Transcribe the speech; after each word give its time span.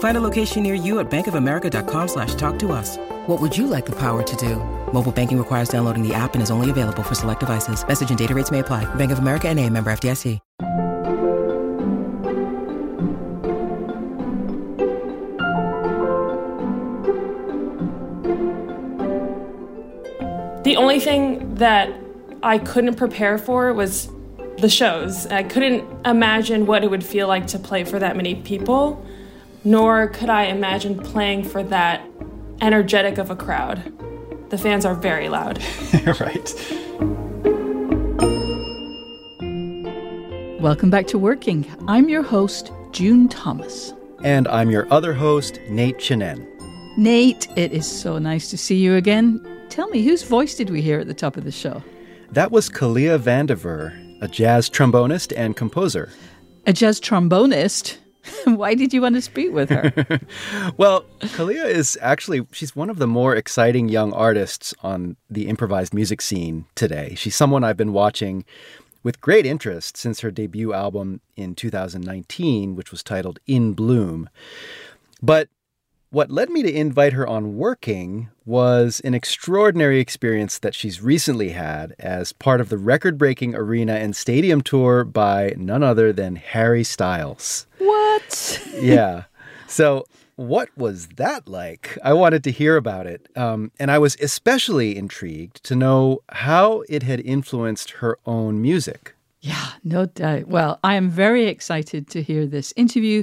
Find 0.00 0.16
a 0.16 0.20
location 0.20 0.62
near 0.62 0.74
you 0.74 0.98
at 0.98 1.10
bankofamerica.com 1.10 2.08
slash 2.08 2.34
talk 2.34 2.58
to 2.60 2.72
us. 2.72 2.96
What 3.26 3.40
would 3.40 3.56
you 3.56 3.66
like 3.66 3.86
the 3.86 3.96
power 3.96 4.22
to 4.22 4.36
do? 4.36 4.56
Mobile 4.92 5.12
banking 5.12 5.38
requires 5.38 5.68
downloading 5.68 6.06
the 6.06 6.12
app 6.12 6.34
and 6.34 6.42
is 6.42 6.50
only 6.50 6.68
available 6.68 7.02
for 7.02 7.14
select 7.14 7.40
devices. 7.40 7.86
Message 7.86 8.10
and 8.10 8.18
data 8.18 8.34
rates 8.34 8.50
may 8.50 8.58
apply. 8.58 8.92
Bank 8.96 9.12
of 9.12 9.20
America 9.20 9.48
and 9.48 9.58
a 9.58 9.70
member 9.70 9.90
FDIC. 9.90 10.40
The 20.64 20.76
only 20.76 21.00
thing 21.00 21.54
that 21.56 21.92
I 22.42 22.58
couldn't 22.58 22.94
prepare 22.94 23.38
for 23.38 23.72
was 23.74 24.08
the 24.58 24.68
shows. 24.68 25.26
I 25.26 25.42
couldn't 25.42 25.84
imagine 26.06 26.64
what 26.66 26.84
it 26.84 26.90
would 26.90 27.04
feel 27.04 27.28
like 27.28 27.46
to 27.48 27.58
play 27.58 27.84
for 27.84 27.98
that 27.98 28.16
many 28.16 28.36
people, 28.36 29.04
nor 29.64 30.08
could 30.08 30.30
I 30.30 30.44
imagine 30.44 30.98
playing 30.98 31.44
for 31.44 31.62
that 31.64 32.02
energetic 32.60 33.18
of 33.18 33.30
a 33.30 33.36
crowd. 33.36 33.92
The 34.50 34.58
fans 34.58 34.84
are 34.84 34.94
very 34.94 35.28
loud. 35.28 35.62
right. 36.20 36.54
Welcome 40.60 40.90
back 40.90 41.06
to 41.08 41.18
Working. 41.18 41.66
I'm 41.88 42.08
your 42.08 42.22
host, 42.22 42.72
June 42.92 43.28
Thomas. 43.28 43.92
And 44.22 44.48
I'm 44.48 44.70
your 44.70 44.92
other 44.92 45.14
host, 45.14 45.58
Nate 45.68 45.98
Chinen. 45.98 46.46
Nate, 46.98 47.48
it 47.56 47.72
is 47.72 47.86
so 47.86 48.18
nice 48.18 48.50
to 48.50 48.58
see 48.58 48.76
you 48.76 48.96
again. 48.96 49.40
Tell 49.70 49.88
me, 49.88 50.02
whose 50.02 50.22
voice 50.22 50.54
did 50.54 50.68
we 50.68 50.82
hear 50.82 51.00
at 51.00 51.06
the 51.06 51.14
top 51.14 51.36
of 51.36 51.44
the 51.44 51.52
show? 51.52 51.82
That 52.32 52.50
was 52.50 52.68
Kalia 52.68 53.18
Vandever, 53.18 54.20
a 54.20 54.28
jazz 54.28 54.68
trombonist 54.68 55.32
and 55.36 55.56
composer. 55.56 56.10
A 56.66 56.72
jazz 56.72 57.00
trombonist? 57.00 57.96
Why 58.44 58.74
did 58.74 58.92
you 58.92 59.02
want 59.02 59.14
to 59.14 59.22
speak 59.22 59.52
with 59.52 59.70
her? 59.70 59.92
well, 60.76 61.04
Kalia 61.20 61.66
is 61.66 61.98
actually 62.00 62.46
she's 62.52 62.76
one 62.76 62.90
of 62.90 62.98
the 62.98 63.06
more 63.06 63.34
exciting 63.34 63.88
young 63.88 64.12
artists 64.12 64.74
on 64.82 65.16
the 65.28 65.48
improvised 65.48 65.94
music 65.94 66.20
scene 66.20 66.66
today. 66.74 67.14
She's 67.16 67.36
someone 67.36 67.64
I've 67.64 67.76
been 67.76 67.92
watching 67.92 68.44
with 69.02 69.20
great 69.20 69.46
interest 69.46 69.96
since 69.96 70.20
her 70.20 70.30
debut 70.30 70.72
album 70.72 71.20
in 71.36 71.54
2019, 71.54 72.76
which 72.76 72.90
was 72.90 73.02
titled 73.02 73.38
In 73.46 73.72
Bloom. 73.72 74.28
But 75.22 75.48
what 76.10 76.30
led 76.30 76.50
me 76.50 76.62
to 76.64 76.72
invite 76.72 77.12
her 77.12 77.26
on 77.26 77.56
Working 77.56 78.30
was 78.44 79.00
an 79.04 79.14
extraordinary 79.14 80.00
experience 80.00 80.58
that 80.58 80.74
she's 80.74 81.00
recently 81.00 81.50
had 81.50 81.94
as 82.00 82.32
part 82.32 82.60
of 82.60 82.68
the 82.68 82.78
record 82.78 83.16
breaking 83.16 83.54
arena 83.54 83.94
and 83.94 84.16
stadium 84.16 84.60
tour 84.60 85.04
by 85.04 85.54
none 85.56 85.84
other 85.84 86.12
than 86.12 86.34
Harry 86.34 86.82
Styles. 86.82 87.68
What? 87.78 87.99
yeah. 88.74 89.24
So, 89.66 90.06
what 90.36 90.70
was 90.76 91.08
that 91.16 91.46
like? 91.46 91.98
I 92.02 92.12
wanted 92.12 92.42
to 92.44 92.50
hear 92.50 92.76
about 92.76 93.06
it. 93.06 93.28
Um, 93.36 93.72
and 93.78 93.90
I 93.90 93.98
was 93.98 94.16
especially 94.20 94.96
intrigued 94.96 95.62
to 95.64 95.76
know 95.76 96.20
how 96.30 96.82
it 96.88 97.02
had 97.02 97.20
influenced 97.20 97.90
her 97.92 98.18
own 98.24 98.62
music. 98.62 99.14
Yeah, 99.42 99.72
no 99.84 100.06
doubt. 100.06 100.48
Well, 100.48 100.78
I 100.82 100.94
am 100.94 101.10
very 101.10 101.46
excited 101.46 102.08
to 102.10 102.22
hear 102.22 102.46
this 102.46 102.72
interview 102.76 103.22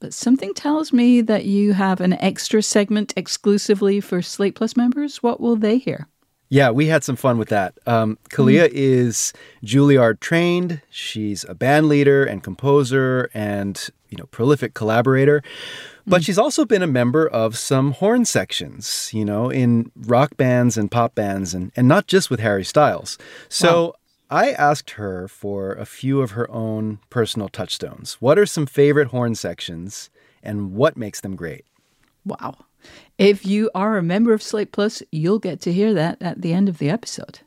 but 0.00 0.12
something 0.12 0.52
tells 0.54 0.92
me 0.92 1.20
that 1.22 1.46
you 1.46 1.72
have 1.72 2.00
an 2.00 2.12
extra 2.14 2.62
segment 2.62 3.12
exclusively 3.16 4.00
for 4.00 4.20
Slate 4.20 4.54
Plus 4.54 4.76
members. 4.76 5.22
What 5.22 5.40
will 5.40 5.56
they 5.56 5.78
hear? 5.78 6.06
Yeah, 6.48 6.70
we 6.70 6.86
had 6.86 7.02
some 7.02 7.16
fun 7.16 7.38
with 7.38 7.48
that. 7.48 7.76
Um, 7.86 8.18
Kalia 8.30 8.68
mm. 8.68 8.72
is 8.72 9.32
Juilliard 9.64 10.20
trained. 10.20 10.80
She's 10.90 11.44
a 11.48 11.54
band 11.54 11.88
leader 11.88 12.24
and 12.24 12.42
composer 12.42 13.30
and 13.34 13.88
you 14.16 14.22
know 14.22 14.26
prolific 14.26 14.74
collaborator. 14.74 15.42
But 16.06 16.22
mm. 16.22 16.24
she's 16.24 16.38
also 16.38 16.64
been 16.64 16.82
a 16.82 16.86
member 16.86 17.26
of 17.26 17.58
some 17.58 17.92
horn 17.92 18.24
sections, 18.24 19.10
you 19.12 19.24
know, 19.24 19.50
in 19.50 19.90
rock 19.96 20.36
bands 20.36 20.78
and 20.78 20.90
pop 20.90 21.14
bands, 21.14 21.52
and, 21.52 21.72
and 21.76 21.88
not 21.88 22.06
just 22.06 22.30
with 22.30 22.40
Harry 22.40 22.64
Styles. 22.64 23.18
So 23.48 23.86
wow. 23.86 23.94
I 24.30 24.50
asked 24.52 24.90
her 24.92 25.28
for 25.28 25.72
a 25.72 25.84
few 25.84 26.20
of 26.20 26.32
her 26.32 26.50
own 26.50 27.00
personal 27.10 27.48
touchstones. 27.48 28.14
What 28.14 28.38
are 28.38 28.46
some 28.46 28.66
favorite 28.66 29.08
horn 29.08 29.34
sections 29.34 30.10
and 30.42 30.72
what 30.74 30.96
makes 30.96 31.20
them 31.20 31.36
great? 31.36 31.64
Wow. 32.24 32.56
If 33.18 33.44
you 33.44 33.70
are 33.74 33.98
a 33.98 34.02
member 34.02 34.32
of 34.32 34.42
Slate 34.42 34.72
Plus, 34.72 35.02
you'll 35.10 35.40
get 35.40 35.60
to 35.62 35.72
hear 35.72 35.92
that 35.94 36.22
at 36.22 36.42
the 36.42 36.52
end 36.52 36.68
of 36.68 36.78
the 36.78 36.88
episode. 36.88 37.40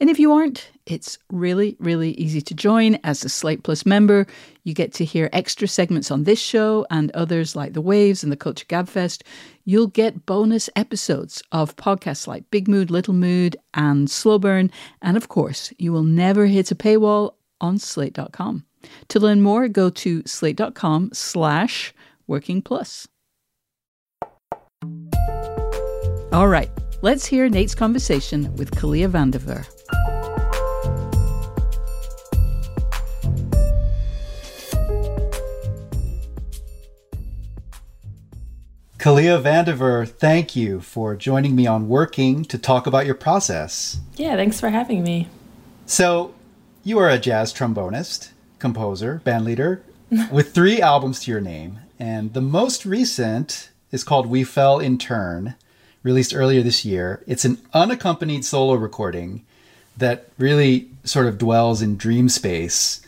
And 0.00 0.08
if 0.08 0.20
you 0.20 0.32
aren't, 0.32 0.70
it's 0.86 1.18
really, 1.30 1.76
really 1.80 2.10
easy 2.12 2.42
to 2.42 2.54
join 2.54 2.96
as 3.04 3.24
a 3.24 3.28
Slate 3.28 3.62
Plus 3.62 3.86
member. 3.86 4.26
You 4.64 4.74
get 4.74 4.92
to 4.94 5.04
hear 5.04 5.30
extra 5.32 5.66
segments 5.66 6.10
on 6.10 6.24
this 6.24 6.40
show 6.40 6.86
and 6.90 7.10
others 7.12 7.56
like 7.56 7.72
The 7.72 7.80
Waves 7.80 8.22
and 8.22 8.30
the 8.30 8.36
Culture 8.36 8.66
Gabfest. 8.66 9.22
You'll 9.64 9.86
get 9.86 10.26
bonus 10.26 10.68
episodes 10.76 11.42
of 11.52 11.76
podcasts 11.76 12.26
like 12.26 12.50
Big 12.50 12.68
Mood, 12.68 12.90
Little 12.90 13.14
Mood, 13.14 13.56
and 13.72 14.10
Slow 14.10 14.38
Burn. 14.38 14.70
And 15.00 15.16
of 15.16 15.28
course, 15.28 15.72
you 15.78 15.92
will 15.92 16.04
never 16.04 16.46
hit 16.46 16.70
a 16.70 16.74
paywall 16.74 17.34
on 17.60 17.78
slate.com. 17.78 18.66
To 19.08 19.20
learn 19.20 19.40
more, 19.40 19.68
go 19.68 19.88
to 19.88 20.22
slate.com 20.26 21.10
slash 21.14 21.94
working 22.26 22.60
plus. 22.60 23.08
All 26.32 26.48
right, 26.48 26.68
let's 27.00 27.24
hear 27.24 27.48
Nate's 27.48 27.74
conversation 27.74 28.54
with 28.56 28.72
Kalia 28.72 29.08
Vandever. 29.08 29.66
Kalia 39.04 39.38
Vandever, 39.38 40.08
thank 40.08 40.56
you 40.56 40.80
for 40.80 41.14
joining 41.14 41.54
me 41.54 41.66
on 41.66 41.90
Working 41.90 42.42
to 42.46 42.56
talk 42.56 42.86
about 42.86 43.04
your 43.04 43.14
process. 43.14 43.98
Yeah, 44.16 44.34
thanks 44.34 44.58
for 44.58 44.70
having 44.70 45.04
me. 45.04 45.28
So, 45.84 46.34
you 46.84 46.98
are 46.98 47.10
a 47.10 47.18
jazz 47.18 47.52
trombonist, 47.52 48.30
composer, 48.58 49.20
bandleader, 49.22 49.82
with 50.32 50.54
three 50.54 50.80
albums 50.80 51.20
to 51.20 51.30
your 51.30 51.42
name, 51.42 51.80
and 51.98 52.32
the 52.32 52.40
most 52.40 52.86
recent 52.86 53.68
is 53.92 54.04
called 54.04 54.24
We 54.24 54.42
Fell 54.42 54.78
in 54.78 54.96
Turn, 54.96 55.54
released 56.02 56.34
earlier 56.34 56.62
this 56.62 56.82
year. 56.86 57.22
It's 57.26 57.44
an 57.44 57.60
unaccompanied 57.74 58.46
solo 58.46 58.72
recording 58.72 59.44
that 59.98 60.30
really 60.38 60.88
sort 61.04 61.26
of 61.26 61.36
dwells 61.36 61.82
in 61.82 61.98
dream 61.98 62.30
space. 62.30 63.02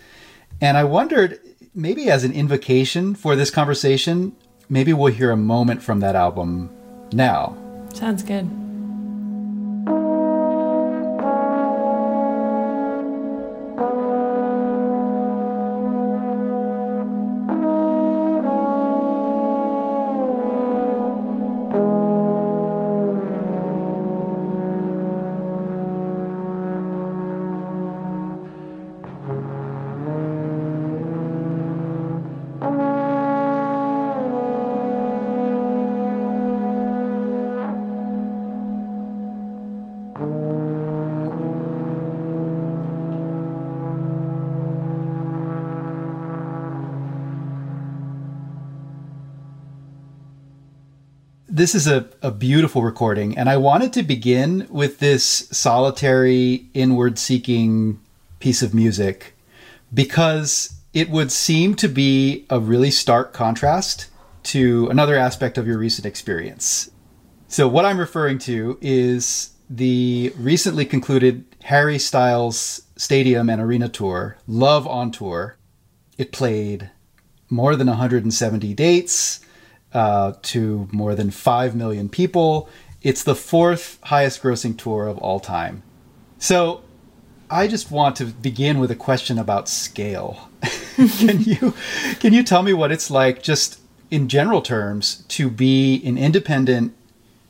And 0.60 0.76
I 0.76 0.84
wondered, 0.84 1.40
maybe 1.74 2.10
as 2.10 2.22
an 2.22 2.32
invocation 2.32 3.14
for 3.14 3.34
this 3.34 3.50
conversation, 3.50 4.36
maybe 4.68 4.92
we'll 4.92 5.12
hear 5.12 5.30
a 5.30 5.36
moment 5.36 5.82
from 5.82 6.00
that 6.00 6.16
album 6.16 6.70
now. 7.12 7.56
Sounds 7.92 8.22
good. 8.22 8.65
This 51.66 51.74
is 51.74 51.88
a, 51.88 52.08
a 52.22 52.30
beautiful 52.30 52.84
recording, 52.84 53.36
and 53.36 53.48
I 53.48 53.56
wanted 53.56 53.92
to 53.94 54.04
begin 54.04 54.68
with 54.70 55.00
this 55.00 55.48
solitary, 55.50 56.66
inward 56.74 57.18
seeking 57.18 57.98
piece 58.38 58.62
of 58.62 58.72
music 58.72 59.34
because 59.92 60.78
it 60.94 61.10
would 61.10 61.32
seem 61.32 61.74
to 61.74 61.88
be 61.88 62.46
a 62.50 62.60
really 62.60 62.92
stark 62.92 63.32
contrast 63.32 64.06
to 64.44 64.86
another 64.90 65.16
aspect 65.16 65.58
of 65.58 65.66
your 65.66 65.76
recent 65.76 66.06
experience. 66.06 66.88
So, 67.48 67.66
what 67.66 67.84
I'm 67.84 67.98
referring 67.98 68.38
to 68.50 68.78
is 68.80 69.50
the 69.68 70.32
recently 70.38 70.84
concluded 70.84 71.44
Harry 71.64 71.98
Styles 71.98 72.82
Stadium 72.94 73.50
and 73.50 73.60
Arena 73.60 73.88
Tour, 73.88 74.36
Love 74.46 74.86
on 74.86 75.10
Tour. 75.10 75.56
It 76.16 76.30
played 76.30 76.92
more 77.50 77.74
than 77.74 77.88
170 77.88 78.72
dates 78.74 79.40
uh, 79.96 80.34
to 80.42 80.86
more 80.92 81.14
than 81.14 81.30
5 81.30 81.74
million 81.74 82.10
people. 82.10 82.68
It's 83.00 83.22
the 83.22 83.34
fourth 83.34 83.98
highest 84.02 84.42
grossing 84.42 84.76
tour 84.76 85.06
of 85.06 85.16
all 85.18 85.40
time. 85.40 85.82
So 86.38 86.82
I 87.48 87.66
just 87.66 87.90
want 87.90 88.14
to 88.16 88.26
begin 88.26 88.78
with 88.78 88.90
a 88.90 88.94
question 88.94 89.38
about 89.38 89.70
scale. 89.70 90.50
can 91.18 91.40
you 91.40 91.72
can 92.20 92.34
you 92.34 92.42
tell 92.42 92.62
me 92.62 92.74
what 92.74 92.92
it's 92.92 93.10
like 93.10 93.42
just 93.42 93.80
in 94.10 94.28
general 94.28 94.60
terms 94.60 95.24
to 95.28 95.48
be 95.48 96.02
an 96.04 96.18
independent 96.18 96.94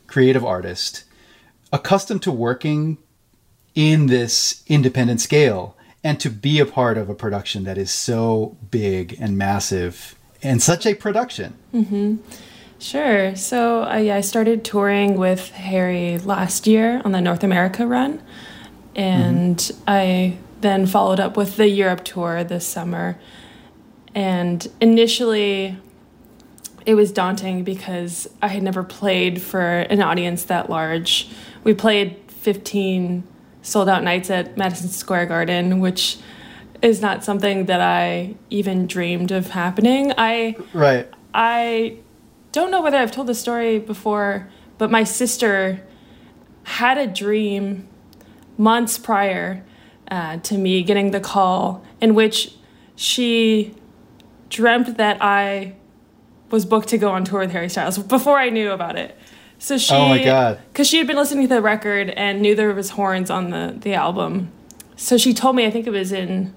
creative 0.07 0.45
artist 0.45 1.05
accustomed 1.73 2.23
to 2.23 2.31
working 2.31 2.99
in 3.75 4.07
this 4.07 4.63
independent 4.69 5.21
scale 5.21 5.77
and 6.05 6.21
to 6.21 6.31
be 6.31 6.61
a 6.61 6.67
part 6.67 6.97
of 6.97 7.09
a 7.09 7.15
production 7.15 7.65
that 7.65 7.77
is 7.77 7.91
so 7.91 8.57
big 8.71 9.17
and 9.21 9.37
massive 9.37 10.16
and 10.43 10.63
such 10.63 10.87
a 10.87 10.95
production. 10.95 11.55
Mm-hmm. 11.75 12.17
Sure. 12.79 13.35
So 13.37 13.85
uh, 13.85 13.97
yeah, 13.97 14.17
I 14.17 14.21
started 14.21 14.65
touring 14.65 15.17
with 15.17 15.51
Harry 15.53 16.19
last 16.19 16.67
year 16.67 17.01
on 17.05 17.13
the 17.13 17.21
North 17.21 17.43
America 17.43 17.87
run, 17.87 18.23
and 18.95 19.57
mm-hmm. 19.57 19.83
I 19.87 20.37
then 20.61 20.87
followed 20.87 21.21
up 21.21 21.37
with 21.37 21.57
the 21.57 21.69
Europe 21.69 22.05
tour 22.05 22.45
this 22.45 22.67
summer. 22.67 23.19
And 24.15 24.67
initially, 24.81 25.77
it 26.87 26.95
was 26.95 27.13
daunting 27.13 27.65
because 27.65 28.29
I 28.41 28.49
had 28.49 28.63
never 28.63 28.83
played 28.83 29.43
for 29.43 29.61
an 29.61 30.01
audience 30.01 30.45
that 30.45 30.71
large. 30.71 31.29
We 31.65 31.75
played 31.75 32.17
15 32.29 33.25
sold 33.63 33.89
out 33.89 34.05
nights 34.05 34.31
at 34.31 34.57
Madison 34.57 34.89
Square 34.89 35.27
Garden, 35.27 35.81
which 35.81 36.19
is 36.83 37.01
not 37.01 37.25
something 37.25 37.67
that 37.67 37.81
I 37.81 38.35
even 38.51 38.87
dreamed 38.87 39.31
of 39.31 39.51
happening. 39.51 40.13
I 40.17 40.57
right. 40.73 41.09
I 41.35 41.99
don't 42.53 42.71
know 42.71 42.83
whether 42.83 42.97
I've 42.97 43.13
told 43.13 43.27
the 43.27 43.35
story 43.35 43.79
before, 43.79 44.49
but 44.79 44.91
my 44.91 45.05
sister 45.05 45.83
had 46.65 46.99
a 46.99 47.07
dream 47.07 47.89
months 48.59 48.99
prior 48.99 49.65
uh, 50.11 50.39
to 50.39 50.57
me 50.57 50.83
getting 50.83 51.11
the 51.11 51.21
call 51.21 51.85
in 52.01 52.15
which 52.15 52.55
she 52.95 53.75
dreamt 54.49 54.97
that 54.97 55.19
I 55.21 55.75
was 56.51 56.65
booked 56.65 56.89
to 56.89 56.99
go 56.99 57.11
on 57.11 57.25
tour 57.25 57.41
with 57.41 57.51
Harry 57.53 57.69
Styles 57.69 57.99
before 57.99 58.39
I 58.39 58.51
knew 58.51 58.71
about 58.71 58.97
it. 58.97 59.17
So 59.59 59.79
she, 59.79 59.95
oh 59.95 60.09
my 60.09 60.23
god, 60.23 60.61
because 60.69 60.87
she 60.87 60.99
had 60.99 61.07
been 61.07 61.17
listening 61.17 61.49
to 61.49 61.55
the 61.55 61.63
record 61.63 62.11
and 62.11 62.43
knew 62.43 62.55
there 62.55 62.73
was 62.75 62.91
horns 62.91 63.31
on 63.31 63.51
the 63.51 63.75
the 63.79 63.95
album. 63.95 64.53
So 64.97 65.19
she 65.19 65.35
told 65.35 65.57
me, 65.57 65.67
I 65.67 65.71
think 65.71 65.87
it 65.87 65.91
was 65.91 66.13
in 66.13 66.55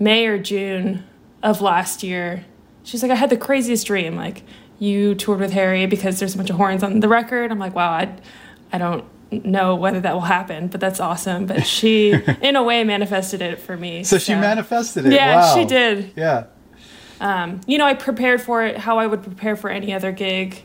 May 0.00 0.26
or 0.26 0.38
June 0.38 1.04
of 1.42 1.60
last 1.60 2.02
year. 2.02 2.44
She's 2.82 3.02
like, 3.02 3.12
I 3.12 3.14
had 3.14 3.30
the 3.30 3.36
craziest 3.36 3.86
dream. 3.86 4.16
Like 4.16 4.42
you 4.80 5.14
toured 5.14 5.38
with 5.38 5.52
Harry 5.52 5.86
because 5.86 6.18
there's 6.18 6.34
a 6.34 6.36
bunch 6.36 6.50
of 6.50 6.56
horns 6.56 6.82
on 6.82 6.98
the 6.98 7.08
record. 7.08 7.52
I'm 7.52 7.60
like, 7.60 7.76
wow, 7.76 7.90
I, 7.90 8.12
I 8.72 8.78
don't 8.78 9.04
know 9.30 9.76
whether 9.76 10.00
that 10.00 10.12
will 10.12 10.22
happen, 10.22 10.66
but 10.66 10.80
that's 10.80 10.98
awesome. 10.98 11.46
But 11.46 11.64
she, 11.64 12.10
in 12.42 12.56
a 12.56 12.62
way, 12.64 12.82
manifested 12.82 13.40
it 13.40 13.60
for 13.60 13.76
me. 13.76 14.02
So, 14.02 14.18
so. 14.18 14.32
she 14.32 14.34
manifested 14.34 15.06
it. 15.06 15.12
Yeah, 15.12 15.36
wow. 15.36 15.54
she 15.54 15.64
did. 15.64 16.12
Yeah. 16.16 16.46
Um, 17.20 17.60
you 17.66 17.78
know, 17.78 17.84
I 17.84 17.94
prepared 17.94 18.40
for 18.40 18.64
it 18.64 18.78
how 18.78 18.98
I 18.98 19.06
would 19.06 19.22
prepare 19.22 19.54
for 19.54 19.70
any 19.70 19.92
other 19.92 20.10
gig 20.10 20.64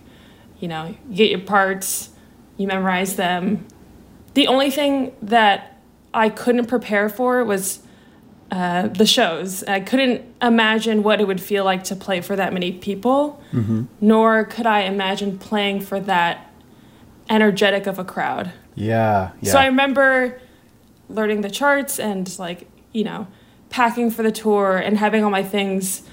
you 0.60 0.68
know, 0.68 0.96
you 1.10 1.16
get 1.16 1.30
your 1.30 1.42
parts, 1.42 2.10
you 2.58 2.68
memorize 2.68 3.16
them. 3.16 3.68
The 4.34 4.48
only 4.48 4.72
thing 4.72 5.16
that 5.22 5.80
I 6.14 6.30
couldn't 6.30 6.68
prepare 6.68 7.10
for 7.10 7.44
was 7.44 7.80
uh, 8.52 8.88
the 8.88 9.06
shows. 9.06 9.64
I 9.64 9.80
couldn't 9.80 10.24
imagine 10.42 11.04
what 11.04 11.20
it 11.20 11.28
would 11.28 11.42
feel 11.42 11.64
like 11.64 11.84
to 11.86 11.96
play 11.96 12.22
for 12.22 12.36
that 12.36 12.54
many 12.54 12.72
people, 12.72 13.42
mm-hmm. 13.52 13.86
nor 14.02 14.46
could 14.46 14.66
I 14.66 14.82
imagine 14.82 15.38
playing 15.38 15.82
for 15.82 16.00
that 16.02 16.52
energetic 17.30 17.88
of 17.88 18.00
a 18.00 18.06
crowd. 18.06 18.52
Yeah, 18.76 19.32
yeah. 19.42 19.52
So 19.52 19.58
I 19.58 19.66
remember 19.66 20.40
learning 21.10 21.42
the 21.42 21.50
charts 21.50 22.00
and 22.00 22.38
like, 22.38 22.68
you 22.92 23.04
know, 23.04 23.28
packing 23.70 24.12
for 24.12 24.24
the 24.24 24.32
tour 24.32 24.78
and 24.78 24.98
having 24.98 25.24
all 25.24 25.30
my 25.30 25.44
things 25.44 26.04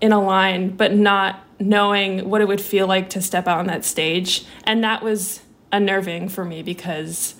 in 0.00 0.12
a 0.12 0.20
line, 0.20 0.76
but 0.76 0.94
not 0.94 1.44
knowing 1.60 2.28
what 2.28 2.40
it 2.40 2.48
would 2.48 2.60
feel 2.60 2.86
like 2.86 3.08
to 3.10 3.22
step 3.22 3.46
out 3.46 3.58
on 3.58 3.66
that 3.66 3.84
stage. 3.84 4.44
And 4.64 4.82
that 4.82 5.02
was 5.02 5.42
unnerving 5.70 6.28
for 6.28 6.44
me 6.44 6.62
because 6.62 7.34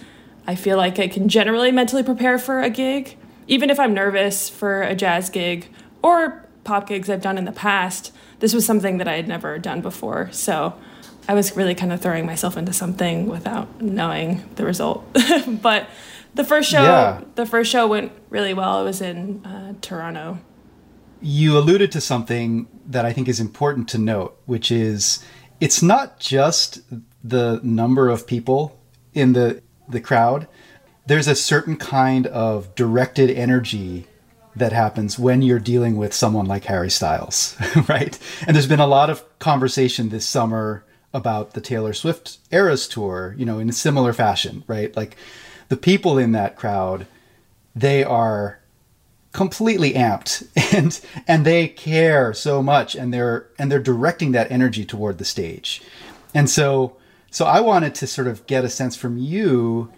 I 0.47 0.55
feel 0.55 0.77
like 0.77 0.99
I 0.99 1.09
can 1.09 1.29
generally 1.29 1.73
mentally 1.73 2.03
prepare 2.03 2.39
for 2.39 2.63
a 2.63 2.71
gig. 2.71 3.17
Even 3.53 3.69
if 3.69 3.79
I'm 3.79 3.93
nervous 3.93 4.49
for 4.49 4.81
a 4.81 4.95
jazz 4.95 5.29
gig 5.29 5.69
or 6.03 6.43
pop 6.65 6.89
gigs 6.89 7.11
I've 7.11 7.21
done 7.21 7.37
in 7.37 7.45
the 7.45 7.53
past, 7.53 8.11
this 8.39 8.55
was 8.55 8.65
something 8.65 8.97
that 8.97 9.07
I 9.07 9.17
had 9.17 9.29
never 9.29 9.59
done 9.59 9.83
before. 9.83 10.31
So 10.33 10.73
I 11.29 11.35
was 11.35 11.55
really 11.55 11.75
kind 11.75 11.93
of 11.93 12.01
throwing 12.01 12.25
myself 12.25 12.57
into 12.57 12.73
something 12.73 13.27
without 13.27 13.83
knowing 13.83 14.43
the 14.55 14.65
result. 14.65 15.07
but 15.47 15.87
the 16.35 16.45
first 16.45 16.71
show, 16.71 16.83
yeah. 16.83 17.21
the 17.35 17.45
first 17.45 17.71
show 17.71 17.87
went 17.87 18.13
really 18.31 18.55
well. 18.55 18.81
It 18.81 18.85
was 18.85 19.03
in 19.03 19.45
uh, 19.45 19.75
Toronto. 19.83 20.39
You 21.21 21.59
alluded 21.59 21.93
to 21.93 22.01
something 22.01 22.69
that 22.87 23.05
I 23.05 23.13
think 23.13 23.29
is 23.29 23.39
important 23.39 23.87
to 23.91 23.99
note, 23.99 24.41
which 24.47 24.73
is 24.73 25.23
it's 25.61 25.83
not 25.83 26.19
just 26.19 26.81
the 27.23 27.61
number 27.63 28.09
of 28.09 28.27
people 28.27 28.81
in 29.13 29.35
the 29.35 29.63
the 29.87 30.01
crowd. 30.01 30.49
There's 31.07 31.29
a 31.29 31.35
certain 31.35 31.77
kind 31.77 32.27
of 32.29 32.75
directed 32.75 33.31
energy 33.31 34.07
that 34.55 34.73
happens 34.73 35.19
when 35.19 35.43
you're 35.43 35.59
dealing 35.59 35.97
with 35.97 36.13
someone 36.13 36.47
like 36.47 36.65
Harry 36.65 36.91
Styles, 36.91 37.57
right? 37.89 38.19
And 38.47 38.55
there's 38.55 38.67
been 38.67 38.81
a 38.81 38.87
lot 38.87 39.11
of 39.11 39.25
conversation 39.39 40.11
this 40.11 40.27
summer 40.27 40.85
about 41.15 41.53
the 41.55 41.61
Taylor 41.61 41.93
Swift 41.93 42.39
Eras 42.51 42.87
tour, 42.87 43.35
you 43.39 43.45
know, 43.45 43.59
in 43.59 43.69
a 43.69 43.73
similar 43.73 44.13
fashion, 44.13 44.65
right? 44.67 44.95
Like 44.97 45.17
the 45.69 45.77
people 45.77 46.19
in 46.19 46.33
that 46.33 46.57
crowd, 46.57 47.07
they 47.75 48.05
are 48.05 48.61
completely 49.33 49.95
amped 49.95 50.47
and 50.77 51.01
and 51.27 51.45
they 51.47 51.67
care 51.67 52.35
so 52.35 52.63
much 52.63 52.95
and 52.95 53.13
they're 53.13 53.47
and 53.59 53.73
they're 53.73 53.81
directing 53.81 54.33
that 54.33 54.51
energy 54.51 54.85
toward 54.85 55.17
the 55.17 55.25
stage 55.25 55.81
and 56.35 56.51
so 56.51 56.97
so 57.31 57.47
i 57.47 57.59
wanted 57.59 57.95
to 57.95 58.07
sort 58.07 58.29
of 58.29 58.47
get 58.47 58.63
a 58.63 58.69
sense 58.69 58.95
from 58.95 59.17
you 59.17 59.91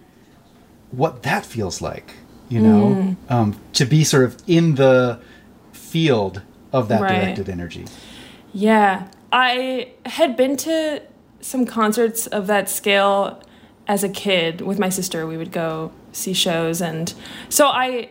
what 0.97 1.23
that 1.23 1.45
feels 1.45 1.81
like 1.81 2.15
you 2.49 2.61
know 2.61 3.17
mm. 3.29 3.31
um, 3.31 3.59
to 3.73 3.85
be 3.85 4.05
sort 4.05 4.25
of 4.25 4.43
in 4.47 4.75
the 4.75 5.21
field 5.73 6.43
of 6.73 6.89
that 6.89 7.01
right. 7.01 7.21
directed 7.21 7.49
energy 7.49 7.87
yeah 8.53 9.09
i 9.33 9.91
had 10.07 10.37
been 10.37 10.57
to 10.57 11.03
some 11.41 11.67
concerts 11.67 12.27
of 12.27 12.47
that 12.47 12.69
scale 12.69 13.43
as 13.87 14.03
a 14.03 14.09
kid 14.09 14.61
with 14.61 14.79
my 14.79 14.89
sister 14.89 15.27
we 15.27 15.37
would 15.37 15.53
go 15.53 15.93
see 16.13 16.33
shows 16.33 16.81
and 16.81 17.15
so 17.49 17.67
i 17.69 18.11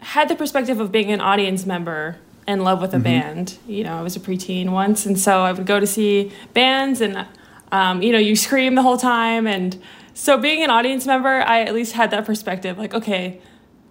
had 0.00 0.28
the 0.28 0.36
perspective 0.36 0.80
of 0.80 0.92
being 0.92 1.10
an 1.10 1.20
audience 1.20 1.66
member 1.66 2.16
in 2.46 2.62
love 2.62 2.80
with 2.80 2.94
a 2.94 2.96
mm-hmm. 2.96 3.04
band. 3.04 3.58
You 3.66 3.84
know, 3.84 3.98
I 3.98 4.02
was 4.02 4.16
a 4.16 4.20
preteen 4.20 4.70
once, 4.70 5.06
and 5.06 5.18
so 5.18 5.40
I 5.40 5.52
would 5.52 5.66
go 5.66 5.80
to 5.80 5.86
see 5.86 6.32
bands, 6.52 7.00
and 7.00 7.26
um, 7.72 8.02
you 8.02 8.12
know, 8.12 8.18
you 8.18 8.36
scream 8.36 8.74
the 8.74 8.82
whole 8.82 8.98
time, 8.98 9.46
and 9.46 9.80
so 10.16 10.38
being 10.38 10.62
an 10.62 10.70
audience 10.70 11.06
member, 11.06 11.28
I 11.28 11.62
at 11.62 11.74
least 11.74 11.92
had 11.92 12.10
that 12.12 12.24
perspective. 12.24 12.78
Like, 12.78 12.94
okay, 12.94 13.38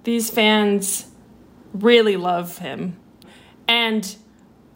these 0.03 0.31
fans 0.31 1.05
really 1.71 2.17
love 2.17 2.57
him, 2.57 2.97
and 3.67 4.15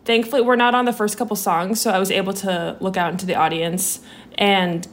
thankfully, 0.06 0.44
we're 0.44 0.56
not 0.56 0.76
on 0.76 0.86
the 0.86 0.94
first 0.94 1.18
couple 1.18 1.36
songs, 1.36 1.82
so 1.82 1.90
I 1.90 1.98
was 1.98 2.12
able 2.12 2.34
to 2.34 2.78
look 2.80 2.98
out 2.98 3.12
into 3.12 3.26
the 3.26 3.36
audience 3.36 4.00
and 4.38 4.88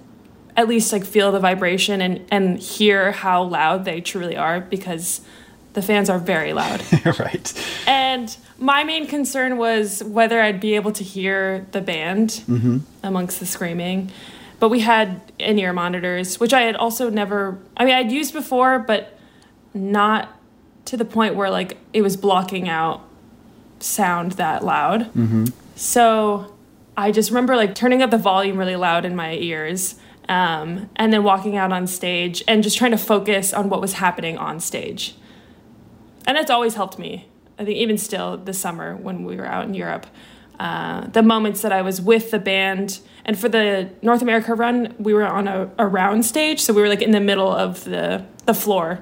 at 0.57 0.67
least 0.67 0.93
like 0.93 1.05
feel 1.05 1.31
the 1.31 1.39
vibration 1.39 2.01
and 2.01 2.27
and 2.31 2.59
hear 2.59 3.13
how 3.13 3.43
loud 3.43 3.85
they 3.85 4.01
truly 4.01 4.37
are 4.37 4.61
because 4.61 5.21
the 5.75 5.83
fans 5.83 6.09
are 6.09 6.19
very 6.19 6.55
loud. 6.55 6.83
right. 7.19 7.53
And 7.87 8.35
my 8.59 8.83
main 8.83 9.07
concern 9.07 9.59
was 9.59 10.03
whether 10.03 10.41
I'd 10.41 10.59
be 10.59 10.75
able 10.75 10.93
to 10.93 11.05
hear 11.05 11.67
the 11.73 11.83
band 11.83 12.31
mm-hmm. 12.49 12.79
amongst 13.03 13.41
the 13.41 13.47
screaming. 13.47 14.11
But 14.59 14.71
we 14.71 14.81
had 14.81 15.21
in 15.39 15.59
ear 15.59 15.73
monitors, 15.73 16.41
which 16.41 16.55
I 16.55 16.63
had 16.63 16.77
also 16.77 17.11
never, 17.11 17.59
I 17.77 17.85
mean, 17.85 17.95
I'd 17.95 18.11
used 18.11 18.33
before, 18.33 18.79
but 18.79 19.19
not 19.75 20.41
to 20.87 20.97
the 20.97 21.05
point 21.05 21.35
where 21.35 21.51
like 21.51 21.77
it 21.93 22.03
was 22.03 22.17
blocking 22.17 22.69
out 22.69 23.03
sound 23.81 24.33
that 24.33 24.65
loud. 24.65 25.13
Mm-hmm. 25.13 25.47
So 25.75 26.55
I 26.97 27.13
just 27.13 27.31
remember 27.31 27.57
like 27.57 27.75
turning 27.75 28.03
up 28.03 28.11
the 28.11 28.19
volume 28.19 28.57
really 28.57 28.77
loud 28.77 29.05
in 29.05 29.15
my 29.15 29.35
ears 29.35 29.97
um, 30.29 30.89
and 30.97 31.13
then 31.13 31.23
walking 31.23 31.57
out 31.57 31.73
on 31.73 31.87
stage 31.87 32.43
and 32.49 32.63
just 32.63 32.79
trying 32.79 32.93
to 32.93 32.99
focus 32.99 33.53
on 33.53 33.69
what 33.69 33.81
was 33.81 33.95
happening 33.95 34.39
on 34.39 34.61
stage. 34.61 35.15
And 36.27 36.37
that's 36.37 36.51
always 36.51 36.75
helped 36.75 36.99
me. 36.99 37.29
I 37.59 37.65
think 37.65 37.77
even 37.77 37.99
still 37.99 38.37
this 38.37 38.59
summer 38.59 38.97
when 38.97 39.25
we 39.25 39.37
were 39.37 39.47
out 39.47 39.67
in 39.67 39.75
Europe, 39.75 40.07
uh, 40.59 41.07
the 41.09 41.23
moments 41.23 41.63
that 41.63 41.73
I 41.73 41.83
was 41.83 42.01
with 42.01 42.31
the 42.31 42.39
band, 42.39 43.01
and 43.25 43.39
for 43.39 43.49
the 43.49 43.91
North 44.03 44.23
America 44.23 44.55
run, 44.55 44.95
we 44.99 45.13
were 45.13 45.27
on 45.27 45.49
a, 45.49 45.71
a 45.79 45.87
round 45.87 46.25
stage, 46.25 46.61
so 46.61 46.73
we 46.73 46.81
were 46.83 46.89
like 46.89 47.03
in 47.03 47.11
the 47.11 47.21
middle 47.21 47.53
of 47.53 47.85
the 47.85 48.25
the 48.47 48.55
floor, 48.55 49.01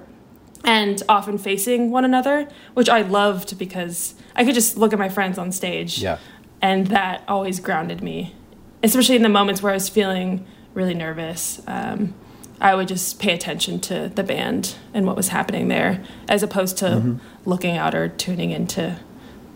and 0.64 1.02
often 1.08 1.38
facing 1.38 1.90
one 1.90 2.04
another, 2.04 2.48
which 2.74 2.88
I 2.88 3.02
loved 3.02 3.58
because 3.58 4.14
I 4.34 4.44
could 4.44 4.54
just 4.54 4.76
look 4.76 4.92
at 4.92 4.98
my 4.98 5.08
friends 5.08 5.38
on 5.38 5.52
stage. 5.52 5.98
Yeah. 5.98 6.18
And 6.62 6.86
that 6.88 7.22
always 7.28 7.60
grounded 7.60 8.02
me, 8.02 8.34
especially 8.82 9.16
in 9.16 9.22
the 9.22 9.28
moments 9.28 9.62
where 9.62 9.72
I 9.72 9.74
was 9.74 9.88
feeling 9.88 10.46
really 10.72 10.94
nervous. 10.94 11.60
Um, 11.66 12.14
I 12.60 12.74
would 12.74 12.88
just 12.88 13.18
pay 13.18 13.34
attention 13.34 13.80
to 13.80 14.10
the 14.14 14.22
band 14.22 14.76
and 14.94 15.06
what 15.06 15.16
was 15.16 15.28
happening 15.28 15.68
there, 15.68 16.02
as 16.28 16.42
opposed 16.42 16.78
to 16.78 16.86
mm-hmm. 16.86 17.16
looking 17.44 17.76
out 17.76 17.94
or 17.94 18.08
tuning 18.08 18.50
into 18.50 18.98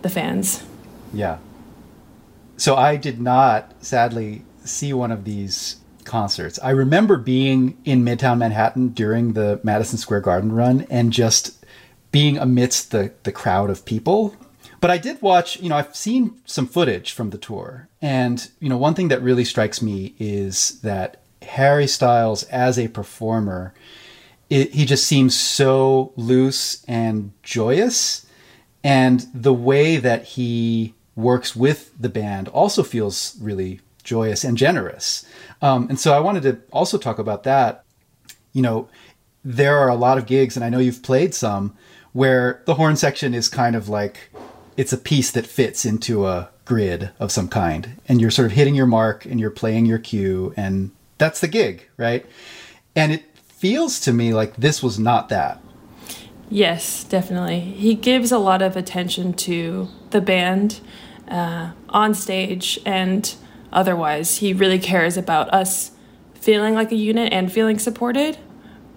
the 0.02 0.10
fans. 0.10 0.62
Yeah. 1.12 1.38
So 2.58 2.74
I 2.74 2.96
did 2.96 3.20
not, 3.20 3.72
sadly, 3.84 4.42
see 4.64 4.92
one 4.92 5.12
of 5.12 5.24
these 5.24 5.76
concerts. 6.04 6.58
I 6.60 6.70
remember 6.70 7.16
being 7.16 7.78
in 7.84 8.04
Midtown 8.04 8.38
Manhattan 8.38 8.88
during 8.88 9.34
the 9.34 9.60
Madison 9.62 9.96
Square 9.96 10.22
Garden 10.22 10.50
run 10.50 10.84
and 10.90 11.12
just 11.12 11.64
being 12.10 12.36
amidst 12.36 12.90
the, 12.90 13.12
the 13.22 13.30
crowd 13.30 13.70
of 13.70 13.84
people. 13.84 14.34
But 14.80 14.90
I 14.90 14.98
did 14.98 15.22
watch, 15.22 15.60
you 15.60 15.68
know, 15.68 15.76
I've 15.76 15.94
seen 15.94 16.40
some 16.46 16.66
footage 16.66 17.12
from 17.12 17.30
the 17.30 17.38
tour. 17.38 17.88
And, 18.02 18.50
you 18.58 18.68
know, 18.68 18.76
one 18.76 18.94
thing 18.94 19.08
that 19.08 19.22
really 19.22 19.44
strikes 19.44 19.80
me 19.80 20.16
is 20.18 20.80
that 20.80 21.22
Harry 21.42 21.86
Styles 21.86 22.42
as 22.44 22.76
a 22.76 22.88
performer, 22.88 23.72
it, 24.50 24.72
he 24.72 24.84
just 24.84 25.06
seems 25.06 25.38
so 25.38 26.12
loose 26.16 26.84
and 26.88 27.30
joyous. 27.44 28.26
And 28.82 29.26
the 29.32 29.54
way 29.54 29.96
that 29.98 30.24
he 30.24 30.94
works 31.18 31.56
with 31.56 31.92
the 32.00 32.08
band 32.08 32.46
also 32.48 32.84
feels 32.84 33.36
really 33.40 33.80
joyous 34.04 34.44
and 34.44 34.56
generous. 34.56 35.26
Um, 35.60 35.88
and 35.88 35.98
so 35.98 36.14
I 36.14 36.20
wanted 36.20 36.44
to 36.44 36.60
also 36.72 36.96
talk 36.96 37.18
about 37.18 37.42
that. 37.42 37.84
You 38.52 38.62
know, 38.62 38.88
there 39.44 39.78
are 39.78 39.88
a 39.88 39.96
lot 39.96 40.16
of 40.16 40.26
gigs, 40.26 40.56
and 40.56 40.64
I 40.64 40.68
know 40.68 40.78
you've 40.78 41.02
played 41.02 41.34
some, 41.34 41.76
where 42.12 42.62
the 42.66 42.74
horn 42.74 42.96
section 42.96 43.34
is 43.34 43.48
kind 43.48 43.74
of 43.74 43.88
like 43.88 44.30
it's 44.76 44.92
a 44.92 44.96
piece 44.96 45.32
that 45.32 45.44
fits 45.44 45.84
into 45.84 46.24
a 46.24 46.50
grid 46.64 47.10
of 47.18 47.32
some 47.32 47.48
kind, 47.48 48.00
and 48.08 48.20
you're 48.20 48.30
sort 48.30 48.46
of 48.46 48.52
hitting 48.52 48.76
your 48.76 48.86
mark 48.86 49.24
and 49.24 49.40
you're 49.40 49.50
playing 49.50 49.86
your 49.86 49.98
cue, 49.98 50.54
and 50.56 50.92
that's 51.18 51.40
the 51.40 51.48
gig, 51.48 51.88
right? 51.96 52.24
And 52.94 53.10
it 53.10 53.24
feels 53.36 53.98
to 54.00 54.12
me 54.12 54.32
like 54.32 54.56
this 54.56 54.84
was 54.84 55.00
not 55.00 55.30
that. 55.30 55.60
Yes, 56.48 57.02
definitely. 57.02 57.58
He 57.58 57.94
gives 57.94 58.30
a 58.30 58.38
lot 58.38 58.62
of 58.62 58.76
attention 58.76 59.34
to 59.34 59.88
the 60.10 60.20
band 60.20 60.80
uh, 61.30 61.72
on 61.88 62.14
stage 62.14 62.78
and 62.84 63.34
otherwise. 63.72 64.38
He 64.38 64.52
really 64.52 64.78
cares 64.78 65.16
about 65.16 65.52
us 65.52 65.92
feeling 66.34 66.74
like 66.74 66.92
a 66.92 66.96
unit 66.96 67.32
and 67.32 67.52
feeling 67.52 67.78
supported, 67.78 68.36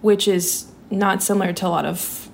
which 0.02 0.28
is 0.28 0.72
not 0.90 1.24
similar 1.24 1.54
to 1.54 1.68
a 1.68 1.70
lot 1.70 1.86
of 1.86 2.30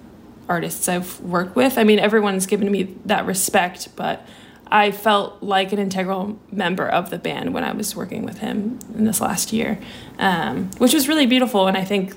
artists 0.49 0.87
I've 0.87 1.19
worked 1.21 1.55
with. 1.55 1.77
I 1.77 1.83
mean, 1.83 1.99
everyone's 1.99 2.45
given 2.45 2.71
me 2.71 2.95
that 3.05 3.25
respect, 3.25 3.89
but 3.95 4.25
I 4.69 4.91
felt 4.91 5.41
like 5.41 5.71
an 5.71 5.79
integral 5.79 6.39
member 6.51 6.87
of 6.87 7.09
the 7.09 7.17
band 7.17 7.53
when 7.53 7.63
I 7.63 7.71
was 7.71 7.95
working 7.95 8.23
with 8.23 8.39
him 8.39 8.79
in 8.95 9.05
this 9.05 9.21
last 9.21 9.53
year, 9.53 9.79
um, 10.19 10.69
which 10.77 10.93
was 10.93 11.07
really 11.07 11.25
beautiful. 11.25 11.67
And 11.67 11.77
I 11.77 11.83
think, 11.83 12.13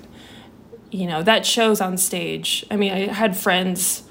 you 0.90 1.06
know, 1.06 1.22
that 1.22 1.46
shows 1.46 1.80
on 1.80 1.96
stage. 1.96 2.66
I 2.70 2.76
mean, 2.76 2.92
I 2.92 3.12
had 3.12 3.36
friends 3.36 4.02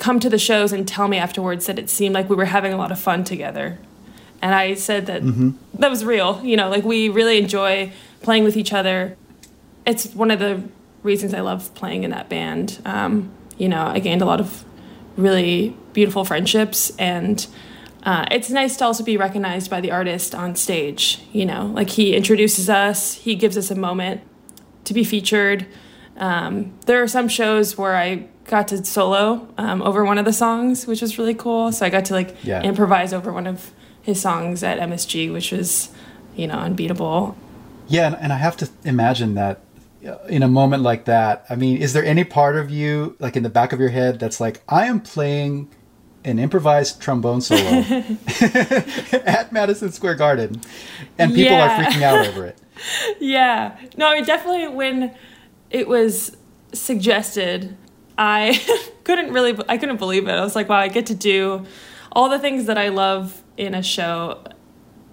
come 0.00 0.18
to 0.18 0.28
the 0.28 0.38
shows 0.38 0.72
and 0.72 0.88
tell 0.88 1.06
me 1.06 1.18
afterwards 1.18 1.66
that 1.66 1.78
it 1.78 1.88
seemed 1.88 2.14
like 2.14 2.28
we 2.28 2.34
were 2.34 2.46
having 2.46 2.72
a 2.72 2.76
lot 2.76 2.90
of 2.90 2.98
fun 2.98 3.22
together. 3.22 3.78
And 4.42 4.54
I 4.54 4.74
said 4.74 5.06
that 5.06 5.22
mm-hmm. 5.22 5.50
that 5.74 5.90
was 5.90 6.04
real. 6.04 6.40
You 6.42 6.56
know, 6.56 6.68
like 6.68 6.82
we 6.82 7.08
really 7.08 7.38
enjoy 7.38 7.92
playing 8.22 8.42
with 8.42 8.56
each 8.56 8.72
other. 8.72 9.16
It's 9.86 10.06
one 10.14 10.30
of 10.30 10.40
the 10.40 10.64
reasons 11.02 11.34
I 11.34 11.40
love 11.40 11.72
playing 11.74 12.02
in 12.02 12.10
that 12.10 12.28
band. 12.28 12.80
Um, 12.84 13.30
you 13.58 13.68
know, 13.68 13.86
I 13.86 13.98
gained 14.00 14.22
a 14.22 14.24
lot 14.24 14.40
of 14.40 14.64
really 15.16 15.76
beautiful 15.92 16.24
friendships 16.24 16.90
and 16.98 17.46
uh, 18.02 18.24
it's 18.30 18.48
nice 18.48 18.76
to 18.78 18.84
also 18.84 19.04
be 19.04 19.16
recognized 19.16 19.70
by 19.70 19.80
the 19.80 19.90
artist 19.90 20.34
on 20.34 20.54
stage 20.54 21.20
you 21.32 21.44
know 21.44 21.66
like 21.66 21.90
he 21.90 22.14
introduces 22.14 22.70
us 22.70 23.14
he 23.14 23.34
gives 23.34 23.58
us 23.58 23.70
a 23.70 23.74
moment 23.74 24.20
to 24.84 24.94
be 24.94 25.04
featured 25.04 25.66
um, 26.16 26.72
there 26.86 27.02
are 27.02 27.08
some 27.08 27.28
shows 27.28 27.76
where 27.76 27.96
i 27.96 28.26
got 28.50 28.68
to 28.68 28.84
solo 28.84 29.48
um, 29.58 29.80
over 29.82 30.04
one 30.04 30.18
of 30.18 30.24
the 30.24 30.32
songs 30.32 30.86
which 30.86 31.00
was 31.00 31.18
really 31.18 31.34
cool 31.34 31.70
so 31.70 31.86
i 31.86 31.88
got 31.88 32.04
to 32.04 32.12
like 32.12 32.36
yeah. 32.42 32.60
improvise 32.62 33.12
over 33.12 33.32
one 33.32 33.46
of 33.46 33.72
his 34.02 34.20
songs 34.20 34.62
at 34.62 34.78
msg 34.80 35.32
which 35.32 35.52
was 35.52 35.90
you 36.34 36.46
know 36.46 36.58
unbeatable 36.58 37.36
yeah 37.88 38.14
and, 38.20 38.32
i 38.32 38.36
have 38.36 38.56
to 38.56 38.68
imagine 38.84 39.34
that 39.34 39.60
in 40.28 40.42
a 40.42 40.48
moment 40.48 40.82
like 40.82 41.04
that, 41.04 41.44
I 41.50 41.56
mean, 41.56 41.76
is 41.76 41.92
there 41.92 42.04
any 42.04 42.24
part 42.24 42.56
of 42.56 42.70
you, 42.70 43.16
like 43.18 43.36
in 43.36 43.42
the 43.42 43.50
back 43.50 43.72
of 43.72 43.80
your 43.80 43.90
head, 43.90 44.18
that's 44.18 44.40
like, 44.40 44.62
I 44.68 44.86
am 44.86 45.00
playing 45.00 45.68
an 46.24 46.38
improvised 46.38 47.00
trombone 47.00 47.40
solo 47.40 47.60
at 49.24 49.52
Madison 49.52 49.92
Square 49.92 50.16
Garden, 50.16 50.60
and 51.18 51.34
people 51.34 51.52
yeah. 51.52 51.66
are 51.66 51.84
freaking 51.84 52.02
out 52.02 52.26
over 52.26 52.46
it? 52.46 52.58
yeah. 53.20 53.78
No, 53.96 54.08
I 54.08 54.16
mean, 54.16 54.24
definitely 54.24 54.68
when 54.68 55.14
it 55.70 55.88
was 55.88 56.36
suggested, 56.72 57.76
I 58.20 58.60
couldn't 59.04 59.32
really, 59.32 59.58
I 59.68 59.78
couldn't 59.78 59.96
believe 59.96 60.28
it. 60.28 60.32
I 60.32 60.44
was 60.44 60.54
like, 60.54 60.68
wow, 60.68 60.78
I 60.78 60.88
get 60.88 61.06
to 61.06 61.14
do 61.14 61.66
all 62.12 62.28
the 62.28 62.38
things 62.38 62.66
that 62.66 62.76
I 62.76 62.88
love 62.88 63.42
in 63.56 63.74
a 63.74 63.82
show 63.82 64.44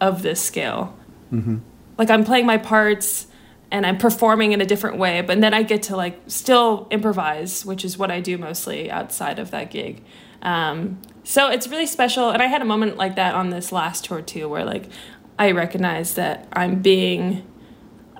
of 0.02 0.22
this 0.22 0.42
scale. 0.42 0.96
Mm-hmm. 1.32 1.58
Like 1.98 2.10
I'm 2.10 2.24
playing 2.24 2.46
my 2.46 2.58
parts 2.58 3.28
and 3.72 3.86
I'm 3.86 3.98
performing 3.98 4.52
in 4.52 4.62
a 4.62 4.66
different 4.66 4.98
way, 4.98 5.22
but 5.22 5.40
then 5.42 5.54
I 5.54 5.64
get 5.64 5.84
to 5.84 5.96
like 5.96 6.20
still 6.28 6.88
improvise, 6.92 7.66
which 7.66 7.84
is 7.84 7.98
what 7.98 8.12
I 8.12 8.20
do 8.20 8.38
mostly 8.38 8.92
outside 8.92 9.40
of 9.40 9.52
that 9.52 9.72
gig. 9.72 10.04
Um, 10.42 11.02
so 11.24 11.50
it's 11.50 11.68
really 11.68 11.88
special, 11.88 12.30
and 12.30 12.42
I 12.42 12.46
had 12.46 12.62
a 12.62 12.66
moment 12.66 12.98
like 12.98 13.16
that 13.16 13.36
on 13.36 13.50
this 13.50 13.72
last 13.72 14.06
tour 14.06 14.22
too, 14.22 14.48
where 14.48 14.64
like 14.64 14.86
I 15.40 15.52
recognize 15.52 16.14
that 16.14 16.48
I'm 16.54 16.82
being 16.82 17.46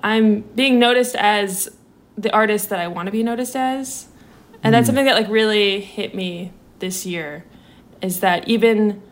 I'm 0.02 0.40
being 0.40 0.78
noticed 0.78 1.14
as 1.16 1.74
the 2.16 2.32
artist 2.32 2.68
that 2.70 2.80
I 2.80 2.88
want 2.88 3.06
to 3.06 3.12
be 3.12 3.22
noticed 3.22 3.56
as, 3.56 4.07
and 4.62 4.74
that's 4.74 4.84
mm. 4.84 4.86
something 4.86 5.04
that 5.04 5.14
like 5.14 5.28
really 5.28 5.80
hit 5.80 6.14
me 6.14 6.52
this 6.78 7.06
year, 7.06 7.44
is 8.02 8.20
that 8.20 8.48
even 8.48 9.02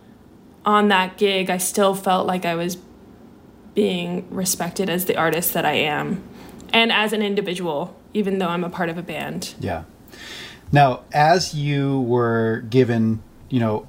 on 0.65 0.89
that 0.89 1.17
gig, 1.17 1.51
I 1.51 1.59
still 1.59 1.95
felt 1.95 2.27
like 2.27 2.45
I 2.45 2.55
was 2.55 2.77
being 3.75 4.27
respected 4.31 4.89
as 4.89 5.05
the 5.05 5.17
artist 5.17 5.53
that 5.53 5.65
I 5.65 5.75
am 5.75 6.27
and 6.73 6.91
as 6.91 7.13
an 7.13 7.23
individual, 7.23 7.97
even 8.15 8.39
though 8.39 8.49
I'm 8.49 8.65
a 8.65 8.71
part 8.71 8.89
of 8.89 8.99
a 8.99 9.03
band. 9.03 9.55
Yeah. 9.61 9.85
Now, 10.73 11.03
as 11.13 11.55
you 11.55 12.01
were 12.01 12.65
given, 12.69 13.23
you 13.49 13.61
know, 13.61 13.87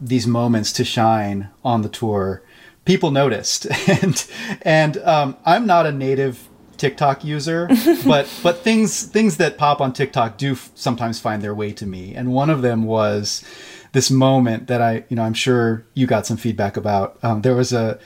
these 0.00 0.26
moments 0.26 0.72
to 0.74 0.84
shine 0.84 1.48
on 1.64 1.82
the 1.82 1.88
tour, 1.88 2.42
people 2.84 3.10
noticed, 3.10 3.66
and 3.88 4.26
and 4.62 4.98
um, 4.98 5.36
I'm 5.44 5.66
not 5.66 5.86
a 5.86 5.92
native 5.92 6.48
TikTok 6.80 7.24
user, 7.24 7.68
but 8.06 8.26
but 8.42 8.64
things 8.64 9.04
things 9.04 9.36
that 9.36 9.58
pop 9.58 9.80
on 9.82 9.92
TikTok 9.92 10.38
do 10.38 10.52
f- 10.52 10.70
sometimes 10.74 11.20
find 11.20 11.42
their 11.42 11.54
way 11.54 11.72
to 11.72 11.86
me, 11.86 12.14
and 12.14 12.32
one 12.32 12.48
of 12.48 12.62
them 12.62 12.84
was 12.84 13.44
this 13.92 14.10
moment 14.10 14.66
that 14.68 14.80
I, 14.80 15.04
you 15.08 15.16
know, 15.16 15.22
I'm 15.22 15.34
sure 15.34 15.84
you 15.94 16.06
got 16.06 16.26
some 16.26 16.38
feedback 16.38 16.76
about. 16.78 17.18
Um, 17.22 17.42
there 17.42 17.54
was 17.54 17.72
a 17.74 17.98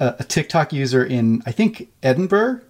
a, 0.00 0.16
a 0.20 0.24
TikTok 0.24 0.72
user 0.72 1.04
in 1.04 1.42
I 1.44 1.52
think 1.52 1.90
Edinburgh 2.02 2.62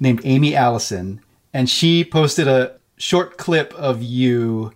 named 0.00 0.22
Amy 0.24 0.56
Allison, 0.56 1.20
and 1.54 1.70
she 1.70 2.04
posted 2.04 2.48
a 2.48 2.76
short 2.96 3.38
clip 3.38 3.72
of 3.74 4.02
you 4.02 4.72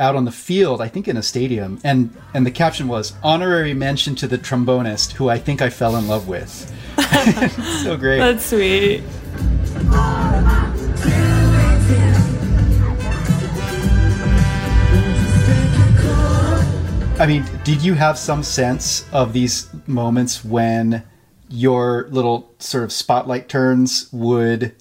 out 0.00 0.14
on 0.14 0.24
the 0.24 0.30
field, 0.30 0.80
I 0.80 0.86
think 0.86 1.08
in 1.08 1.16
a 1.16 1.22
stadium, 1.22 1.80
and 1.82 2.16
and 2.32 2.46
the 2.46 2.52
caption 2.52 2.86
was 2.86 3.12
honorary 3.24 3.74
mention 3.74 4.14
to 4.16 4.28
the 4.28 4.38
trombonist 4.38 5.14
who 5.14 5.28
I 5.28 5.38
think 5.38 5.60
I 5.60 5.68
fell 5.68 5.96
in 5.96 6.06
love 6.06 6.28
with. 6.28 6.72
so 7.82 7.96
great. 7.96 8.18
That's 8.18 8.44
sweet. 8.44 9.02
I 17.20 17.26
mean, 17.26 17.44
did 17.64 17.82
you 17.82 17.94
have 17.94 18.16
some 18.16 18.44
sense 18.44 19.04
of 19.12 19.32
these 19.32 19.68
moments 19.86 20.44
when 20.44 21.02
your 21.48 22.06
little 22.10 22.54
sort 22.58 22.84
of 22.84 22.92
spotlight 22.92 23.48
turns 23.48 24.08
would 24.12 24.74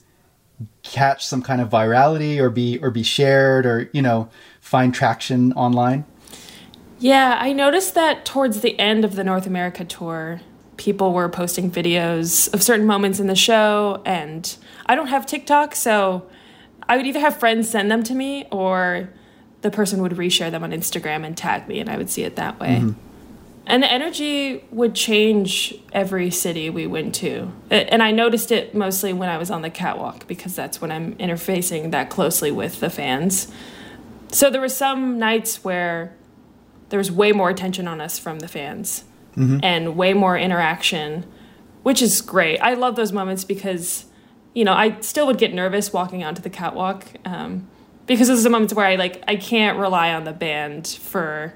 catch 0.83 1.25
some 1.25 1.41
kind 1.41 1.61
of 1.61 1.69
virality 1.69 2.37
or 2.39 2.49
be 2.49 2.77
or 2.79 2.91
be 2.91 3.03
shared 3.03 3.65
or 3.65 3.89
you 3.93 4.01
know 4.01 4.29
find 4.59 4.93
traction 4.93 5.53
online 5.53 6.03
yeah 6.99 7.37
i 7.39 7.53
noticed 7.53 7.93
that 7.93 8.25
towards 8.25 8.61
the 8.61 8.77
end 8.79 9.05
of 9.05 9.15
the 9.15 9.23
north 9.23 9.45
america 9.45 9.85
tour 9.85 10.41
people 10.77 11.11
were 11.11 11.27
posting 11.27 11.69
videos 11.69 12.51
of 12.53 12.63
certain 12.63 12.85
moments 12.85 13.19
in 13.19 13.27
the 13.27 13.35
show. 13.35 14.01
And 14.05 14.55
I 14.87 14.95
don't 14.95 15.07
have 15.07 15.25
TikTok, 15.25 15.75
so 15.75 16.27
I 16.87 16.97
would 16.97 17.05
either 17.05 17.19
have 17.19 17.37
friends 17.37 17.69
send 17.69 17.91
them 17.91 18.03
to 18.03 18.15
me 18.15 18.47
or 18.51 19.09
the 19.61 19.71
person 19.71 20.01
would 20.01 20.13
reshare 20.13 20.51
them 20.51 20.63
on 20.63 20.71
Instagram 20.71 21.25
and 21.25 21.35
tag 21.35 21.67
me, 21.67 21.79
and 21.79 21.89
I 21.89 21.97
would 21.97 22.09
see 22.09 22.23
it 22.23 22.35
that 22.35 22.59
way. 22.59 22.79
Mm-hmm. 22.81 22.99
And 23.69 23.83
the 23.83 23.91
energy 23.91 24.63
would 24.71 24.95
change 24.95 25.75
every 25.91 26.31
city 26.31 26.69
we 26.69 26.87
went 26.87 27.13
to. 27.15 27.51
And 27.69 28.01
I 28.01 28.11
noticed 28.11 28.49
it 28.49 28.73
mostly 28.73 29.11
when 29.11 29.27
I 29.27 29.37
was 29.37 29.51
on 29.51 29.61
the 29.61 29.69
catwalk 29.69 30.25
because 30.25 30.55
that's 30.55 30.79
when 30.79 30.89
I'm 30.89 31.15
interfacing 31.15 31.91
that 31.91 32.09
closely 32.09 32.49
with 32.49 32.79
the 32.79 32.89
fans. 32.89 33.51
So 34.29 34.49
there 34.49 34.61
were 34.61 34.69
some 34.69 35.19
nights 35.19 35.65
where 35.65 36.15
there 36.89 36.97
was 36.97 37.11
way 37.11 37.33
more 37.33 37.49
attention 37.49 37.89
on 37.89 37.99
us 37.99 38.17
from 38.17 38.39
the 38.39 38.47
fans 38.47 39.03
mm-hmm. 39.35 39.59
and 39.61 39.97
way 39.97 40.13
more 40.13 40.37
interaction, 40.37 41.25
which 41.83 42.01
is 42.01 42.21
great. 42.21 42.59
I 42.59 42.73
love 42.73 42.95
those 42.95 43.11
moments 43.11 43.43
because, 43.43 44.05
you 44.57 44.65
know, 44.65 44.73
I 44.73 44.99
still 45.01 45.27
would 45.27 45.37
get 45.37 45.53
nervous 45.53 45.93
walking 45.93 46.23
onto 46.23 46.41
the 46.41 46.49
catwalk 46.49 47.05
um, 47.25 47.67
because 48.07 48.27
those 48.27 48.39
are 48.39 48.43
the 48.43 48.49
moments 48.49 48.73
where 48.73 48.87
I 48.87 48.95
like 48.95 49.23
I 49.27 49.35
can't 49.35 49.77
rely 49.77 50.11
on 50.11 50.23
the 50.23 50.33
band 50.33 50.87
for 50.87 51.53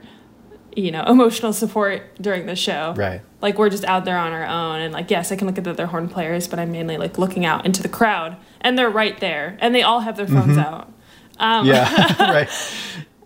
you 0.75 0.91
know 0.91 1.03
emotional 1.05 1.51
support 1.51 2.03
during 2.21 2.45
the 2.45 2.55
show. 2.55 2.93
Right. 2.95 3.21
Like 3.41 3.57
we're 3.57 3.71
just 3.71 3.85
out 3.85 4.05
there 4.05 4.19
on 4.19 4.33
our 4.33 4.45
own 4.45 4.81
and 4.81 4.93
like 4.93 5.09
yes 5.09 5.31
i 5.31 5.35
can 5.35 5.47
look 5.47 5.57
at 5.57 5.63
the 5.63 5.71
other 5.71 5.87
horn 5.87 6.09
players 6.09 6.47
but 6.47 6.59
i'm 6.59 6.71
mainly 6.71 6.97
like 6.97 7.17
looking 7.17 7.43
out 7.43 7.65
into 7.65 7.81
the 7.81 7.89
crowd 7.89 8.37
and 8.61 8.77
they're 8.77 8.87
right 8.87 9.19
there 9.19 9.57
and 9.59 9.73
they 9.73 9.81
all 9.81 10.01
have 10.01 10.15
their 10.15 10.27
phones 10.27 10.55
mm-hmm. 10.55 10.59
out. 10.59 10.93
Um, 11.39 11.65
yeah 11.65 12.31
right. 12.31 12.49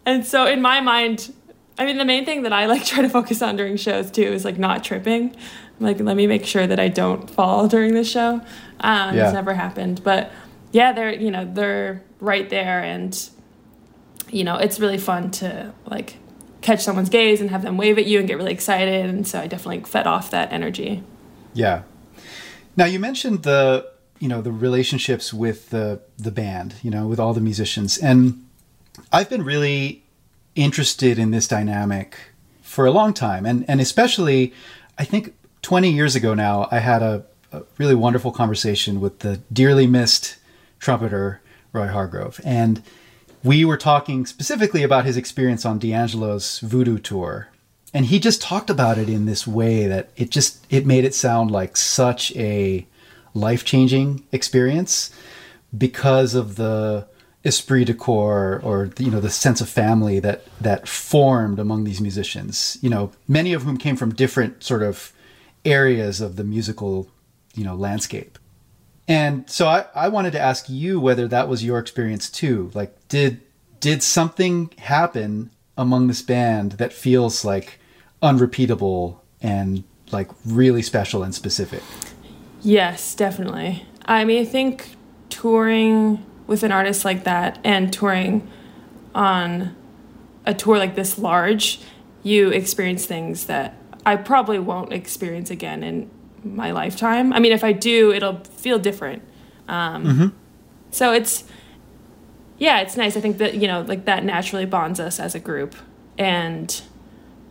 And 0.05 0.25
so 0.25 0.45
in 0.45 0.61
my 0.61 0.79
mind 0.79 1.33
i 1.77 1.83
mean 1.83 1.97
the 1.97 2.05
main 2.05 2.23
thing 2.23 2.43
that 2.43 2.53
i 2.53 2.65
like 2.65 2.85
try 2.85 3.01
to 3.01 3.09
focus 3.09 3.41
on 3.41 3.57
during 3.57 3.75
shows 3.75 4.09
too 4.09 4.21
is 4.21 4.45
like 4.45 4.57
not 4.57 4.85
tripping. 4.85 5.35
Like 5.81 5.99
let 5.99 6.15
me 6.15 6.27
make 6.27 6.45
sure 6.45 6.65
that 6.65 6.79
i 6.79 6.87
don't 6.87 7.29
fall 7.29 7.67
during 7.67 7.93
the 7.93 8.05
show 8.05 8.41
um, 8.81 9.15
yeah. 9.15 9.25
it's 9.25 9.33
never 9.33 9.53
happened 9.53 10.03
but 10.03 10.31
yeah 10.71 10.91
they're 10.91 11.13
you 11.13 11.31
know 11.31 11.45
they're 11.53 12.01
right 12.19 12.49
there 12.49 12.81
and 12.81 13.29
you 14.29 14.43
know 14.43 14.57
it's 14.57 14.79
really 14.79 14.97
fun 14.97 15.31
to 15.31 15.73
like 15.85 16.17
catch 16.65 16.81
someone's 16.81 17.09
gaze 17.09 17.39
and 17.41 17.51
have 17.51 17.61
them 17.61 17.77
wave 17.77 17.99
at 17.99 18.07
you 18.07 18.17
and 18.17 18.27
get 18.27 18.37
really 18.37 18.51
excited. 18.51 19.05
And 19.05 19.27
so 19.27 19.39
I 19.39 19.45
definitely 19.45 19.81
fed 19.81 20.07
off 20.07 20.31
that 20.31 20.51
energy. 20.51 21.03
Yeah. 21.53 21.83
Now 22.75 22.85
you 22.85 22.99
mentioned 22.99 23.43
the 23.43 23.87
you 24.19 24.27
know 24.27 24.41
the 24.41 24.51
relationships 24.51 25.33
with 25.33 25.69
the 25.69 26.01
the 26.17 26.31
band, 26.31 26.75
you 26.81 26.89
know, 26.89 27.05
with 27.07 27.19
all 27.19 27.33
the 27.33 27.41
musicians, 27.41 27.97
and 27.97 28.43
I've 29.11 29.29
been 29.29 29.43
really 29.43 30.03
interested 30.55 31.19
in 31.19 31.31
this 31.31 31.47
dynamic 31.47 32.17
for 32.61 32.85
a 32.85 32.91
long 32.91 33.13
time, 33.13 33.45
and 33.45 33.63
and 33.69 33.79
especially 33.79 34.53
I 34.97 35.05
think 35.05 35.35
20 35.61 35.91
years 35.91 36.15
ago 36.15 36.33
now 36.33 36.67
I 36.71 36.79
had 36.79 37.01
a, 37.01 37.25
a 37.55 37.63
really 37.77 37.95
wonderful 37.95 38.31
conversation 38.31 38.99
with 38.99 39.19
the 39.19 39.37
dearly 39.51 39.87
missed 39.87 40.37
trumpeter 40.79 41.41
Roy 41.73 41.87
Hargrove, 41.87 42.39
and 42.43 42.81
we 43.43 43.63
were 43.63 43.77
talking 43.77 44.25
specifically 44.25 44.81
about 44.81 45.05
his 45.05 45.17
experience 45.17 45.65
on 45.65 45.77
D'Angelo's 45.77 46.59
Voodoo 46.59 46.97
tour. 46.97 47.49
And 47.93 48.07
he 48.07 48.19
just 48.19 48.41
talked 48.41 48.69
about 48.69 48.97
it 48.97 49.07
in 49.07 49.25
this 49.25 49.45
way 49.45 49.85
that 49.87 50.09
it 50.17 50.31
just 50.31 50.65
it 50.69 50.85
made 50.85 51.05
it 51.05 51.13
sound 51.13 51.51
like 51.51 51.77
such 51.77 52.35
a 52.35 52.85
life-changing 53.33 54.25
experience 54.31 55.11
because 55.77 56.35
of 56.35 56.55
the 56.55 57.07
esprit 57.45 57.85
de 57.85 57.93
corps 57.93 58.59
or 58.63 58.89
you 58.97 59.11
know 59.11 59.19
the 59.19 59.29
sense 59.29 59.61
of 59.61 59.69
family 59.69 60.19
that 60.19 60.45
that 60.59 60.87
formed 60.87 61.59
among 61.59 61.83
these 61.83 62.01
musicians 62.01 62.77
you 62.81 62.89
know 62.89 63.11
many 63.27 63.53
of 63.53 63.61
whom 63.61 63.77
came 63.77 63.95
from 63.95 64.13
different 64.13 64.63
sort 64.63 64.81
of 64.81 65.13
areas 65.63 66.21
of 66.21 66.37
the 66.37 66.43
musical 66.43 67.07
you 67.55 67.63
know 67.63 67.75
landscape 67.75 68.37
and 69.07 69.49
so 69.49 69.67
I, 69.67 69.85
I 69.93 70.07
wanted 70.09 70.31
to 70.31 70.39
ask 70.39 70.67
you 70.67 70.99
whether 70.99 71.27
that 71.27 71.47
was 71.47 71.63
your 71.63 71.77
experience 71.77 72.29
too. 72.29 72.71
Like, 72.73 73.07
did 73.07 73.41
did 73.79 74.01
something 74.01 74.71
happen 74.79 75.51
among 75.77 76.07
this 76.07 76.21
band 76.21 76.73
that 76.73 76.91
feels 76.91 77.45
like 77.45 77.79
unrepeatable 78.21 79.23
and 79.41 79.83
like 80.11 80.31
really 80.45 80.81
special 80.81 81.21
and 81.21 81.35
specific? 81.35 81.83
Yes, 82.61 83.13
definitely. 83.13 83.85
I 84.05 84.25
mean, 84.25 84.41
I 84.41 84.45
think 84.45 84.95
touring 85.29 86.25
with 86.47 86.63
an 86.63 86.71
artist 86.71 87.05
like 87.05 87.25
that 87.25 87.59
and 87.63 87.93
touring 87.93 88.47
on 89.13 89.75
a 90.45 90.53
tour 90.53 90.77
like 90.77 90.95
this 90.95 91.19
large, 91.19 91.79
you 92.23 92.49
experience 92.49 93.05
things 93.05 93.45
that 93.45 93.75
I 94.05 94.15
probably 94.15 94.57
won't 94.57 94.93
experience 94.93 95.51
again 95.51 95.83
in 95.83 96.09
my 96.45 96.71
lifetime. 96.71 97.33
I 97.33 97.39
mean, 97.39 97.51
if 97.51 97.63
I 97.63 97.71
do, 97.73 98.13
it'll 98.13 98.39
feel 98.43 98.79
different. 98.79 99.23
Um, 99.67 100.05
mm-hmm. 100.05 100.27
So 100.91 101.11
it's, 101.11 101.43
yeah, 102.57 102.79
it's 102.81 102.95
nice. 102.95 103.17
I 103.17 103.21
think 103.21 103.37
that, 103.39 103.55
you 103.55 103.67
know, 103.67 103.81
like 103.81 104.05
that 104.05 104.23
naturally 104.23 104.65
bonds 104.65 104.99
us 104.99 105.19
as 105.19 105.35
a 105.35 105.39
group. 105.39 105.75
And 106.17 106.81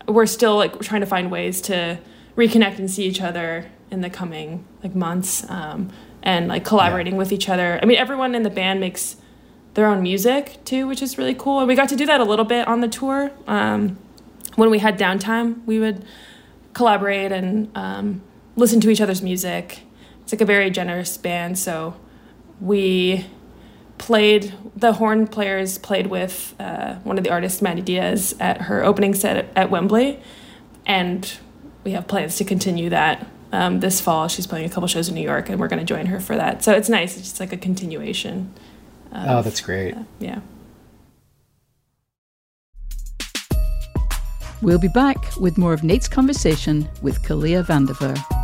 we're 0.07 0.27
still 0.27 0.57
like 0.57 0.81
trying 0.81 1.01
to 1.01 1.07
find 1.07 1.31
ways 1.31 1.61
to 1.63 1.99
reconnect 2.37 2.79
and 2.79 2.91
see 2.91 3.05
each 3.05 3.21
other 3.21 3.71
in 3.91 4.01
the 4.01 4.11
coming 4.11 4.65
like 4.83 4.95
months 4.95 5.49
um, 5.51 5.91
and 6.23 6.49
like 6.49 6.65
collaborating 6.65 7.15
yeah. 7.15 7.19
with 7.19 7.33
each 7.33 7.49
other. 7.49 7.79
I 7.83 7.85
mean, 7.85 7.99
everyone 7.99 8.35
in 8.35 8.43
the 8.43 8.51
band 8.51 8.81
makes 8.81 9.17
their 9.75 9.87
own 9.87 10.03
music 10.03 10.65
too, 10.65 10.87
which 10.87 11.03
is 11.03 11.19
really 11.19 11.35
cool. 11.35 11.59
And 11.59 11.69
we 11.69 11.75
got 11.75 11.89
to 11.91 11.97
do 11.97 12.07
that 12.07 12.21
a 12.21 12.25
little 12.25 12.45
bit 12.45 12.67
on 12.67 12.81
the 12.81 12.89
tour. 12.89 13.31
Um, 13.47 13.99
when 14.57 14.71
we 14.71 14.79
had 14.79 14.99
downtime, 14.99 15.65
we 15.67 15.79
would 15.81 16.05
collaborate 16.73 17.33
and 17.33 17.71
um, 17.75 18.23
listen 18.57 18.81
to 18.81 18.91
each 18.91 19.01
other's 19.01 19.23
music. 19.23 19.81
It's 20.23 20.33
like 20.33 20.41
a 20.41 20.47
very 20.47 20.71
generous 20.71 21.17
band, 21.17 21.59
so 21.59 21.97
we 22.61 23.27
played 23.99 24.55
the 24.75 24.95
horn 24.95 25.27
players 25.27 25.79
played 25.79 26.09
with 26.09 26.55
uh, 26.59 26.95
one 26.97 27.19
of 27.19 27.25
the 27.25 27.31
artists 27.31 27.63
Madi 27.63 27.83
Diaz 27.83 28.35
at 28.41 28.63
her 28.63 28.85
opening 28.85 29.15
set 29.15 29.51
at 29.55 29.71
Wembley, 29.71 30.21
and 30.87 31.39
we 31.85 31.93
have 31.93 32.07
plans 32.07 32.37
to 32.37 32.45
continue 32.45 32.89
that 32.91 33.27
um, 33.53 33.81
this 33.81 34.01
fall. 34.01 34.29
She's 34.29 34.47
playing 34.47 34.67
a 34.67 34.69
couple 34.69 34.89
shows 34.89 35.09
in 35.09 35.15
New 35.15 35.23
York, 35.23 35.49
and 35.49 35.61
we're 35.61 35.69
going 35.69 35.81
to 35.81 35.87
join 35.87 36.07
her 36.07 36.21
for 36.21 36.37
that. 36.37 36.65
So 36.65 36.73
it's 36.73 36.89
nice. 36.89 37.17
It's 37.17 37.29
just 37.29 37.41
like 37.41 37.53
a 37.53 37.57
continuation. 37.57 38.53
Of, 39.13 39.29
oh, 39.29 39.43
that's 39.43 39.61
great. 39.61 39.95
Uh, 39.95 40.03
yeah. 40.19 40.41
We'll 44.61 44.79
be 44.79 44.89
back 44.89 45.37
with 45.39 45.59
more 45.59 45.75
of 45.75 45.85
Nate's 45.85 46.09
conversation 46.09 46.89
with 47.03 47.23
Kalia 47.23 47.65
Vandever. 47.65 48.44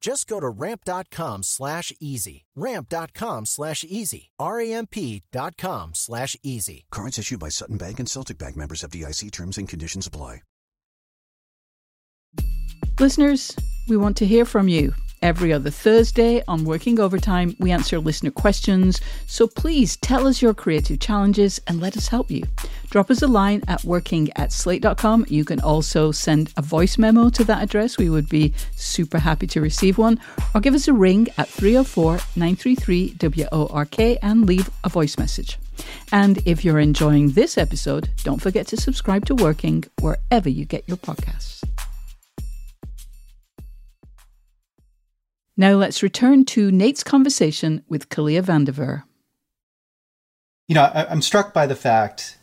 Just 0.00 0.26
go 0.26 0.40
to 0.40 0.48
ramp.com 0.48 1.42
slash 1.42 1.92
easy. 2.00 2.46
Ramp.com 2.56 3.46
slash 3.46 3.84
easy. 3.84 4.30
R-A-M-P.com 4.38 5.90
slash 5.94 6.36
easy. 6.42 6.86
Cards 6.90 7.18
issued 7.18 7.40
by 7.40 7.50
Sutton 7.50 7.76
Bank 7.76 7.98
and 7.98 8.08
Celtic 8.08 8.38
Bank 8.38 8.56
members 8.56 8.82
FDIC 8.82 9.30
terms 9.30 9.58
and 9.58 9.68
conditions 9.68 10.06
apply. 10.06 10.40
Listeners, 12.98 13.56
we 13.88 13.96
want 13.96 14.18
to 14.18 14.26
hear 14.26 14.44
from 14.44 14.68
you. 14.68 14.92
Every 15.22 15.52
other 15.52 15.68
Thursday 15.68 16.42
on 16.48 16.64
Working 16.64 16.98
Overtime, 16.98 17.54
we 17.58 17.70
answer 17.70 17.98
listener 17.98 18.30
questions. 18.30 19.02
So 19.26 19.46
please 19.46 19.96
tell 19.98 20.26
us 20.26 20.40
your 20.40 20.54
creative 20.54 20.98
challenges 20.98 21.60
and 21.66 21.78
let 21.78 21.94
us 21.96 22.08
help 22.08 22.30
you. 22.30 22.44
Drop 22.88 23.10
us 23.10 23.20
a 23.20 23.26
line 23.26 23.62
at 23.68 23.84
working 23.84 24.30
at 24.36 24.50
slate.com. 24.50 25.26
You 25.28 25.44
can 25.44 25.60
also 25.60 26.10
send 26.10 26.52
a 26.56 26.62
voice 26.62 26.96
memo 26.96 27.28
to 27.30 27.44
that 27.44 27.62
address. 27.62 27.98
We 27.98 28.08
would 28.08 28.30
be 28.30 28.54
super 28.76 29.18
happy 29.18 29.46
to 29.48 29.60
receive 29.60 29.98
one. 29.98 30.18
Or 30.54 30.60
give 30.62 30.74
us 30.74 30.88
a 30.88 30.94
ring 30.94 31.28
at 31.36 31.48
304 31.48 32.12
933 32.36 33.16
WORK 33.20 34.18
and 34.22 34.46
leave 34.46 34.70
a 34.84 34.88
voice 34.88 35.18
message. 35.18 35.58
And 36.12 36.38
if 36.46 36.64
you're 36.64 36.80
enjoying 36.80 37.32
this 37.32 37.58
episode, 37.58 38.10
don't 38.24 38.40
forget 38.40 38.66
to 38.68 38.76
subscribe 38.76 39.26
to 39.26 39.34
Working 39.34 39.84
wherever 40.00 40.48
you 40.48 40.64
get 40.64 40.88
your 40.88 40.96
podcasts. 40.96 41.69
Now 45.56 45.74
let's 45.74 46.02
return 46.02 46.44
to 46.46 46.70
Nate's 46.70 47.04
conversation 47.04 47.84
with 47.88 48.08
Kalia 48.08 48.42
Vandever. 48.42 49.02
You 50.68 50.74
know, 50.76 50.84
I, 50.84 51.06
I'm 51.10 51.22
struck 51.22 51.52
by 51.52 51.66
the 51.66 51.76
fact 51.76 52.38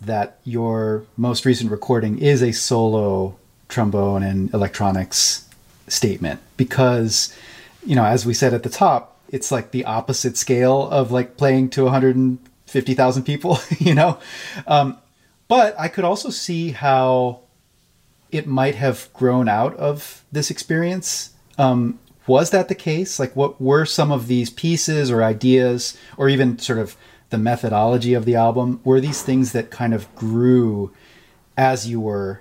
that 0.00 0.38
your 0.44 1.04
most 1.16 1.44
recent 1.44 1.70
recording 1.70 2.18
is 2.18 2.42
a 2.42 2.52
solo 2.52 3.36
trombone 3.68 4.22
and 4.22 4.52
electronics 4.54 5.48
statement 5.88 6.40
because, 6.56 7.36
you 7.84 7.96
know, 7.96 8.04
as 8.04 8.24
we 8.24 8.34
said 8.34 8.54
at 8.54 8.62
the 8.62 8.70
top, 8.70 9.18
it's 9.28 9.50
like 9.50 9.70
the 9.70 9.84
opposite 9.84 10.36
scale 10.36 10.88
of 10.88 11.10
like 11.10 11.36
playing 11.36 11.70
to 11.70 11.84
150,000 11.84 13.22
people, 13.24 13.58
you 13.78 13.94
know? 13.94 14.18
Um, 14.66 14.98
but 15.48 15.74
I 15.78 15.88
could 15.88 16.04
also 16.04 16.30
see 16.30 16.70
how 16.70 17.40
it 18.30 18.46
might 18.46 18.74
have 18.74 19.08
grown 19.12 19.48
out 19.48 19.76
of 19.76 20.24
this 20.32 20.50
experience. 20.50 21.30
Um, 21.58 21.98
was 22.26 22.50
that 22.50 22.68
the 22.68 22.74
case? 22.74 23.18
Like, 23.18 23.34
what 23.36 23.60
were 23.60 23.84
some 23.84 24.10
of 24.10 24.26
these 24.26 24.50
pieces 24.50 25.10
or 25.10 25.22
ideas, 25.22 25.96
or 26.16 26.28
even 26.28 26.58
sort 26.58 26.78
of 26.78 26.96
the 27.30 27.38
methodology 27.38 28.14
of 28.14 28.24
the 28.24 28.34
album? 28.34 28.80
Were 28.84 29.00
these 29.00 29.22
things 29.22 29.52
that 29.52 29.70
kind 29.70 29.94
of 29.94 30.12
grew 30.14 30.92
as 31.56 31.88
you 31.88 32.00
were 32.00 32.40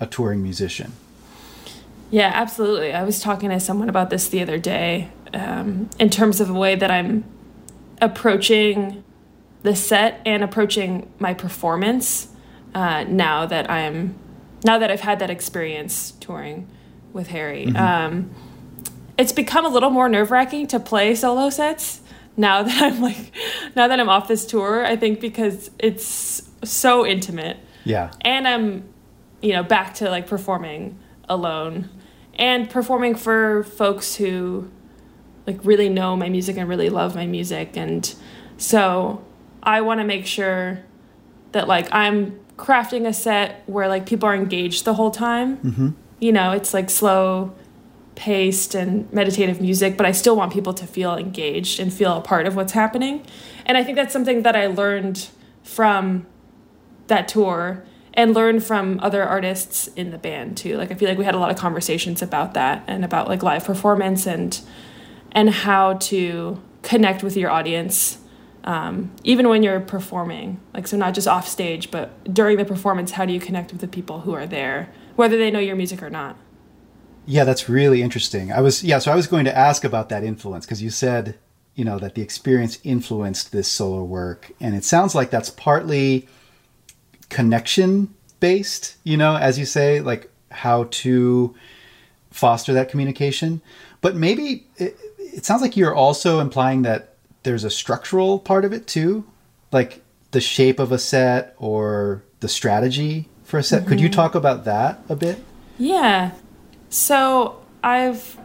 a 0.00 0.06
touring 0.06 0.42
musician? 0.42 0.92
Yeah, 2.10 2.30
absolutely. 2.34 2.92
I 2.92 3.04
was 3.04 3.20
talking 3.20 3.48
to 3.50 3.58
someone 3.58 3.88
about 3.88 4.10
this 4.10 4.28
the 4.28 4.42
other 4.42 4.58
day 4.58 5.10
um, 5.32 5.88
in 5.98 6.10
terms 6.10 6.40
of 6.40 6.48
the 6.48 6.54
way 6.54 6.74
that 6.74 6.90
I'm 6.90 7.24
approaching 8.02 9.02
the 9.62 9.74
set 9.74 10.20
and 10.26 10.42
approaching 10.42 11.10
my 11.18 11.32
performance 11.32 12.28
uh, 12.74 13.04
now 13.04 13.46
that 13.46 13.70
I'm 13.70 14.16
now 14.64 14.78
that 14.78 14.90
I've 14.90 15.00
had 15.00 15.18
that 15.20 15.30
experience 15.30 16.12
touring 16.20 16.68
with 17.12 17.28
Harry. 17.28 17.66
Mm-hmm. 17.66 17.76
Um, 17.76 18.30
it's 19.18 19.32
become 19.32 19.64
a 19.64 19.68
little 19.68 19.90
more 19.90 20.08
nerve 20.08 20.30
wracking 20.30 20.66
to 20.68 20.80
play 20.80 21.14
solo 21.14 21.50
sets 21.50 22.00
now 22.36 22.62
that 22.62 22.82
I'm 22.82 23.00
like 23.00 23.32
now 23.76 23.88
that 23.88 24.00
I'm 24.00 24.08
off 24.08 24.28
this 24.28 24.46
tour. 24.46 24.84
I 24.84 24.96
think 24.96 25.20
because 25.20 25.70
it's 25.78 26.48
so 26.64 27.06
intimate. 27.06 27.58
Yeah. 27.84 28.12
And 28.20 28.46
I'm, 28.46 28.84
you 29.40 29.52
know, 29.52 29.62
back 29.62 29.94
to 29.94 30.08
like 30.08 30.26
performing 30.26 30.98
alone 31.28 31.90
and 32.34 32.70
performing 32.70 33.14
for 33.14 33.64
folks 33.64 34.16
who 34.16 34.70
like 35.46 35.58
really 35.64 35.88
know 35.88 36.16
my 36.16 36.28
music 36.28 36.56
and 36.56 36.68
really 36.68 36.88
love 36.88 37.14
my 37.14 37.26
music 37.26 37.76
and 37.76 38.14
so 38.56 39.24
I 39.62 39.80
want 39.80 40.00
to 40.00 40.04
make 40.04 40.26
sure 40.26 40.84
that 41.50 41.66
like 41.68 41.88
I'm 41.92 42.38
crafting 42.56 43.06
a 43.06 43.12
set 43.12 43.62
where 43.66 43.88
like 43.88 44.06
people 44.06 44.28
are 44.28 44.34
engaged 44.34 44.84
the 44.84 44.94
whole 44.94 45.10
time. 45.10 45.56
Mm-hmm. 45.58 45.88
You 46.20 46.32
know, 46.32 46.52
it's 46.52 46.72
like 46.72 46.90
slow 46.90 47.54
paced 48.14 48.74
and 48.74 49.10
meditative 49.12 49.60
music, 49.60 49.96
but 49.96 50.06
I 50.06 50.12
still 50.12 50.36
want 50.36 50.52
people 50.52 50.74
to 50.74 50.86
feel 50.86 51.16
engaged 51.16 51.80
and 51.80 51.92
feel 51.92 52.18
a 52.18 52.20
part 52.20 52.46
of 52.46 52.56
what's 52.56 52.72
happening. 52.72 53.24
And 53.64 53.78
I 53.78 53.84
think 53.84 53.96
that's 53.96 54.12
something 54.12 54.42
that 54.42 54.56
I 54.56 54.66
learned 54.66 55.28
from 55.62 56.26
that 57.06 57.28
tour 57.28 57.84
and 58.14 58.34
learned 58.34 58.62
from 58.64 59.00
other 59.02 59.22
artists 59.22 59.86
in 59.88 60.10
the 60.10 60.18
band 60.18 60.56
too. 60.56 60.76
Like 60.76 60.90
I 60.90 60.94
feel 60.94 61.08
like 61.08 61.18
we 61.18 61.24
had 61.24 61.34
a 61.34 61.38
lot 61.38 61.50
of 61.50 61.56
conversations 61.56 62.22
about 62.22 62.54
that 62.54 62.84
and 62.86 63.04
about 63.04 63.28
like 63.28 63.42
live 63.42 63.64
performance 63.64 64.26
and 64.26 64.60
and 65.34 65.48
how 65.48 65.94
to 65.94 66.60
connect 66.82 67.22
with 67.22 67.36
your 67.36 67.50
audience 67.50 68.18
um, 68.64 69.10
even 69.24 69.48
when 69.48 69.62
you're 69.62 69.80
performing. 69.80 70.60
Like 70.74 70.86
so 70.86 70.96
not 70.96 71.14
just 71.14 71.26
off 71.26 71.48
stage, 71.48 71.90
but 71.90 72.32
during 72.32 72.58
the 72.58 72.64
performance, 72.64 73.12
how 73.12 73.24
do 73.24 73.32
you 73.32 73.40
connect 73.40 73.72
with 73.72 73.80
the 73.80 73.88
people 73.88 74.20
who 74.20 74.32
are 74.34 74.46
there, 74.46 74.92
whether 75.16 75.36
they 75.36 75.50
know 75.50 75.58
your 75.58 75.76
music 75.76 76.02
or 76.02 76.10
not? 76.10 76.36
Yeah, 77.26 77.44
that's 77.44 77.68
really 77.68 78.02
interesting. 78.02 78.52
I 78.52 78.60
was 78.60 78.82
yeah, 78.82 78.98
so 78.98 79.12
I 79.12 79.16
was 79.16 79.26
going 79.26 79.44
to 79.44 79.56
ask 79.56 79.84
about 79.84 80.08
that 80.08 80.24
influence 80.24 80.66
because 80.66 80.82
you 80.82 80.90
said, 80.90 81.38
you 81.74 81.84
know, 81.84 81.98
that 81.98 82.14
the 82.14 82.22
experience 82.22 82.78
influenced 82.84 83.52
this 83.52 83.68
solo 83.68 84.02
work 84.02 84.52
and 84.60 84.74
it 84.74 84.84
sounds 84.84 85.14
like 85.14 85.30
that's 85.30 85.50
partly 85.50 86.28
connection 87.28 88.14
based, 88.40 88.96
you 89.04 89.16
know, 89.16 89.36
as 89.36 89.58
you 89.58 89.64
say, 89.64 90.00
like 90.00 90.30
how 90.50 90.84
to 90.90 91.54
foster 92.30 92.72
that 92.72 92.88
communication. 92.88 93.62
But 94.00 94.16
maybe 94.16 94.66
it, 94.76 94.96
it 95.18 95.44
sounds 95.44 95.62
like 95.62 95.76
you're 95.76 95.94
also 95.94 96.40
implying 96.40 96.82
that 96.82 97.14
there's 97.44 97.64
a 97.64 97.70
structural 97.70 98.38
part 98.38 98.64
of 98.64 98.72
it 98.72 98.86
too, 98.86 99.24
like 99.70 100.02
the 100.32 100.40
shape 100.40 100.78
of 100.78 100.92
a 100.92 100.98
set 100.98 101.54
or 101.58 102.22
the 102.40 102.48
strategy 102.48 103.28
for 103.44 103.58
a 103.58 103.62
set. 103.62 103.80
Mm-hmm. 103.80 103.88
Could 103.88 104.00
you 104.00 104.08
mm-hmm. 104.08 104.14
talk 104.14 104.34
about 104.34 104.64
that 104.64 105.00
a 105.08 105.16
bit? 105.16 105.42
Yeah. 105.78 106.32
So 106.92 107.58
I've 107.82 108.38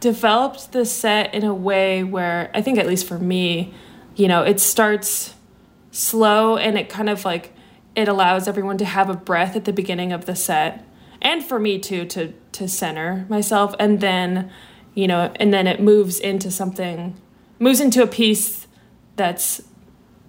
developed 0.00 0.72
the 0.72 0.84
set 0.84 1.34
in 1.34 1.44
a 1.44 1.54
way 1.54 2.04
where 2.04 2.50
I 2.52 2.60
think, 2.60 2.78
at 2.78 2.86
least 2.86 3.06
for 3.06 3.18
me, 3.18 3.72
you 4.14 4.28
know, 4.28 4.42
it 4.42 4.60
starts 4.60 5.34
slow 5.92 6.58
and 6.58 6.76
it 6.76 6.90
kind 6.90 7.08
of 7.08 7.24
like 7.24 7.54
it 7.94 8.06
allows 8.06 8.46
everyone 8.46 8.76
to 8.76 8.84
have 8.84 9.08
a 9.08 9.14
breath 9.14 9.56
at 9.56 9.64
the 9.64 9.72
beginning 9.72 10.12
of 10.12 10.26
the 10.26 10.36
set. 10.36 10.84
And 11.22 11.42
for 11.42 11.58
me 11.58 11.78
too 11.78 12.04
to 12.04 12.34
to 12.52 12.68
center 12.68 13.24
myself. 13.30 13.74
And 13.80 14.00
then 14.00 14.50
you 14.92 15.06
know 15.06 15.32
and 15.36 15.50
then 15.52 15.66
it 15.66 15.80
moves 15.80 16.20
into 16.20 16.50
something 16.50 17.18
moves 17.58 17.80
into 17.80 18.02
a 18.02 18.06
piece 18.06 18.66
that's 19.16 19.62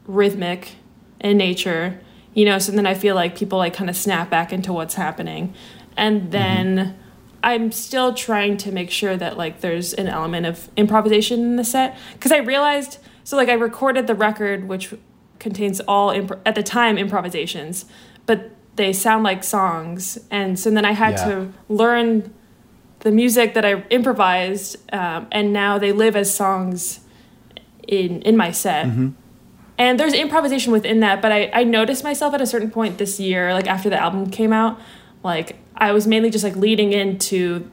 rhythmic 0.06 0.76
in 1.20 1.38
nature 1.38 2.00
you 2.34 2.46
know? 2.46 2.60
So 2.60 2.72
then 2.72 2.86
i 2.86 2.94
feel 2.94 3.16
like 3.16 3.38
people 3.38 3.58
like 3.58 3.74
kind 3.74 3.90
of 3.90 3.98
snap 3.98 4.30
back 4.30 4.54
into 4.54 4.72
what's 4.72 4.96
happening. 4.96 5.54
And 5.98 6.32
then 6.32 6.78
mm-hmm 6.78 7.02
I'm 7.44 7.72
still 7.72 8.14
trying 8.14 8.58
to 8.58 8.72
make 8.72 8.90
sure 8.90 9.16
that 9.18 9.38
like 9.38 9.62
there's 9.62 9.94
an 9.94 10.08
element 10.08 10.46
of 10.46 10.70
improvisation 10.76 11.40
in 11.42 11.56
the 11.56 11.64
set 11.64 11.98
because 12.14 12.32
I 12.32 12.38
realized 12.38 13.00
so 13.24 13.38
like 13.38 13.50
I 13.50 13.54
recorded 13.54 14.08
the 14.08 14.16
record 14.16 14.68
which 14.68 14.94
contains 15.40 15.80
all 15.82 16.10
imp- 16.10 16.40
at 16.46 16.56
the 16.56 16.64
time 16.64 16.98
improvisations, 16.98 17.86
but 18.26 18.52
they 18.76 18.94
sound 18.94 19.24
like 19.24 19.44
songs, 19.44 20.20
and 20.30 20.60
so 20.60 20.70
then 20.70 20.86
I 20.86 20.92
had 20.92 21.14
yeah. 21.14 21.26
to 21.26 21.54
learn 21.68 22.34
the 23.00 23.12
music 23.12 23.54
that 23.54 23.66
I 23.66 23.82
improvised, 23.90 24.78
um, 24.94 25.28
and 25.32 25.54
now 25.54 25.78
they 25.78 25.92
live 25.92 26.16
as 26.16 26.34
songs 26.34 27.02
in 27.88 28.22
in 28.22 28.38
my 28.38 28.52
set. 28.52 28.88
Mm-hmm. 28.88 29.10
And 29.80 30.00
there's 30.00 30.14
improvisation 30.14 30.72
within 30.72 31.02
that, 31.02 31.22
but 31.22 31.32
I, 31.32 31.52
I 31.54 31.64
noticed 31.64 32.04
myself 32.04 32.34
at 32.34 32.42
a 32.42 32.48
certain 32.48 32.72
point 32.72 32.98
this 32.98 33.20
year, 33.20 33.54
like 33.54 33.68
after 33.68 33.92
the 33.92 34.02
album 34.02 34.32
came 34.32 34.52
out, 34.52 34.80
like 35.28 35.58
I 35.76 35.92
was 35.92 36.08
mainly 36.08 36.32
just 36.32 36.44
like 36.44 36.56
leading 36.56 36.94
into 36.94 37.70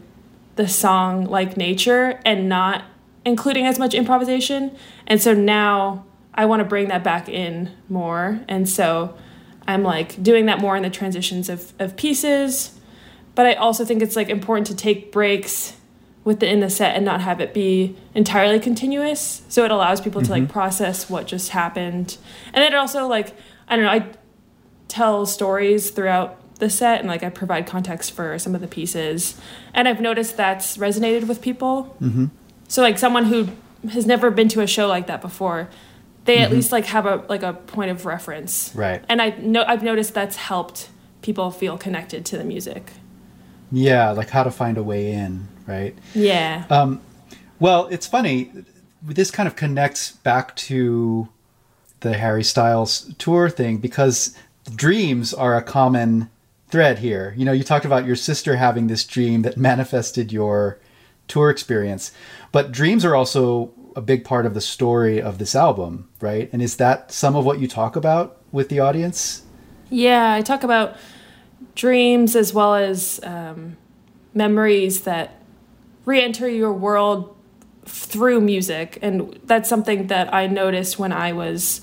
the 0.56 0.68
song 0.68 1.24
like 1.24 1.56
nature 1.56 2.20
and 2.24 2.48
not 2.48 2.84
including 3.24 3.66
as 3.66 3.78
much 3.78 3.94
improvisation. 3.94 4.76
And 5.06 5.22
so 5.22 5.32
now 5.32 6.04
I 6.34 6.44
want 6.44 6.60
to 6.60 6.64
bring 6.64 6.88
that 6.88 7.02
back 7.02 7.28
in 7.28 7.70
more. 7.88 8.40
And 8.48 8.68
so 8.68 9.16
I'm 9.66 9.82
like 9.82 10.22
doing 10.22 10.46
that 10.46 10.60
more 10.60 10.76
in 10.76 10.82
the 10.82 10.90
transitions 10.90 11.48
of, 11.48 11.72
of 11.78 11.96
pieces. 11.96 12.78
But 13.34 13.46
I 13.46 13.54
also 13.54 13.84
think 13.84 14.02
it's 14.02 14.16
like 14.16 14.28
important 14.28 14.66
to 14.66 14.76
take 14.76 15.10
breaks 15.10 15.76
within 16.24 16.60
the 16.60 16.70
set 16.70 16.96
and 16.96 17.04
not 17.04 17.20
have 17.20 17.40
it 17.40 17.54
be 17.54 17.96
entirely 18.14 18.58
continuous. 18.58 19.42
So 19.48 19.64
it 19.64 19.70
allows 19.70 20.00
people 20.00 20.20
mm-hmm. 20.20 20.26
to 20.26 20.32
like 20.32 20.42
mm-hmm. 20.44 20.52
process 20.52 21.08
what 21.08 21.26
just 21.26 21.50
happened. 21.50 22.18
And 22.52 22.62
then 22.62 22.72
it 22.72 22.76
also 22.76 23.06
like 23.06 23.34
I 23.68 23.76
don't 23.76 23.84
know, 23.84 23.90
I 23.90 24.06
tell 24.88 25.24
stories 25.24 25.90
throughout 25.90 26.38
the 26.58 26.70
set 26.70 27.00
and 27.00 27.08
like 27.08 27.22
I 27.22 27.30
provide 27.30 27.66
context 27.66 28.12
for 28.12 28.38
some 28.38 28.54
of 28.54 28.60
the 28.60 28.68
pieces. 28.68 29.40
And 29.72 29.88
I've 29.88 30.00
noticed 30.00 30.36
that's 30.36 30.76
resonated 30.76 31.26
with 31.26 31.40
people. 31.40 31.96
Mm-hmm. 32.00 32.26
So 32.68 32.82
like 32.82 32.98
someone 32.98 33.24
who 33.24 33.48
has 33.90 34.06
never 34.06 34.30
been 34.30 34.48
to 34.48 34.60
a 34.60 34.66
show 34.66 34.86
like 34.86 35.06
that 35.06 35.20
before, 35.20 35.68
they 36.24 36.36
mm-hmm. 36.36 36.44
at 36.44 36.50
least 36.52 36.72
like 36.72 36.86
have 36.86 37.06
a 37.06 37.24
like 37.28 37.42
a 37.42 37.52
point 37.52 37.90
of 37.90 38.06
reference. 38.06 38.72
Right. 38.74 39.04
And 39.08 39.20
I 39.20 39.30
know 39.30 39.64
I've 39.66 39.82
noticed 39.82 40.14
that's 40.14 40.36
helped 40.36 40.88
people 41.22 41.50
feel 41.50 41.78
connected 41.78 42.24
to 42.26 42.38
the 42.38 42.44
music. 42.44 42.92
Yeah, 43.72 44.10
like 44.10 44.30
how 44.30 44.44
to 44.44 44.50
find 44.50 44.78
a 44.78 44.82
way 44.82 45.12
in, 45.12 45.48
right? 45.66 45.96
Yeah. 46.14 46.64
Um, 46.70 47.00
well, 47.58 47.86
it's 47.86 48.06
funny. 48.06 48.52
This 49.02 49.30
kind 49.30 49.46
of 49.46 49.56
connects 49.56 50.12
back 50.12 50.54
to 50.56 51.28
the 52.00 52.14
Harry 52.14 52.44
Styles 52.44 53.12
tour 53.18 53.48
thing 53.48 53.78
because 53.78 54.36
dreams 54.76 55.34
are 55.34 55.56
a 55.56 55.62
common 55.62 56.30
thread 56.68 56.98
here. 56.98 57.34
You 57.36 57.44
know, 57.44 57.52
you 57.52 57.64
talked 57.64 57.84
about 57.84 58.06
your 58.06 58.16
sister 58.16 58.56
having 58.56 58.86
this 58.86 59.04
dream 59.04 59.42
that 59.42 59.56
manifested 59.70 60.32
your 60.32 60.78
tour 61.28 61.50
experience. 61.50 62.12
But 62.52 62.72
dreams 62.72 63.04
are 63.04 63.14
also 63.14 63.72
a 63.96 64.00
big 64.00 64.24
part 64.24 64.46
of 64.46 64.54
the 64.54 64.60
story 64.60 65.20
of 65.20 65.38
this 65.38 65.54
album, 65.54 66.08
right? 66.20 66.50
And 66.52 66.60
is 66.60 66.76
that 66.76 67.12
some 67.12 67.36
of 67.36 67.44
what 67.44 67.60
you 67.60 67.68
talk 67.68 67.96
about 67.96 68.38
with 68.52 68.68
the 68.68 68.80
audience? 68.80 69.42
Yeah, 69.90 70.32
I 70.32 70.42
talk 70.42 70.64
about 70.64 70.96
dreams 71.74 72.36
as 72.36 72.52
well 72.52 72.74
as 72.74 73.20
um, 73.22 73.76
memories 74.34 75.02
that 75.02 75.40
re 76.04 76.22
enter 76.22 76.48
your 76.48 76.72
world 76.72 77.34
through 77.86 78.40
music. 78.40 78.98
And 79.02 79.38
that's 79.44 79.68
something 79.68 80.08
that 80.08 80.32
I 80.32 80.46
noticed 80.46 80.98
when 80.98 81.12
I 81.12 81.32
was 81.32 81.80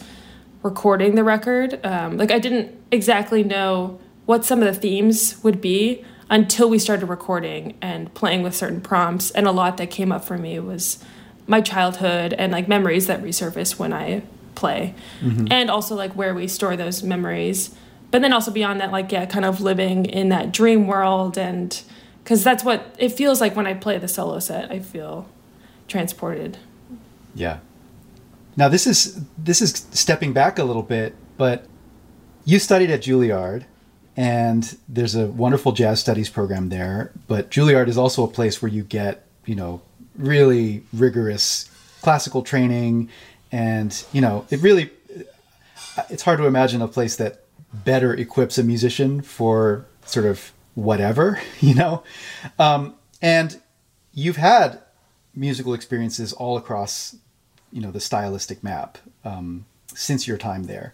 recording 0.64 1.16
the 1.16 1.24
record. 1.24 1.84
Um, 1.86 2.18
like, 2.18 2.32
I 2.32 2.40
didn't 2.40 2.76
exactly 2.92 3.44
know 3.44 4.00
what 4.32 4.46
some 4.46 4.64
of 4.64 4.74
the 4.74 4.80
themes 4.80 5.44
would 5.44 5.60
be 5.60 6.06
until 6.30 6.70
we 6.70 6.80
started 6.80 7.06
recording 7.08 7.78
and 7.82 8.14
playing 8.14 8.42
with 8.42 8.56
certain 8.56 8.80
prompts. 8.80 9.30
And 9.32 9.46
a 9.46 9.52
lot 9.52 9.76
that 9.76 9.92
came 9.92 10.10
up 10.10 10.24
for 10.24 10.38
me 10.38 10.58
was 10.58 11.04
my 11.48 11.60
childhood 11.60 12.32
and 12.32 12.50
like 12.54 12.66
memories 12.66 13.08
that 13.08 13.22
resurface 13.22 13.78
when 13.78 13.92
I 13.92 14.24
play. 14.56 14.96
Mm-hmm. 15.20 15.48
And 15.52 15.70
also 15.70 15.96
like 15.96 16.14
where 16.14 16.34
we 16.34 16.48
store 16.48 16.78
those 16.78 17.04
memories. 17.04 17.76
But 18.10 18.22
then 18.22 18.32
also 18.32 18.52
beyond 18.52 18.80
that, 18.80 18.94
like, 18.94 19.12
yeah, 19.12 19.26
kind 19.26 19.44
of 19.44 19.60
living 19.60 20.06
in 20.06 20.30
that 20.30 20.54
dream 20.54 20.88
world. 20.88 21.38
And 21.38 21.84
because 22.24 22.42
that's 22.42 22.64
what 22.64 22.96
it 22.98 23.10
feels 23.10 23.42
like 23.42 23.58
when 23.58 23.68
I 23.68 23.74
play 23.74 23.98
the 23.98 24.08
solo 24.08 24.40
set, 24.40 24.72
I 24.72 24.80
feel 24.80 25.28
transported. 25.90 26.58
Yeah. 27.36 27.60
Now 28.56 28.70
this 28.70 28.88
is 28.88 29.26
this 29.38 29.62
is 29.62 29.86
stepping 29.92 30.32
back 30.32 30.58
a 30.58 30.64
little 30.64 30.84
bit, 30.84 31.16
but 31.36 31.66
you 32.46 32.60
studied 32.60 32.90
at 32.90 33.02
Juilliard 33.02 33.66
and 34.18 34.78
there's 34.90 35.16
a 35.16 35.28
wonderful 35.28 35.72
jazz 35.72 36.00
studies 36.00 36.30
program 36.30 36.70
there. 36.70 37.12
But 37.28 37.50
Juilliard 37.50 37.88
is 37.88 37.98
also 37.98 38.24
a 38.24 38.28
place 38.28 38.62
where 38.62 38.72
you 38.72 38.84
get, 38.84 39.26
you 39.46 39.56
know, 39.56 39.82
really 40.18 40.84
rigorous 40.94 41.70
classical 42.02 42.42
training, 42.42 43.10
and 43.52 44.04
you 44.12 44.22
know, 44.22 44.46
it 44.50 44.62
really 44.62 44.92
it's 46.10 46.24
hard 46.24 46.40
to 46.40 46.46
imagine 46.46 46.82
a 46.82 46.88
place 46.88 47.16
that 47.18 47.44
better 47.74 48.14
equips 48.14 48.58
a 48.58 48.64
musician 48.64 49.22
for 49.22 49.86
sort 50.06 50.26
of 50.26 50.52
whatever, 50.76 51.40
you 51.60 51.76
know. 51.76 52.04
Um, 52.60 52.96
and 53.22 53.60
you've 54.14 54.38
had 54.38 54.80
musical 55.34 55.74
experiences 55.74 56.34
all 56.34 56.58
across, 56.58 57.16
you 57.72 57.82
know, 57.82 57.92
the 57.92 58.00
stylistic 58.00 58.64
map 58.64 58.98
um, 59.24 59.66
since 59.88 60.28
your 60.28 60.38
time 60.38 60.64
there. 60.64 60.94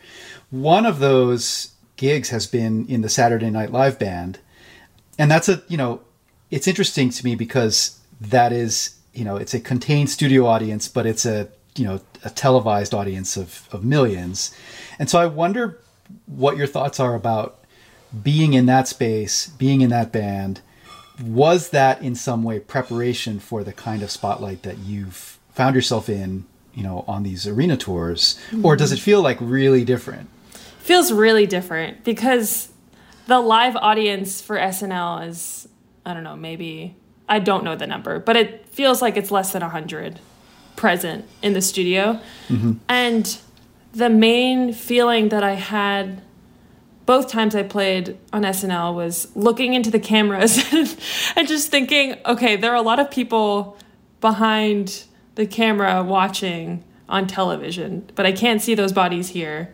One 0.51 0.85
of 0.85 0.99
those 0.99 1.71
gigs 1.97 2.29
has 2.29 2.47
been 2.47 2.87
in 2.87 3.01
the 3.01 3.09
Saturday 3.09 3.49
Night 3.49 3.71
Live 3.71 3.99
band. 3.99 4.39
And 5.19 5.29
that's 5.29 5.49
a, 5.49 5.61
you 5.67 5.77
know, 5.77 6.01
it's 6.49 6.67
interesting 6.67 7.09
to 7.09 7.25
me 7.25 7.35
because 7.35 7.99
that 8.21 8.53
is, 8.53 8.95
you 9.13 9.25
know, 9.25 9.35
it's 9.35 9.53
a 9.53 9.59
contained 9.59 10.09
studio 10.09 10.45
audience, 10.45 10.87
but 10.87 11.05
it's 11.05 11.25
a, 11.25 11.49
you 11.75 11.85
know, 11.85 11.99
a 12.23 12.29
televised 12.29 12.93
audience 12.93 13.35
of, 13.35 13.67
of 13.71 13.83
millions. 13.83 14.55
And 14.99 15.09
so 15.09 15.19
I 15.19 15.25
wonder 15.25 15.79
what 16.25 16.57
your 16.57 16.67
thoughts 16.67 16.99
are 16.99 17.15
about 17.15 17.59
being 18.23 18.53
in 18.53 18.67
that 18.67 18.87
space, 18.87 19.47
being 19.47 19.81
in 19.81 19.89
that 19.89 20.11
band. 20.11 20.61
Was 21.21 21.69
that 21.71 22.01
in 22.01 22.15
some 22.15 22.43
way 22.43 22.59
preparation 22.59 23.39
for 23.39 23.63
the 23.63 23.73
kind 23.73 24.03
of 24.03 24.11
spotlight 24.11 24.61
that 24.63 24.77
you've 24.77 25.39
found 25.51 25.75
yourself 25.75 26.09
in, 26.09 26.45
you 26.73 26.83
know, 26.83 27.03
on 27.07 27.23
these 27.23 27.47
arena 27.47 27.75
tours? 27.75 28.39
Mm-hmm. 28.51 28.65
Or 28.65 28.75
does 28.75 28.91
it 28.91 28.99
feel 28.99 29.21
like 29.21 29.37
really 29.41 29.83
different? 29.83 30.29
Feels 30.87 31.11
really 31.11 31.45
different 31.45 32.05
because 32.05 32.71
the 33.25 33.41
live 33.41 33.75
audience 33.75 34.41
for 34.41 34.55
SNL 34.55 35.27
is 35.27 35.67
I 36.05 36.13
don't 36.13 36.23
know, 36.23 36.37
maybe 36.37 36.95
I 37.27 37.39
don't 37.39 37.65
know 37.65 37.75
the 37.75 37.85
number, 37.85 38.19
but 38.19 38.37
it 38.37 38.69
feels 38.69 39.01
like 39.01 39.17
it's 39.17 39.29
less 39.29 39.51
than 39.51 39.61
100 39.61 40.21
present 40.77 41.25
in 41.41 41.51
the 41.51 41.61
studio. 41.61 42.21
Mm-hmm. 42.47 42.73
And 42.87 43.37
the 43.91 44.09
main 44.09 44.71
feeling 44.71 45.27
that 45.29 45.43
I 45.43 45.55
had 45.55 46.21
both 47.05 47.29
times 47.29 47.53
I 47.53 47.63
played 47.63 48.17
on 48.31 48.43
SNL 48.43 48.95
was 48.95 49.35
looking 49.35 49.73
into 49.73 49.91
the 49.91 49.99
cameras 49.99 50.63
and 51.35 51.47
just 51.49 51.69
thinking, 51.69 52.15
okay, 52.25 52.55
there 52.55 52.71
are 52.71 52.75
a 52.75 52.81
lot 52.81 52.99
of 52.99 53.11
people 53.11 53.77
behind 54.21 55.03
the 55.35 55.45
camera 55.45 56.01
watching 56.01 56.85
on 57.09 57.27
television, 57.27 58.09
but 58.15 58.25
I 58.25 58.31
can't 58.31 58.61
see 58.61 58.73
those 58.73 58.93
bodies 58.93 59.29
here 59.29 59.73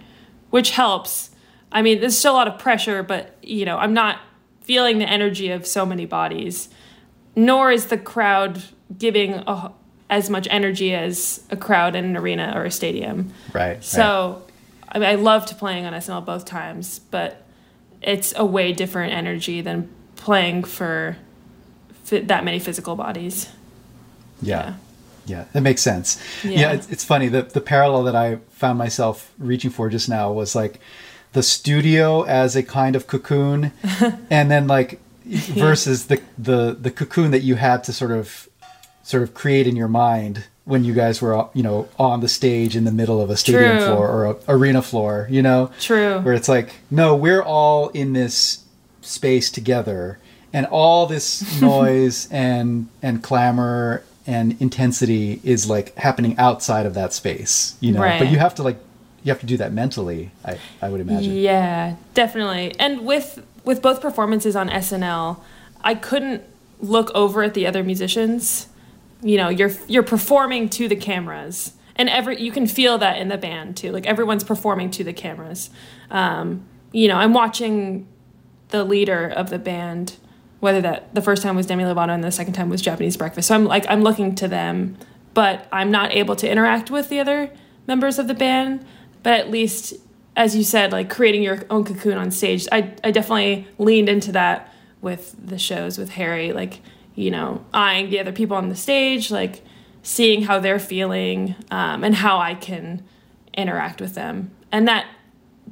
which 0.53 0.69
helps. 0.69 1.31
I 1.71 1.81
mean, 1.81 1.99
there's 1.99 2.15
still 2.15 2.33
a 2.33 2.35
lot 2.35 2.47
of 2.47 2.59
pressure, 2.59 3.01
but 3.01 3.35
you 3.41 3.65
know, 3.65 3.79
I'm 3.79 3.95
not 3.95 4.19
feeling 4.61 4.99
the 4.99 5.09
energy 5.09 5.49
of 5.49 5.65
so 5.65 5.83
many 5.83 6.05
bodies. 6.05 6.69
Nor 7.35 7.71
is 7.71 7.87
the 7.87 7.97
crowd 7.97 8.61
giving 8.95 9.33
a, 9.33 9.71
as 10.11 10.29
much 10.29 10.47
energy 10.51 10.93
as 10.93 11.43
a 11.49 11.57
crowd 11.57 11.95
in 11.95 12.05
an 12.05 12.15
arena 12.15 12.53
or 12.55 12.65
a 12.65 12.69
stadium. 12.69 13.33
Right. 13.51 13.83
So, 13.83 14.43
right. 14.43 14.95
I 14.95 14.99
mean, 14.99 15.09
I 15.09 15.15
loved 15.15 15.57
playing 15.57 15.85
on 15.87 15.93
SNL 15.93 16.23
both 16.23 16.45
times, 16.45 16.99
but 16.99 17.43
it's 18.03 18.31
a 18.37 18.45
way 18.45 18.73
different 18.73 19.11
energy 19.11 19.61
than 19.61 19.89
playing 20.17 20.65
for 20.65 21.17
that 22.11 22.43
many 22.43 22.59
physical 22.59 22.95
bodies. 22.95 23.49
yeah. 24.39 24.65
yeah. 24.67 24.73
Yeah, 25.25 25.45
that 25.53 25.61
makes 25.61 25.81
sense. 25.81 26.21
Yeah, 26.43 26.51
yeah 26.51 26.71
it's, 26.73 26.89
it's, 26.89 27.03
funny. 27.03 27.27
The 27.27 27.43
the 27.43 27.61
parallel 27.61 28.03
that 28.03 28.15
I 28.15 28.37
found 28.49 28.77
myself 28.77 29.31
reaching 29.37 29.71
for 29.71 29.89
just 29.89 30.09
now 30.09 30.31
was 30.31 30.55
like 30.55 30.79
the 31.33 31.43
studio 31.43 32.23
as 32.23 32.55
a 32.55 32.63
kind 32.63 32.95
of 32.95 33.07
cocoon, 33.07 33.71
and 34.29 34.51
then 34.51 34.67
like 34.67 34.99
versus 35.25 36.07
the 36.07 36.21
the 36.37 36.77
the 36.79 36.91
cocoon 36.91 37.31
that 37.31 37.41
you 37.41 37.55
had 37.55 37.83
to 37.85 37.93
sort 37.93 38.11
of 38.11 38.49
sort 39.03 39.23
of 39.23 39.33
create 39.33 39.67
in 39.67 39.75
your 39.75 39.87
mind 39.87 40.45
when 40.65 40.83
you 40.83 40.93
guys 40.93 41.21
were 41.21 41.47
you 41.53 41.63
know 41.63 41.87
on 41.97 42.21
the 42.21 42.27
stage 42.27 42.75
in 42.75 42.83
the 42.83 42.91
middle 42.91 43.21
of 43.21 43.29
a 43.29 43.37
stadium 43.37 43.77
True. 43.77 43.85
floor 43.85 44.09
or 44.09 44.25
a 44.25 44.35
arena 44.47 44.81
floor. 44.81 45.27
You 45.29 45.41
know, 45.41 45.71
True. 45.79 46.19
Where 46.19 46.33
it's 46.33 46.49
like, 46.49 46.75
no, 46.91 47.15
we're 47.15 47.43
all 47.43 47.89
in 47.89 48.13
this 48.13 48.63
space 49.01 49.51
together 49.51 50.19
and 50.53 50.65
all 50.67 51.05
this 51.07 51.61
noise 51.61 52.29
and 52.31 52.87
and 53.01 53.23
clamor 53.23 54.03
and 54.25 54.59
intensity 54.61 55.41
is 55.43 55.69
like 55.69 55.95
happening 55.95 56.37
outside 56.37 56.85
of 56.85 56.93
that 56.93 57.13
space, 57.13 57.75
you 57.79 57.91
know. 57.91 58.01
Right. 58.01 58.19
But 58.19 58.29
you 58.29 58.37
have 58.37 58.55
to 58.55 58.63
like 58.63 58.77
you 59.23 59.31
have 59.31 59.39
to 59.39 59.45
do 59.45 59.57
that 59.57 59.73
mentally. 59.73 60.31
I 60.45 60.57
I 60.81 60.89
would 60.89 61.01
imagine. 61.01 61.35
Yeah, 61.35 61.95
definitely. 62.13 62.75
And 62.79 63.05
with 63.05 63.45
with 63.63 63.81
both 63.81 64.01
performances 64.01 64.55
on 64.55 64.69
SNL, 64.69 65.39
I 65.83 65.95
couldn't 65.95 66.43
look 66.79 67.11
over 67.13 67.43
at 67.43 67.53
the 67.53 67.65
other 67.65 67.83
musicians. 67.83 68.67
You 69.21 69.37
know, 69.37 69.49
you're 69.49 69.71
you're 69.87 70.03
performing 70.03 70.69
to 70.69 70.87
the 70.87 70.95
cameras, 70.95 71.73
and 71.95 72.09
every 72.09 72.41
you 72.41 72.51
can 72.51 72.67
feel 72.67 72.97
that 72.97 73.17
in 73.17 73.29
the 73.29 73.37
band 73.37 73.77
too. 73.77 73.91
Like 73.91 74.05
everyone's 74.05 74.43
performing 74.43 74.91
to 74.91 75.03
the 75.03 75.13
cameras. 75.13 75.69
Um, 76.11 76.65
you 76.91 77.07
know, 77.07 77.15
I'm 77.15 77.33
watching 77.33 78.07
the 78.69 78.83
leader 78.83 79.27
of 79.27 79.49
the 79.49 79.59
band 79.59 80.17
whether 80.63 80.79
that 80.79 81.13
the 81.13 81.21
first 81.21 81.43
time 81.43 81.57
was 81.57 81.65
Demi 81.65 81.83
Lovato 81.83 82.11
and 82.11 82.23
the 82.23 82.31
second 82.31 82.53
time 82.53 82.69
was 82.69 82.81
Japanese 82.81 83.17
Breakfast. 83.17 83.49
So 83.49 83.55
I'm 83.55 83.65
like 83.65 83.85
I'm 83.89 84.01
looking 84.01 84.33
to 84.35 84.47
them, 84.47 84.97
but 85.33 85.67
I'm 85.73 85.91
not 85.91 86.13
able 86.13 86.37
to 86.37 86.49
interact 86.49 86.89
with 86.89 87.09
the 87.09 87.19
other 87.19 87.51
members 87.85 88.17
of 88.17 88.29
the 88.29 88.33
band. 88.33 88.85
But 89.23 89.33
at 89.33 89.51
least, 89.51 89.93
as 90.37 90.55
you 90.55 90.63
said, 90.63 90.93
like 90.93 91.09
creating 91.09 91.43
your 91.43 91.63
own 91.69 91.83
cocoon 91.83 92.17
on 92.17 92.31
stage, 92.31 92.65
I 92.71 92.93
I 93.03 93.11
definitely 93.11 93.67
leaned 93.77 94.07
into 94.07 94.31
that 94.31 94.73
with 95.01 95.35
the 95.45 95.59
shows 95.59 95.97
with 95.97 96.11
Harry, 96.11 96.53
like 96.53 96.79
you 97.13 97.29
know 97.29 97.65
eyeing 97.73 98.09
the 98.09 98.21
other 98.21 98.31
people 98.31 98.55
on 98.55 98.69
the 98.69 98.75
stage, 98.77 99.31
like 99.31 99.65
seeing 100.01 100.43
how 100.43 100.59
they're 100.59 100.79
feeling 100.79 101.55
um, 101.71 102.05
and 102.05 102.15
how 102.15 102.37
I 102.37 102.55
can 102.55 103.03
interact 103.53 103.99
with 103.99 104.15
them, 104.15 104.51
and 104.71 104.87
that 104.87 105.07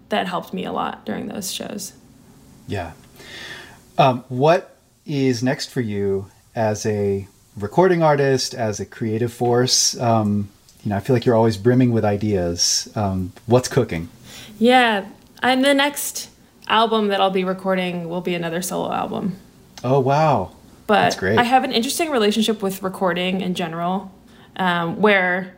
that 0.09 0.27
helped 0.27 0.53
me 0.53 0.65
a 0.65 0.73
lot 0.73 1.05
during 1.05 1.27
those 1.29 1.53
shows. 1.53 1.93
Yeah. 2.67 2.91
Um, 3.97 4.25
what 4.27 4.70
is 5.11 5.43
next 5.43 5.69
for 5.69 5.81
you 5.81 6.27
as 6.55 6.85
a 6.85 7.27
recording 7.57 8.01
artist, 8.01 8.53
as 8.53 8.79
a 8.79 8.85
creative 8.85 9.33
force? 9.33 9.99
Um, 9.99 10.49
you 10.83 10.89
know, 10.89 10.95
I 10.95 10.99
feel 11.01 11.15
like 11.15 11.25
you're 11.25 11.35
always 11.35 11.57
brimming 11.57 11.91
with 11.91 12.05
ideas. 12.05 12.89
Um, 12.95 13.33
what's 13.45 13.67
cooking? 13.67 14.07
Yeah, 14.57 15.05
and 15.43 15.65
the 15.65 15.73
next 15.73 16.29
album 16.67 17.09
that 17.09 17.19
I'll 17.19 17.29
be 17.29 17.43
recording 17.43 18.07
will 18.07 18.21
be 18.21 18.33
another 18.35 18.61
solo 18.61 18.91
album. 18.93 19.35
Oh 19.83 19.99
wow! 19.99 20.55
But 20.87 21.01
That's 21.01 21.15
great. 21.17 21.37
I 21.37 21.43
have 21.43 21.63
an 21.65 21.73
interesting 21.73 22.09
relationship 22.09 22.61
with 22.61 22.81
recording 22.81 23.41
in 23.41 23.53
general, 23.53 24.11
um, 24.55 25.01
where 25.01 25.55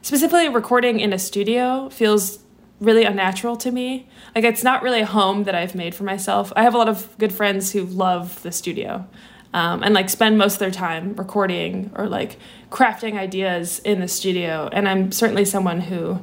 specifically 0.00 0.48
recording 0.48 1.00
in 1.00 1.12
a 1.12 1.18
studio 1.18 1.90
feels 1.90 2.38
really 2.80 3.04
unnatural 3.04 3.56
to 3.56 3.70
me. 3.70 4.08
Like 4.34 4.44
it's 4.44 4.64
not 4.64 4.82
really 4.82 5.00
a 5.00 5.06
home 5.06 5.44
that 5.44 5.54
I've 5.54 5.74
made 5.74 5.94
for 5.94 6.04
myself. 6.04 6.52
I 6.56 6.62
have 6.62 6.74
a 6.74 6.78
lot 6.78 6.88
of 6.88 7.16
good 7.18 7.32
friends 7.32 7.72
who 7.72 7.84
love 7.84 8.42
the 8.42 8.52
studio. 8.52 9.06
Um, 9.52 9.84
and 9.84 9.94
like 9.94 10.10
spend 10.10 10.36
most 10.36 10.54
of 10.54 10.58
their 10.58 10.72
time 10.72 11.14
recording 11.14 11.92
or 11.94 12.08
like 12.08 12.38
crafting 12.70 13.16
ideas 13.16 13.78
in 13.78 14.00
the 14.00 14.08
studio. 14.08 14.68
And 14.72 14.88
I'm 14.88 15.12
certainly 15.12 15.44
someone 15.44 15.80
who 15.80 16.20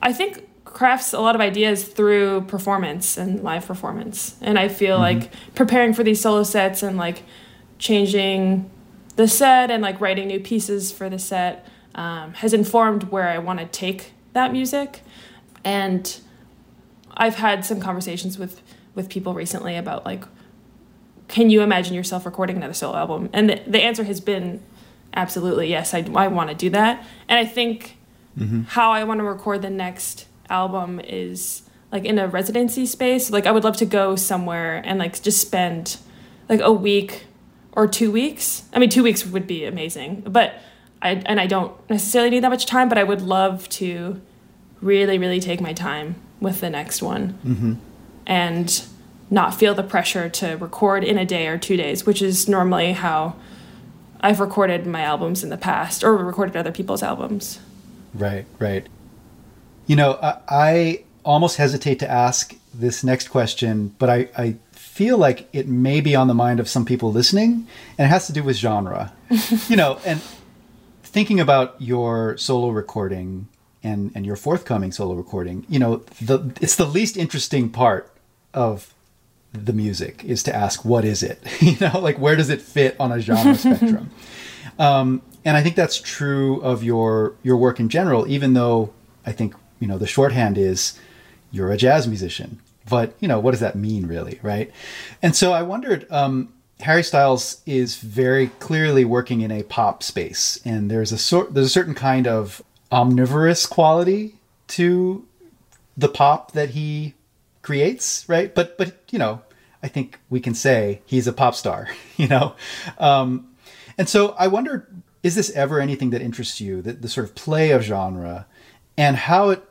I 0.00 0.14
think 0.14 0.48
crafts 0.64 1.12
a 1.12 1.20
lot 1.20 1.34
of 1.34 1.40
ideas 1.40 1.84
through 1.84 2.42
performance 2.42 3.16
and 3.16 3.42
live 3.42 3.66
performance. 3.66 4.36
And 4.40 4.58
I 4.58 4.68
feel 4.68 4.98
mm-hmm. 4.98 5.20
like 5.20 5.32
preparing 5.54 5.92
for 5.92 6.02
these 6.02 6.20
solo 6.20 6.42
sets 6.42 6.82
and 6.82 6.96
like 6.96 7.22
changing 7.78 8.70
the 9.16 9.28
set 9.28 9.70
and 9.70 9.82
like 9.82 10.00
writing 10.00 10.26
new 10.26 10.40
pieces 10.40 10.90
for 10.90 11.08
the 11.08 11.18
set 11.18 11.66
um, 11.94 12.34
has 12.34 12.52
informed 12.52 13.04
where 13.04 13.28
I 13.28 13.38
want 13.38 13.60
to 13.60 13.66
take 13.66 14.12
that 14.32 14.52
music. 14.52 15.02
And 15.64 16.20
I've 17.12 17.36
had 17.36 17.64
some 17.64 17.80
conversations 17.80 18.38
with 18.38 18.62
with 18.94 19.08
people 19.08 19.34
recently 19.34 19.76
about 19.76 20.04
like, 20.04 20.24
can 21.26 21.50
you 21.50 21.62
imagine 21.62 21.94
yourself 21.94 22.24
recording 22.24 22.56
another 22.56 22.74
solo 22.74 22.96
album? 22.96 23.28
And 23.32 23.50
the, 23.50 23.60
the 23.66 23.82
answer 23.82 24.04
has 24.04 24.20
been 24.20 24.62
absolutely 25.14 25.68
yes. 25.68 25.94
I, 25.94 26.08
I 26.14 26.28
want 26.28 26.50
to 26.50 26.54
do 26.54 26.70
that. 26.70 27.04
And 27.28 27.38
I 27.38 27.44
think 27.44 27.96
mm-hmm. 28.38 28.62
how 28.62 28.92
I 28.92 29.04
want 29.04 29.18
to 29.18 29.24
record 29.24 29.62
the 29.62 29.70
next 29.70 30.26
album 30.48 31.00
is 31.00 31.62
like 31.90 32.04
in 32.04 32.18
a 32.18 32.28
residency 32.28 32.86
space. 32.86 33.30
Like 33.30 33.46
I 33.46 33.50
would 33.50 33.64
love 33.64 33.76
to 33.78 33.86
go 33.86 34.16
somewhere 34.16 34.82
and 34.84 34.98
like 34.98 35.20
just 35.22 35.40
spend 35.40 35.96
like 36.48 36.60
a 36.60 36.72
week 36.72 37.26
or 37.72 37.88
two 37.88 38.10
weeks. 38.12 38.64
I 38.72 38.78
mean, 38.78 38.90
two 38.90 39.02
weeks 39.02 39.26
would 39.26 39.46
be 39.46 39.64
amazing, 39.64 40.24
but 40.26 40.54
I 41.02 41.22
and 41.26 41.40
I 41.40 41.46
don't 41.46 41.72
necessarily 41.90 42.30
need 42.30 42.40
that 42.44 42.50
much 42.50 42.66
time, 42.66 42.88
but 42.88 42.98
I 42.98 43.04
would 43.04 43.22
love 43.22 43.68
to 43.70 44.20
really, 44.84 45.18
really 45.18 45.40
take 45.40 45.60
my 45.60 45.72
time 45.72 46.16
with 46.40 46.60
the 46.60 46.70
next 46.70 47.02
one 47.02 47.38
mm-hmm. 47.44 47.74
and 48.26 48.84
not 49.30 49.54
feel 49.54 49.74
the 49.74 49.82
pressure 49.82 50.28
to 50.28 50.54
record 50.56 51.02
in 51.02 51.18
a 51.18 51.24
day 51.24 51.48
or 51.48 51.58
two 51.58 51.76
days, 51.76 52.04
which 52.04 52.20
is 52.20 52.48
normally 52.48 52.92
how 52.92 53.34
I've 54.20 54.40
recorded 54.40 54.86
my 54.86 55.00
albums 55.00 55.42
in 55.42 55.50
the 55.50 55.56
past 55.56 56.04
or 56.04 56.16
recorded 56.16 56.56
other 56.56 56.70
people's 56.70 57.02
albums. 57.02 57.58
Right, 58.12 58.46
right. 58.58 58.86
You 59.86 59.96
know, 59.96 60.18
I, 60.22 60.38
I 60.48 61.04
almost 61.24 61.56
hesitate 61.56 61.98
to 62.00 62.10
ask 62.10 62.54
this 62.72 63.02
next 63.02 63.28
question, 63.28 63.94
but 63.98 64.10
I, 64.10 64.28
I 64.36 64.56
feel 64.72 65.18
like 65.18 65.48
it 65.52 65.66
may 65.66 66.00
be 66.00 66.14
on 66.14 66.28
the 66.28 66.34
mind 66.34 66.60
of 66.60 66.68
some 66.68 66.84
people 66.84 67.10
listening, 67.10 67.66
and 67.98 68.06
it 68.06 68.08
has 68.08 68.26
to 68.26 68.32
do 68.32 68.42
with 68.42 68.56
genre. 68.56 69.12
you 69.68 69.76
know, 69.76 69.98
and 70.04 70.20
thinking 71.02 71.40
about 71.40 71.80
your 71.80 72.36
solo 72.36 72.70
recording 72.70 73.48
and 73.84 74.10
and 74.14 74.26
your 74.26 74.36
forthcoming 74.36 74.90
solo 74.90 75.14
recording, 75.14 75.64
you 75.68 75.78
know, 75.78 75.96
the 76.20 76.52
it's 76.60 76.76
the 76.76 76.86
least 76.86 77.16
interesting 77.16 77.70
part 77.70 78.10
of 78.52 78.92
the 79.52 79.72
music 79.72 80.24
is 80.24 80.42
to 80.44 80.54
ask 80.54 80.84
what 80.84 81.04
is 81.04 81.22
it? 81.22 81.40
you 81.60 81.76
know, 81.80 82.00
like 82.00 82.18
where 82.18 82.34
does 82.34 82.50
it 82.50 82.60
fit 82.60 82.96
on 82.98 83.12
a 83.12 83.20
genre 83.20 83.54
spectrum? 83.54 84.10
Um, 84.78 85.22
and 85.44 85.56
I 85.56 85.62
think 85.62 85.76
that's 85.76 86.00
true 86.00 86.60
of 86.62 86.82
your 86.82 87.34
your 87.42 87.56
work 87.56 87.78
in 87.78 87.88
general. 87.88 88.26
Even 88.26 88.54
though 88.54 88.92
I 89.24 89.32
think 89.32 89.54
you 89.78 89.86
know 89.86 89.98
the 89.98 90.06
shorthand 90.06 90.58
is 90.58 90.98
you're 91.52 91.70
a 91.70 91.76
jazz 91.76 92.08
musician, 92.08 92.60
but 92.88 93.14
you 93.20 93.28
know 93.28 93.38
what 93.38 93.52
does 93.52 93.60
that 93.60 93.76
mean 93.76 94.06
really 94.06 94.38
right 94.42 94.70
and 95.22 95.34
so 95.34 95.52
i 95.52 95.62
wondered 95.62 96.10
um, 96.10 96.52
harry 96.80 97.02
styles 97.02 97.62
is 97.66 97.96
very 97.96 98.48
clearly 98.58 99.04
working 99.04 99.40
in 99.40 99.50
a 99.50 99.62
pop 99.64 100.02
space 100.02 100.58
and 100.64 100.90
there's 100.90 101.12
a 101.12 101.18
sort 101.18 101.54
there's 101.54 101.66
a 101.66 101.70
certain 101.70 101.94
kind 101.94 102.26
of 102.26 102.62
omnivorous 102.94 103.66
quality 103.66 104.36
to 104.68 105.26
the 105.96 106.08
pop 106.08 106.52
that 106.52 106.70
he 106.70 107.14
creates 107.62 108.24
right? 108.28 108.54
But 108.54 108.78
but 108.78 109.02
you 109.10 109.18
know 109.18 109.42
i 109.82 109.88
think 109.88 110.18
we 110.30 110.40
can 110.40 110.54
say 110.54 111.02
he's 111.04 111.26
a 111.26 111.32
pop 111.32 111.54
star 111.54 111.88
you 112.16 112.28
know? 112.28 112.54
Um, 112.98 113.48
and 113.98 114.08
so 114.08 114.34
i 114.38 114.46
wonder, 114.46 114.88
is 115.22 115.34
this 115.34 115.50
ever 115.50 115.80
anything 115.80 116.10
that 116.10 116.22
interests 116.22 116.60
you 116.60 116.80
the, 116.82 116.92
the 116.92 117.08
sort 117.08 117.26
of 117.26 117.34
play 117.34 117.70
of 117.70 117.82
genre 117.82 118.46
and 118.96 119.16
how 119.16 119.50
it 119.50 119.62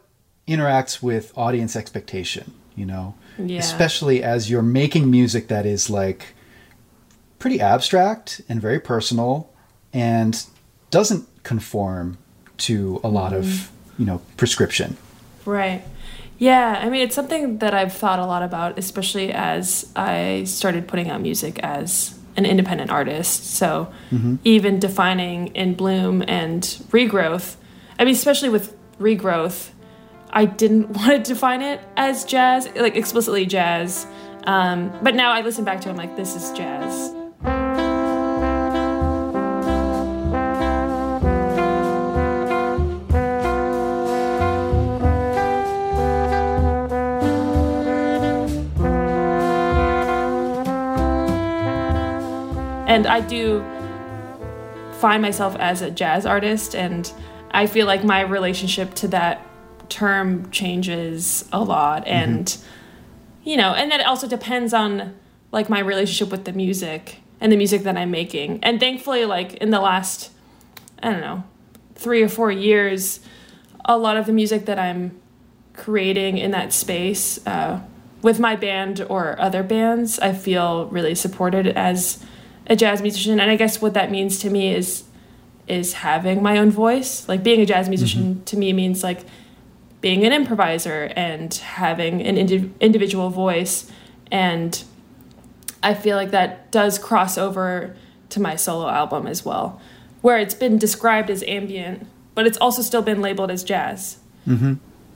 interacts 0.47 1.01
with 1.01 1.31
audience 1.37 1.75
expectation 1.75 2.53
you 2.75 2.85
know? 2.85 3.15
Yeah. 3.37 3.59
especially 3.59 4.21
as 4.23 4.49
you're 4.49 4.61
making 4.61 5.09
music 5.09 5.47
that 5.47 5.65
is 5.65 5.89
like 5.89 6.35
pretty 7.39 7.59
abstract 7.59 8.41
and 8.47 8.61
very 8.61 8.79
personal 8.79 9.51
and 9.91 10.45
doesn't 10.91 11.27
conform 11.43 12.17
to 12.57 12.99
a 13.03 13.07
lot 13.07 13.31
mm-hmm. 13.31 13.41
of 13.41 13.71
you 13.97 14.05
know 14.05 14.21
prescription 14.37 14.97
right 15.45 15.83
yeah 16.37 16.79
i 16.81 16.89
mean 16.89 17.01
it's 17.01 17.15
something 17.15 17.59
that 17.59 17.73
i've 17.73 17.93
thought 17.93 18.19
a 18.19 18.25
lot 18.25 18.43
about 18.43 18.77
especially 18.77 19.31
as 19.31 19.91
i 19.95 20.43
started 20.45 20.87
putting 20.87 21.09
out 21.09 21.21
music 21.21 21.59
as 21.59 22.19
an 22.35 22.45
independent 22.45 22.89
artist 22.89 23.45
so 23.45 23.91
mm-hmm. 24.09 24.35
even 24.43 24.79
defining 24.79 25.47
in 25.47 25.73
bloom 25.73 26.23
and 26.27 26.63
regrowth 26.89 27.55
i 27.99 28.05
mean 28.05 28.13
especially 28.13 28.49
with 28.49 28.75
regrowth 28.99 29.69
I 30.33 30.45
didn't 30.45 30.89
want 30.97 31.11
to 31.11 31.19
define 31.33 31.61
it 31.61 31.79
as 31.95 32.25
jazz, 32.25 32.67
like 32.75 32.97
explicitly 32.97 33.45
jazz. 33.45 34.05
Um, 34.45 34.91
but 35.01 35.15
now 35.15 35.31
I 35.31 35.41
listen 35.41 35.63
back 35.63 35.79
to 35.81 35.89
it, 35.89 35.91
I'm 35.91 35.97
like, 35.97 36.17
this 36.17 36.35
is 36.35 36.51
jazz. 36.57 37.15
And 52.93 53.07
I 53.07 53.21
do 53.21 53.61
find 54.99 55.21
myself 55.21 55.55
as 55.55 55.81
a 55.81 55.89
jazz 55.89 56.27
artist, 56.27 56.75
and 56.75 57.11
I 57.49 57.65
feel 57.65 57.87
like 57.87 58.03
my 58.03 58.21
relationship 58.21 58.93
to 58.95 59.07
that 59.09 59.43
term 59.89 60.49
changes 60.51 61.47
a 61.51 61.61
lot 61.61 62.03
mm-hmm. 62.03 62.13
and 62.13 62.45
mm-hmm. 62.45 63.49
you 63.49 63.57
know 63.57 63.73
and 63.73 63.91
that 63.91 64.03
also 64.05 64.27
depends 64.27 64.73
on 64.73 65.13
like 65.51 65.69
my 65.69 65.79
relationship 65.79 66.31
with 66.31 66.45
the 66.45 66.53
music 66.53 67.19
and 67.39 67.51
the 67.51 67.57
music 67.57 67.83
that 67.83 67.97
i'm 67.97 68.09
making 68.09 68.63
and 68.63 68.79
thankfully 68.79 69.25
like 69.25 69.53
in 69.55 69.69
the 69.69 69.79
last 69.79 70.31
i 71.03 71.11
don't 71.11 71.21
know 71.21 71.43
three 71.95 72.23
or 72.23 72.29
four 72.29 72.51
years 72.51 73.19
a 73.85 73.97
lot 73.97 74.17
of 74.17 74.25
the 74.25 74.33
music 74.33 74.65
that 74.65 74.79
i'm 74.79 75.19
creating 75.73 76.37
in 76.37 76.51
that 76.51 76.71
space 76.71 77.45
uh, 77.45 77.79
with 78.21 78.39
my 78.39 78.55
band 78.55 79.05
or 79.09 79.39
other 79.39 79.61
bands 79.61 80.17
i 80.19 80.33
feel 80.33 80.87
really 80.87 81.13
supported 81.13 81.67
as 81.67 82.23
a 82.67 82.75
jazz 82.75 83.01
musician 83.01 83.39
and 83.39 83.49
i 83.51 83.55
guess 83.55 83.81
what 83.81 83.93
that 83.93 84.11
means 84.11 84.39
to 84.39 84.49
me 84.49 84.73
is 84.73 85.03
is 85.67 85.93
having 85.93 86.41
my 86.41 86.57
own 86.57 86.69
voice 86.69 87.27
like 87.27 87.43
being 87.43 87.61
a 87.61 87.65
jazz 87.65 87.87
musician 87.87 88.35
mm-hmm. 88.35 88.43
to 88.43 88.57
me 88.57 88.73
means 88.73 89.03
like 89.03 89.25
being 90.03 90.25
an 90.25 90.33
improviser 90.33 91.13
and 91.15 91.53
having 91.53 92.21
an 92.21 92.37
indi- 92.37 92.69
individual 92.81 93.29
voice. 93.29 93.89
And 94.29 94.83
I 95.81 95.93
feel 95.93 96.17
like 96.17 96.31
that 96.31 96.73
does 96.73 96.99
cross 96.99 97.37
over 97.37 97.95
to 98.27 98.41
my 98.41 98.57
solo 98.57 98.89
album 98.89 99.25
as 99.27 99.45
well, 99.45 99.81
where 100.21 100.37
it's 100.37 100.53
been 100.53 100.77
described 100.77 101.29
as 101.29 101.41
ambient, 101.43 102.05
but 102.35 102.45
it's 102.45 102.57
also 102.57 102.81
still 102.81 103.01
been 103.01 103.21
labeled 103.21 103.49
as 103.49 103.63
jazz. 103.63 104.17
Mm-hmm. 104.45 104.73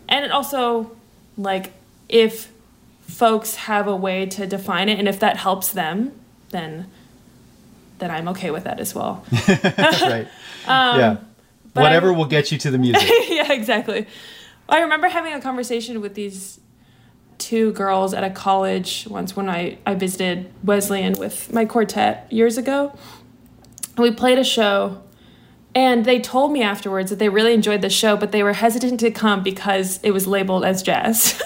And 0.08 0.26
it 0.26 0.32
also, 0.32 0.96
like, 1.38 1.74
if 2.08 2.54
folks 3.02 3.56
have 3.56 3.88
a 3.88 3.96
way 3.96 4.26
to 4.28 4.48
define 4.48 4.88
it 4.88 5.00
and 5.00 5.10
if 5.10 5.20
that 5.20 5.36
helps 5.36 5.68
them, 5.74 6.14
then 6.52 6.90
then 8.00 8.12
I'm 8.12 8.28
okay 8.30 8.52
with 8.52 8.66
that 8.66 8.80
as 8.80 8.94
well. 8.94 9.26
That's 9.48 10.02
right. 10.02 10.28
um, 10.68 11.00
yeah. 11.00 11.18
Whatever 11.74 12.14
I, 12.14 12.18
will 12.18 12.26
get 12.26 12.52
you 12.52 12.58
to 12.60 12.72
the 12.72 12.78
music. 12.80 13.10
yeah, 13.30 13.52
exactly. 13.52 14.08
I 14.70 14.82
remember 14.82 15.08
having 15.08 15.34
a 15.34 15.42
conversation 15.42 16.02
with 16.02 16.16
these 16.16 16.60
two 17.38 17.72
girls 17.74 18.14
at 18.14 18.24
a 18.24 18.30
college 18.30 19.08
once 19.10 19.36
when 19.36 19.50
I, 19.50 19.78
I 19.86 19.96
visited 19.96 20.52
Wesleyan 20.64 21.14
with 21.14 21.54
my 21.54 21.66
quartet 21.66 22.32
years 22.32 22.58
ago. 22.58 22.98
We 23.98 24.12
played 24.12 24.38
a 24.38 24.44
show, 24.44 25.02
and 25.74 26.06
they 26.06 26.20
told 26.20 26.52
me 26.52 26.62
afterwards 26.62 27.10
that 27.10 27.20
they 27.20 27.30
really 27.30 27.54
enjoyed 27.54 27.82
the 27.82 27.90
show, 27.90 28.18
but 28.18 28.32
they 28.32 28.44
were 28.44 28.54
hesitant 28.54 29.00
to 29.02 29.12
come 29.12 29.44
because 29.44 30.00
it 30.04 30.12
was 30.12 30.28
labeled 30.28 30.66
as 30.66 30.84
jazz. 30.84 31.42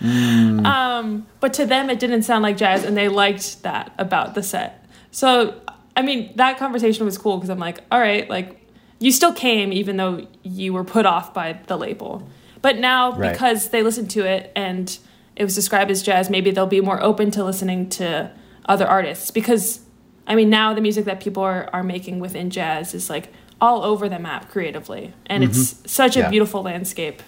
mm. 0.00 0.64
um, 0.64 1.26
but 1.40 1.52
to 1.54 1.66
them, 1.66 1.90
it 1.90 1.98
didn't 1.98 2.22
sound 2.22 2.42
like 2.42 2.56
jazz, 2.56 2.84
and 2.84 2.96
they 2.96 3.08
liked 3.08 3.62
that 3.62 3.92
about 3.98 4.34
the 4.34 4.42
set. 4.42 4.84
So, 5.10 5.60
I 5.96 6.02
mean, 6.02 6.32
that 6.36 6.58
conversation 6.58 7.04
was 7.04 7.18
cool 7.18 7.36
because 7.36 7.50
I'm 7.50 7.58
like, 7.58 7.80
all 7.90 8.00
right, 8.00 8.28
like, 8.28 8.58
you 8.98 9.12
still 9.12 9.32
came 9.32 9.72
even 9.72 9.96
though 9.96 10.26
you 10.42 10.72
were 10.72 10.84
put 10.84 11.06
off 11.06 11.34
by 11.34 11.60
the 11.66 11.76
label. 11.76 12.28
But 12.62 12.78
now, 12.78 13.12
right. 13.12 13.32
because 13.32 13.70
they 13.70 13.82
listened 13.82 14.10
to 14.12 14.24
it 14.24 14.52
and 14.54 14.96
it 15.34 15.44
was 15.44 15.54
described 15.54 15.90
as 15.90 16.02
jazz, 16.02 16.30
maybe 16.30 16.50
they'll 16.50 16.66
be 16.66 16.80
more 16.80 17.02
open 17.02 17.30
to 17.32 17.44
listening 17.44 17.88
to 17.90 18.30
other 18.66 18.86
artists. 18.86 19.30
Because, 19.30 19.80
I 20.26 20.36
mean, 20.36 20.48
now 20.48 20.72
the 20.72 20.80
music 20.80 21.04
that 21.06 21.20
people 21.20 21.42
are, 21.42 21.68
are 21.72 21.82
making 21.82 22.20
within 22.20 22.50
jazz 22.50 22.94
is 22.94 23.10
like 23.10 23.32
all 23.60 23.82
over 23.82 24.08
the 24.08 24.18
map 24.18 24.48
creatively. 24.48 25.12
And 25.26 25.42
mm-hmm. 25.42 25.50
it's 25.50 25.90
such 25.90 26.16
a 26.16 26.20
yeah. 26.20 26.30
beautiful 26.30 26.62
landscape. 26.62 27.22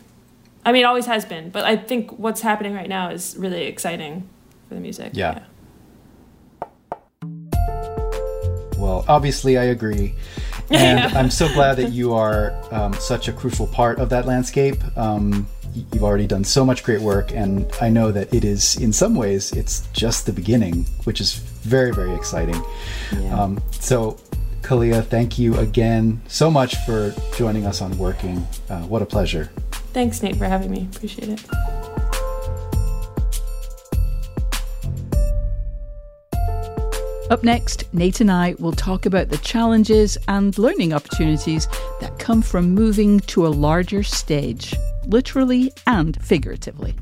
I 0.65 0.73
mean, 0.73 0.83
it 0.83 0.87
always 0.87 1.07
has 1.07 1.25
been. 1.25 1.51
But 1.51 1.65
I 1.65 1.77
think 1.77 2.19
what's 2.19 2.41
happening 2.41 2.75
right 2.75 2.89
now 2.89 3.11
is 3.11 3.37
really 3.37 3.65
exciting 3.65 4.29
for 4.69 4.75
the 4.75 4.81
music. 4.81 5.13
yeah. 5.15 5.35
yeah. 5.39 5.45
Well, 8.79 9.05
obviously, 9.09 9.59
I 9.59 9.65
agree. 9.65 10.15
And 10.71 10.99
yeah. 10.99 11.13
I'm 11.15 11.31
so 11.31 11.53
glad 11.53 11.77
that 11.77 11.93
you 11.93 12.15
are 12.15 12.55
um, 12.73 12.95
such 12.95 13.29
a 13.29 13.33
crucial 13.33 13.67
part 13.67 13.99
of 13.99 14.09
that 14.11 14.27
landscape. 14.27 14.77
Um, 14.97 15.47
you've 15.93 16.05
already 16.05 16.27
done 16.27 16.45
so 16.45 16.65
much 16.65 16.85
great 16.85 17.01
work, 17.01 17.33
and 17.33 17.71
I 17.81 17.91
know 17.91 18.13
that 18.13 18.33
it 18.33 18.45
is, 18.45 18.77
in 18.77 18.93
some 18.93 19.15
ways, 19.15 19.53
it's 19.53 19.87
just 19.93 20.27
the 20.27 20.33
beginning, 20.33 20.85
which 21.05 21.21
is 21.21 21.35
very, 21.35 21.93
very 21.93 22.15
exciting. 22.15 22.61
Yeah. 23.13 23.41
Um, 23.41 23.63
so 23.73 24.19
Kalia, 24.65 25.05
thank 25.05 25.39
you 25.39 25.57
again 25.59 26.23
so 26.27 26.51
much 26.51 26.77
for 26.87 27.15
joining 27.37 27.67
us 27.67 27.83
on 27.83 27.97
Working. 27.99 28.47
Uh, 28.71 28.81
what 28.83 29.03
a 29.03 29.07
pleasure. 29.07 29.51
Thanks, 29.93 30.23
Nate, 30.23 30.37
for 30.37 30.47
having 30.47 30.71
me. 30.71 30.89
Appreciate 30.95 31.29
it. 31.29 31.84
Up 37.35 37.43
next, 37.43 37.93
Nate 37.93 38.21
and 38.21 38.31
I 38.31 38.55
will 38.61 38.71
talk 38.71 39.07
about 39.07 39.29
the 39.29 39.39
challenges 39.39 40.17
and 40.29 40.57
learning 40.57 40.93
opportunities 40.93 41.67
that 42.01 42.17
come 42.21 42.43
from 42.43 42.71
moving 42.71 43.19
to 43.27 43.45
a 43.45 43.49
larger 43.49 44.05
stage, 44.05 44.73
literally 45.07 45.73
and 45.85 46.17
figuratively. 46.23 46.95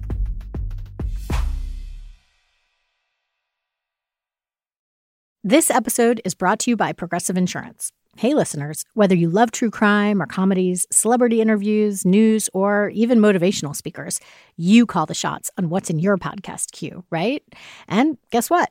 This 5.45 5.71
episode 5.71 6.23
is 6.25 6.35
brought 6.35 6.61
to 6.61 6.71
you 6.71 6.79
by 6.79 6.95
Progressive 6.95 7.37
Insurance. 7.37 7.93
Hey, 8.17 8.33
listeners, 8.33 8.87
whether 8.95 9.15
you 9.15 9.29
love 9.29 9.53
true 9.53 9.71
crime 9.71 10.23
or 10.23 10.27
comedies, 10.27 10.87
celebrity 10.91 11.43
interviews, 11.43 12.07
news, 12.07 12.49
or 12.55 12.89
even 12.95 13.19
motivational 13.19 13.77
speakers, 13.77 14.19
you 14.57 14.87
call 14.87 15.05
the 15.05 15.13
shots 15.13 15.51
on 15.59 15.69
what's 15.69 15.91
in 15.91 15.99
your 15.99 16.17
podcast 16.17 16.73
queue, 16.73 17.05
right? 17.11 17.43
And 17.87 18.17
guess 18.31 18.49
what? 18.49 18.71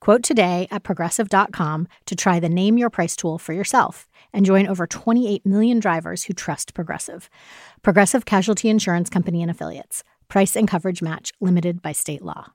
Quote 0.00 0.22
today 0.22 0.68
at 0.70 0.82
progressive.com 0.82 1.88
to 2.06 2.16
try 2.16 2.40
the 2.40 2.48
Name 2.48 2.78
Your 2.78 2.90
Price 2.90 3.16
tool 3.16 3.38
for 3.38 3.52
yourself 3.52 4.08
and 4.32 4.46
join 4.46 4.66
over 4.66 4.86
28 4.86 5.44
million 5.44 5.78
drivers 5.78 6.24
who 6.24 6.34
trust 6.34 6.74
Progressive. 6.74 7.28
Progressive 7.82 8.24
Casualty 8.24 8.68
Insurance 8.68 9.10
Company 9.10 9.42
and 9.42 9.50
Affiliates. 9.50 10.04
Price 10.28 10.56
and 10.56 10.68
coverage 10.68 11.02
match 11.02 11.32
limited 11.40 11.82
by 11.82 11.92
state 11.92 12.22
law. 12.22 12.52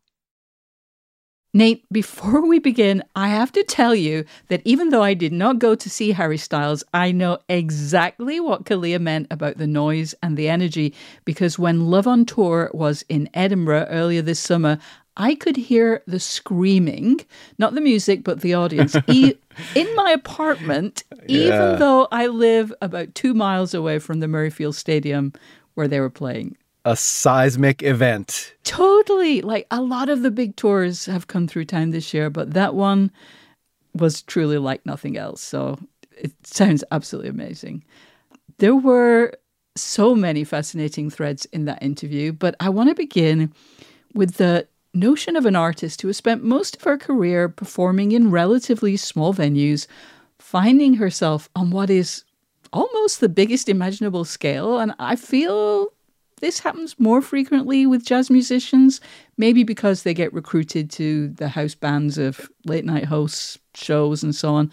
Nate, 1.56 1.86
before 1.92 2.48
we 2.48 2.58
begin, 2.58 3.04
I 3.16 3.28
have 3.28 3.52
to 3.52 3.64
tell 3.64 3.94
you 3.94 4.26
that 4.48 4.64
even 4.66 4.90
though 4.90 5.04
I 5.04 5.14
did 5.14 5.32
not 5.32 5.60
go 5.60 5.76
to 5.76 5.90
see 5.90 6.12
Harry 6.12 6.40
Styles, 6.40 6.84
I 6.96 7.12
know 7.12 7.38
exactly 7.48 8.40
what 8.40 8.64
Kalia 8.64 9.00
meant 9.00 9.28
about 9.30 9.58
the 9.58 9.68
noise 9.68 10.16
and 10.24 10.36
the 10.36 10.50
energy 10.50 10.96
because 11.26 11.60
when 11.60 11.92
Love 11.92 12.08
on 12.08 12.26
Tour 12.26 12.72
was 12.74 13.04
in 13.08 13.30
Edinburgh 13.36 13.86
earlier 13.92 14.24
this 14.24 14.40
summer, 14.40 14.80
I 15.16 15.36
could 15.36 15.58
hear 15.58 16.02
the 16.08 16.20
screaming, 16.20 17.22
not 17.60 17.76
the 17.76 17.82
music, 17.82 18.24
but 18.24 18.42
the 18.42 18.56
audience, 18.56 18.96
e- 19.08 19.36
in 19.76 19.96
my 19.96 20.12
apartment, 20.12 21.04
yeah. 21.28 21.38
even 21.46 21.80
though 21.80 22.08
I 22.12 22.28
live 22.28 22.74
about 22.82 23.14
two 23.14 23.34
miles 23.34 23.74
away 23.74 24.00
from 24.00 24.20
the 24.20 24.28
Murrayfield 24.28 24.74
Stadium 24.74 25.34
where 25.76 25.88
they 25.88 26.00
were 26.00 26.10
playing 26.10 26.58
a 26.86 26.96
seismic 26.96 27.82
event. 27.82 28.54
Totally. 28.64 29.42
Like 29.42 29.68
a 29.72 29.82
lot 29.82 30.10
of 30.10 30.22
the 30.22 30.32
big 30.32 30.56
tours 30.56 31.06
have 31.06 31.28
come 31.28 31.48
through 31.48 31.66
town 31.66 31.92
this 31.92 32.14
year, 32.14 32.30
but 32.30 32.54
that 32.54 32.76
one 32.76 33.12
was 33.94 34.22
truly 34.22 34.58
like 34.58 34.86
nothing 34.86 35.18
else. 35.18 35.42
So 35.42 35.80
it 36.12 36.34
sounds 36.46 36.84
absolutely 36.92 37.30
amazing. 37.30 37.84
There 38.58 38.76
were 38.76 39.34
so 39.76 40.14
many 40.14 40.44
fascinating 40.44 41.10
threads 41.10 41.46
in 41.46 41.66
that 41.66 41.82
interview, 41.82 42.32
but 42.32 42.56
I 42.60 42.70
want 42.70 42.90
to 42.90 42.96
begin 42.96 43.54
with 44.14 44.36
the 44.36 44.68
notion 44.94 45.36
of 45.36 45.46
an 45.46 45.56
artist 45.56 46.02
who 46.02 46.08
has 46.08 46.18
spent 46.18 46.44
most 46.44 46.76
of 46.76 46.84
her 46.84 46.98
career 46.98 47.50
performing 47.50 48.12
in 48.12 48.32
relatively 48.32 48.96
small 48.98 49.34
venues, 49.34 49.88
finding 50.40 50.96
herself 50.96 51.50
on 51.56 51.72
what 51.72 51.90
is 51.90 52.24
almost 52.72 53.20
the 53.20 53.30
biggest 53.30 53.70
imaginable 53.70 54.26
scale. 54.26 54.80
And 54.80 54.94
I 55.00 55.16
feel 55.16 55.90
this 56.42 56.60
happens 56.60 57.00
more 57.00 57.22
frequently 57.22 57.86
with 57.86 58.06
jazz 58.06 58.30
musicians, 58.30 59.00
maybe 59.38 59.64
because 59.64 60.04
they 60.04 60.14
get 60.14 60.34
recruited 60.34 60.92
to 60.92 61.30
the 61.30 61.48
house 61.48 61.76
bands 61.76 62.18
of 62.18 62.50
late 62.66 62.84
night 62.84 63.06
hosts, 63.06 63.58
shows, 63.76 64.24
and 64.24 64.36
so 64.36 64.54
on. 64.54 64.72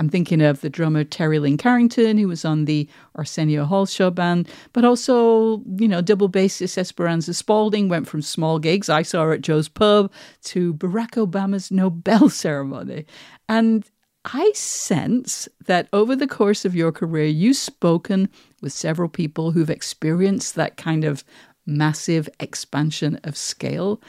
I'm 0.00 0.08
thinking 0.08 0.40
of 0.40 0.62
the 0.62 0.70
drummer 0.70 1.04
Terri 1.04 1.38
Lyne 1.38 1.58
Carrington, 1.58 2.16
who 2.16 2.26
was 2.26 2.42
on 2.42 2.64
the 2.64 2.88
Arsenio 3.16 3.66
Hall 3.66 3.84
show 3.84 4.10
band, 4.10 4.48
but 4.72 4.82
also, 4.82 5.62
you 5.76 5.86
know, 5.86 6.00
double 6.00 6.30
bassist 6.30 6.78
Esperanza 6.78 7.34
Spalding 7.34 7.90
went 7.90 8.08
from 8.08 8.22
small 8.22 8.58
gigs 8.58 8.88
I 8.88 9.02
saw 9.02 9.24
her 9.24 9.32
at 9.32 9.42
Joe's 9.42 9.68
Pub 9.68 10.10
to 10.44 10.72
Barack 10.72 11.26
Obama's 11.26 11.70
Nobel 11.70 12.30
ceremony. 12.30 13.04
And 13.46 13.84
I 14.24 14.50
sense 14.54 15.50
that 15.66 15.86
over 15.92 16.16
the 16.16 16.26
course 16.26 16.64
of 16.64 16.74
your 16.74 16.92
career, 16.92 17.26
you've 17.26 17.58
spoken 17.58 18.30
with 18.62 18.72
several 18.72 19.10
people 19.10 19.50
who've 19.50 19.68
experienced 19.68 20.54
that 20.54 20.78
kind 20.78 21.04
of 21.04 21.24
massive 21.66 22.26
expansion 22.40 23.20
of 23.22 23.36
scale. 23.36 24.00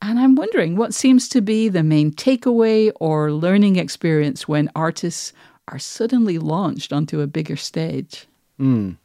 And 0.00 0.18
I'm 0.18 0.34
wondering 0.34 0.76
what 0.76 0.94
seems 0.94 1.28
to 1.30 1.40
be 1.40 1.68
the 1.68 1.82
main 1.82 2.12
takeaway 2.12 2.92
or 3.00 3.32
learning 3.32 3.76
experience 3.76 4.46
when 4.46 4.70
artists 4.74 5.32
are 5.66 5.78
suddenly 5.78 6.38
launched 6.38 6.92
onto 6.92 7.20
a 7.20 7.26
bigger 7.26 7.56
stage? 7.56 8.26
Mm. 8.60 8.96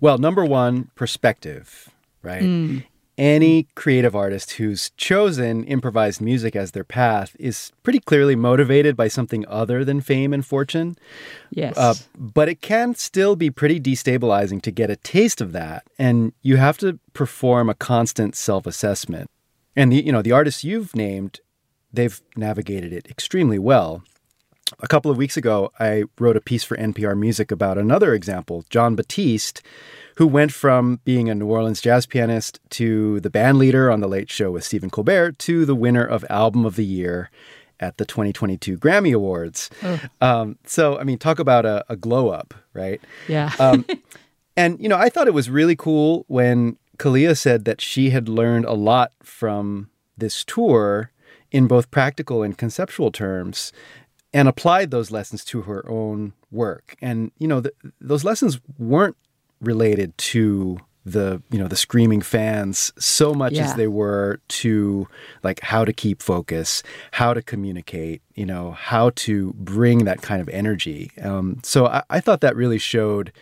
Well, 0.00 0.18
number 0.18 0.44
one, 0.44 0.90
perspective, 0.94 1.90
right? 2.22 2.42
Mm 2.42 2.84
any 3.16 3.68
creative 3.74 4.16
artist 4.16 4.52
who's 4.52 4.90
chosen 4.96 5.64
improvised 5.64 6.20
music 6.20 6.56
as 6.56 6.72
their 6.72 6.84
path 6.84 7.36
is 7.38 7.70
pretty 7.82 8.00
clearly 8.00 8.34
motivated 8.34 8.96
by 8.96 9.08
something 9.08 9.46
other 9.46 9.84
than 9.84 10.00
fame 10.00 10.32
and 10.32 10.44
fortune. 10.44 10.96
Yes. 11.50 11.76
Uh, 11.76 11.94
but 12.18 12.48
it 12.48 12.60
can 12.60 12.94
still 12.94 13.36
be 13.36 13.50
pretty 13.50 13.80
destabilizing 13.80 14.60
to 14.62 14.70
get 14.70 14.90
a 14.90 14.96
taste 14.96 15.40
of 15.40 15.52
that. 15.52 15.86
And 15.98 16.32
you 16.42 16.56
have 16.56 16.78
to 16.78 16.98
perform 17.12 17.68
a 17.68 17.74
constant 17.74 18.34
self 18.34 18.66
assessment. 18.66 19.30
And 19.76 19.92
the, 19.92 20.04
you 20.04 20.12
know, 20.12 20.22
the 20.22 20.32
artists 20.32 20.64
you've 20.64 20.94
named, 20.94 21.40
they've 21.92 22.20
navigated 22.36 22.92
it 22.92 23.08
extremely 23.08 23.58
well. 23.58 24.02
A 24.80 24.88
couple 24.88 25.10
of 25.10 25.16
weeks 25.16 25.36
ago, 25.36 25.70
I 25.78 26.04
wrote 26.18 26.36
a 26.36 26.40
piece 26.40 26.64
for 26.64 26.76
NPR 26.76 27.18
Music 27.18 27.50
about 27.50 27.78
another 27.78 28.14
example, 28.14 28.64
Jon 28.70 28.96
Batiste 28.96 29.62
who 30.16 30.26
went 30.26 30.52
from 30.52 31.00
being 31.04 31.28
a 31.28 31.34
New 31.34 31.46
Orleans 31.46 31.80
jazz 31.80 32.06
pianist 32.06 32.60
to 32.70 33.20
the 33.20 33.30
band 33.30 33.58
leader 33.58 33.90
on 33.90 34.00
The 34.00 34.08
Late 34.08 34.30
Show 34.30 34.52
with 34.52 34.64
Stephen 34.64 34.90
Colbert 34.90 35.38
to 35.40 35.64
the 35.64 35.74
winner 35.74 36.04
of 36.04 36.24
Album 36.30 36.64
of 36.64 36.76
the 36.76 36.84
Year 36.84 37.30
at 37.80 37.98
the 37.98 38.04
2022 38.04 38.78
Grammy 38.78 39.12
Awards. 39.12 39.70
Oh. 39.82 40.00
Um, 40.20 40.58
so, 40.64 40.98
I 40.98 41.04
mean, 41.04 41.18
talk 41.18 41.38
about 41.38 41.66
a, 41.66 41.84
a 41.88 41.96
glow 41.96 42.28
up, 42.28 42.54
right? 42.72 43.00
Yeah. 43.26 43.52
um, 43.58 43.84
and, 44.56 44.80
you 44.80 44.88
know, 44.88 44.96
I 44.96 45.08
thought 45.08 45.26
it 45.26 45.34
was 45.34 45.50
really 45.50 45.76
cool 45.76 46.24
when 46.28 46.76
Kalia 46.98 47.36
said 47.36 47.64
that 47.64 47.80
she 47.80 48.10
had 48.10 48.28
learned 48.28 48.64
a 48.64 48.72
lot 48.72 49.12
from 49.22 49.90
this 50.16 50.44
tour 50.44 51.10
in 51.50 51.66
both 51.66 51.90
practical 51.90 52.42
and 52.42 52.56
conceptual 52.56 53.10
terms 53.10 53.72
and 54.32 54.48
applied 54.48 54.90
those 54.90 55.10
lessons 55.10 55.44
to 55.44 55.62
her 55.62 55.88
own 55.88 56.32
work. 56.50 56.96
And, 57.00 57.30
you 57.38 57.46
know, 57.46 57.62
those 58.00 58.24
lessons 58.24 58.60
weren't 58.78 59.16
related 59.60 60.16
to 60.18 60.78
the 61.06 61.42
you 61.50 61.58
know 61.58 61.68
the 61.68 61.76
screaming 61.76 62.22
fans 62.22 62.92
so 62.98 63.34
much 63.34 63.52
yeah. 63.52 63.64
as 63.64 63.74
they 63.74 63.86
were 63.86 64.40
to 64.48 65.06
like 65.42 65.60
how 65.60 65.84
to 65.84 65.92
keep 65.92 66.22
focus 66.22 66.82
how 67.12 67.34
to 67.34 67.42
communicate 67.42 68.22
you 68.34 68.46
know 68.46 68.72
how 68.72 69.10
to 69.10 69.52
bring 69.54 70.06
that 70.06 70.22
kind 70.22 70.40
of 70.40 70.48
energy 70.48 71.10
um, 71.20 71.60
so 71.62 71.86
I, 71.86 72.02
I, 72.08 72.20
thought 72.20 72.40
that 72.40 72.56
really 72.56 72.78
showed 72.78 73.32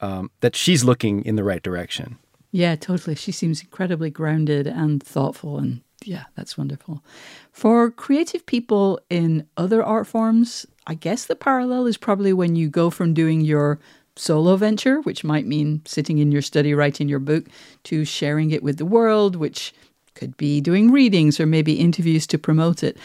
um, 0.00 0.30
that 0.40 0.56
she's 0.56 0.82
looking 0.82 1.24
in 1.24 1.36
the 1.36 1.44
right 1.44 1.62
direction 1.62 2.18
yeah 2.54 2.76
totally 2.76 3.14
she 3.14 3.32
seems 3.32 3.60
incredibly 3.60 4.10
grounded 4.10 4.66
and 4.66 5.02
thoughtful 5.02 5.58
and 5.58 5.80
yeah 6.04 6.24
that's 6.36 6.56
wonderful 6.56 7.02
for 7.50 7.90
creative 7.90 8.44
people 8.46 9.00
in 9.10 9.46
other 9.56 9.82
art 9.82 10.06
forms 10.06 10.66
i 10.86 10.94
guess 10.94 11.24
the 11.24 11.34
parallel 11.34 11.86
is 11.86 11.96
probably 11.96 12.32
when 12.32 12.54
you 12.54 12.68
go 12.68 12.90
from 12.90 13.12
doing 13.12 13.40
your 13.40 13.80
solo 14.16 14.56
venture, 14.56 15.00
which 15.02 15.24
might 15.24 15.46
mean 15.46 15.82
sitting 15.84 16.18
in 16.18 16.30
your 16.30 16.42
study 16.42 16.74
writing 16.74 17.08
your 17.08 17.18
book, 17.18 17.46
to 17.84 18.04
sharing 18.04 18.50
it 18.50 18.62
with 18.62 18.78
the 18.78 18.86
world, 18.86 19.36
which 19.36 19.74
could 20.14 20.36
be 20.36 20.60
doing 20.60 20.92
readings 20.92 21.40
or 21.40 21.46
maybe 21.46 21.74
interviews 21.74 22.26
to 22.28 22.38
promote 22.38 22.82
it. 22.82 22.96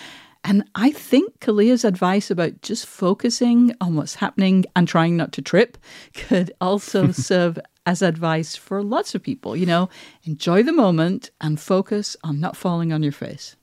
And 0.44 0.64
I 0.74 0.92
think 0.92 1.40
Kalia's 1.40 1.84
advice 1.84 2.32
about 2.32 2.62
just 2.62 2.86
focusing 2.86 3.74
on 3.82 3.96
what's 3.96 4.16
happening 4.16 4.66
and 4.76 4.88
trying 4.88 5.18
not 5.18 5.34
to 5.34 5.42
trip 5.42 5.78
could 6.14 6.52
also 6.62 7.12
serve 7.12 7.60
as 7.86 8.02
advice 8.02 8.56
for 8.56 8.84
lots 8.84 9.16
of 9.16 9.24
people. 9.24 9.56
You 9.56 9.66
know, 9.66 9.90
enjoy 10.24 10.64
the 10.64 10.74
moment 10.74 11.32
and 11.42 11.60
focus 11.60 12.16
on 12.24 12.40
not 12.40 12.56
falling 12.56 12.94
on 12.94 13.04
your 13.04 13.12
face. 13.12 13.56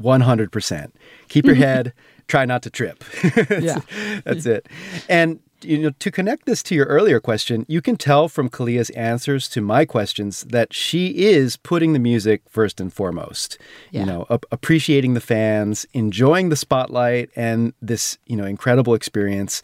100%. 0.00 0.92
Keep 1.28 1.46
your 1.46 1.54
head, 1.68 1.92
try 2.28 2.44
not 2.44 2.62
to 2.62 2.70
trip. 2.70 3.04
that's, 3.22 3.64
yeah. 3.64 3.80
That's 4.24 4.46
it. 4.46 4.68
And 5.08 5.40
you 5.64 5.78
know, 5.78 5.90
to 5.98 6.10
connect 6.10 6.46
this 6.46 6.62
to 6.64 6.74
your 6.74 6.86
earlier 6.86 7.20
question, 7.20 7.64
you 7.68 7.80
can 7.80 7.96
tell 7.96 8.28
from 8.28 8.48
Kalia's 8.48 8.90
answers 8.90 9.48
to 9.50 9.60
my 9.60 9.84
questions 9.84 10.42
that 10.44 10.72
she 10.72 11.08
is 11.08 11.56
putting 11.56 11.92
the 11.92 11.98
music 11.98 12.42
first 12.48 12.80
and 12.80 12.92
foremost. 12.92 13.58
Yeah. 13.90 14.00
You 14.00 14.06
know, 14.06 14.26
ap- 14.30 14.46
appreciating 14.50 15.14
the 15.14 15.20
fans, 15.20 15.86
enjoying 15.92 16.48
the 16.48 16.56
spotlight 16.56 17.30
and 17.36 17.72
this, 17.80 18.18
you 18.26 18.36
know, 18.36 18.44
incredible 18.44 18.94
experience, 18.94 19.62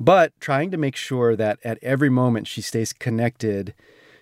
but 0.00 0.32
trying 0.40 0.70
to 0.70 0.76
make 0.76 0.96
sure 0.96 1.34
that 1.36 1.58
at 1.64 1.78
every 1.82 2.10
moment 2.10 2.46
she 2.46 2.62
stays 2.62 2.92
connected 2.92 3.74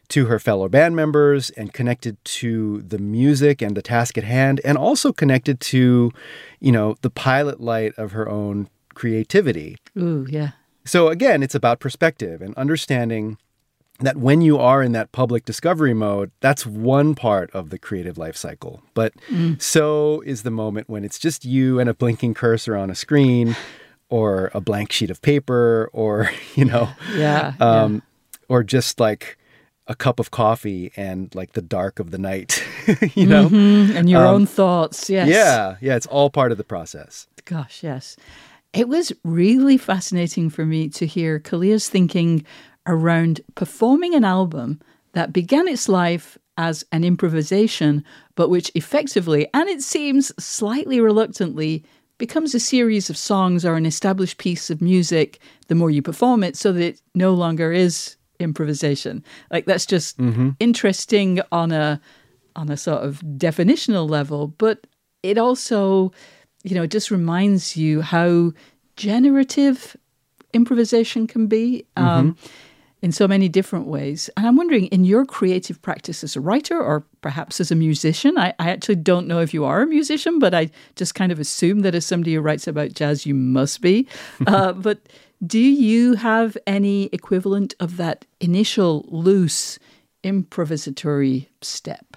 to 0.08 0.26
her 0.26 0.38
fellow 0.38 0.68
band 0.68 0.94
members 0.94 1.50
and 1.50 1.72
connected 1.72 2.16
to 2.24 2.82
the 2.82 2.98
music 2.98 3.60
and 3.60 3.76
the 3.76 3.82
task 3.82 4.16
at 4.16 4.24
hand 4.24 4.60
and 4.64 4.78
also 4.78 5.12
connected 5.12 5.60
to, 5.60 6.12
you 6.60 6.72
know, 6.72 6.96
the 7.02 7.10
pilot 7.10 7.60
light 7.60 7.92
of 7.96 8.12
her 8.12 8.28
own 8.28 8.68
creativity. 8.94 9.76
Ooh, 9.98 10.26
yeah. 10.28 10.52
So 10.86 11.08
again, 11.08 11.42
it's 11.42 11.54
about 11.54 11.80
perspective 11.80 12.40
and 12.40 12.54
understanding 12.54 13.36
that 14.00 14.16
when 14.16 14.40
you 14.42 14.58
are 14.58 14.82
in 14.82 14.92
that 14.92 15.10
public 15.12 15.44
discovery 15.44 15.94
mode, 15.94 16.30
that's 16.40 16.66
one 16.66 17.14
part 17.14 17.50
of 17.52 17.70
the 17.70 17.78
creative 17.78 18.18
life 18.18 18.36
cycle. 18.36 18.82
But 18.94 19.14
so 19.58 20.20
is 20.26 20.42
the 20.42 20.50
moment 20.50 20.88
when 20.88 21.02
it's 21.04 21.18
just 21.18 21.44
you 21.44 21.80
and 21.80 21.88
a 21.88 21.94
blinking 21.94 22.34
cursor 22.34 22.76
on 22.76 22.90
a 22.90 22.94
screen 22.94 23.56
or 24.10 24.50
a 24.54 24.60
blank 24.60 24.92
sheet 24.92 25.10
of 25.10 25.22
paper 25.22 25.88
or, 25.94 26.30
you 26.54 26.64
know, 26.66 26.88
Yeah. 27.14 27.54
um, 27.58 28.02
or 28.48 28.62
just 28.62 29.00
like 29.00 29.38
a 29.88 29.94
cup 29.94 30.20
of 30.20 30.30
coffee 30.30 30.92
and 30.96 31.34
like 31.34 31.52
the 31.52 31.62
dark 31.62 31.98
of 31.98 32.10
the 32.10 32.18
night, 32.18 32.62
you 33.14 33.24
know? 33.26 33.48
yeah. 33.48 33.98
And 33.98 34.10
your 34.10 34.26
um, 34.26 34.34
own 34.34 34.46
thoughts. 34.46 35.08
Yes. 35.08 35.28
Yeah, 35.28 35.76
yeah, 35.80 35.96
it's 35.96 36.06
all 36.06 36.28
part 36.28 36.52
of 36.52 36.58
the 36.58 36.64
process. 36.64 37.28
Gosh, 37.44 37.82
yes. 37.82 38.16
It 38.76 38.88
was 38.88 39.12
really 39.24 39.78
fascinating 39.78 40.50
for 40.50 40.66
me 40.66 40.88
to 40.90 41.06
hear 41.06 41.40
Kalia's 41.40 41.88
thinking 41.88 42.44
around 42.86 43.40
performing 43.54 44.14
an 44.14 44.24
album 44.24 44.80
that 45.12 45.32
began 45.32 45.66
its 45.66 45.88
life 45.88 46.36
as 46.58 46.84
an 46.92 47.04
improvisation, 47.04 48.04
but 48.34 48.48
which 48.48 48.70
effectively, 48.74 49.48
and 49.52 49.68
it 49.68 49.82
seems 49.82 50.32
slightly 50.42 51.00
reluctantly, 51.00 51.84
becomes 52.18 52.54
a 52.54 52.60
series 52.60 53.10
of 53.10 53.16
songs 53.16 53.64
or 53.64 53.74
an 53.74 53.84
established 53.84 54.38
piece 54.38 54.70
of 54.70 54.80
music 54.80 55.38
the 55.68 55.74
more 55.74 55.90
you 55.90 56.00
perform 56.00 56.42
it, 56.42 56.56
so 56.56 56.72
that 56.72 56.82
it 56.82 57.00
no 57.14 57.34
longer 57.34 57.72
is 57.72 58.16
improvisation. 58.38 59.24
Like 59.50 59.66
that's 59.66 59.86
just 59.86 60.18
mm-hmm. 60.18 60.50
interesting 60.60 61.40
on 61.52 61.72
a 61.72 62.00
on 62.54 62.70
a 62.70 62.76
sort 62.76 63.02
of 63.02 63.20
definitional 63.20 64.08
level, 64.08 64.48
but 64.48 64.86
it 65.22 65.38
also, 65.38 66.12
you 66.66 66.74
know, 66.74 66.82
it 66.82 66.90
just 66.90 67.12
reminds 67.12 67.76
you 67.76 68.00
how 68.02 68.52
generative 68.96 69.96
improvisation 70.52 71.26
can 71.28 71.46
be 71.46 71.86
um, 71.96 72.36
in 73.02 73.12
so 73.12 73.28
many 73.28 73.48
different 73.48 73.86
ways. 73.86 74.28
And 74.36 74.46
I'm 74.46 74.56
wondering, 74.56 74.86
in 74.86 75.04
your 75.04 75.24
creative 75.24 75.80
practice 75.80 76.24
as 76.24 76.34
a 76.34 76.40
writer 76.40 76.80
or 76.80 77.04
perhaps 77.20 77.60
as 77.60 77.70
a 77.70 77.76
musician, 77.76 78.36
I, 78.36 78.52
I 78.58 78.70
actually 78.70 78.96
don't 78.96 79.28
know 79.28 79.38
if 79.38 79.54
you 79.54 79.64
are 79.64 79.82
a 79.82 79.86
musician, 79.86 80.40
but 80.40 80.54
I 80.54 80.70
just 80.96 81.14
kind 81.14 81.30
of 81.30 81.38
assume 81.38 81.80
that 81.80 81.94
as 81.94 82.04
somebody 82.04 82.34
who 82.34 82.40
writes 82.40 82.66
about 82.66 82.94
jazz, 82.94 83.26
you 83.26 83.34
must 83.34 83.80
be. 83.80 84.08
uh, 84.48 84.72
but 84.72 84.98
do 85.46 85.60
you 85.60 86.14
have 86.14 86.56
any 86.66 87.04
equivalent 87.12 87.74
of 87.78 87.96
that 87.98 88.24
initial 88.40 89.04
loose 89.08 89.78
improvisatory 90.24 91.46
step? 91.60 92.16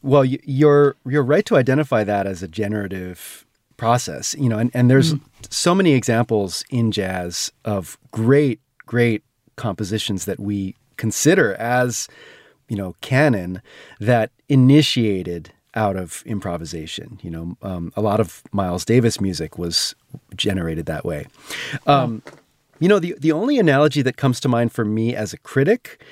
Well, 0.00 0.24
you're 0.24 0.96
you're 1.04 1.22
right 1.22 1.46
to 1.46 1.56
identify 1.56 2.04
that 2.04 2.26
as 2.26 2.42
a 2.42 2.48
generative 2.48 3.44
process, 3.82 4.34
you 4.38 4.48
know, 4.48 4.58
and, 4.58 4.70
and 4.74 4.88
there's 4.88 5.14
so 5.50 5.74
many 5.74 5.92
examples 5.92 6.64
in 6.70 6.92
jazz 6.92 7.50
of 7.64 7.98
great, 8.12 8.60
great 8.86 9.22
compositions 9.56 10.24
that 10.24 10.38
we 10.38 10.76
consider 10.96 11.54
as, 11.56 12.06
you 12.68 12.76
know, 12.76 12.94
canon 13.00 13.60
that 13.98 14.30
initiated 14.48 15.50
out 15.74 15.96
of 15.96 16.22
improvisation. 16.26 17.18
You 17.24 17.30
know, 17.30 17.56
um, 17.62 17.92
a 17.96 18.00
lot 18.00 18.20
of 18.20 18.42
Miles 18.52 18.84
Davis 18.84 19.20
music 19.20 19.58
was 19.58 19.96
generated 20.36 20.86
that 20.86 21.04
way. 21.04 21.26
Um, 21.86 22.22
You 22.78 22.88
know, 22.88 23.00
the 23.00 23.14
the 23.20 23.32
only 23.32 23.58
analogy 23.58 24.02
that 24.02 24.16
comes 24.16 24.40
to 24.40 24.48
mind 24.48 24.72
for 24.72 24.84
me 24.84 25.16
as 25.16 25.32
a 25.32 25.38
critic 25.38 26.02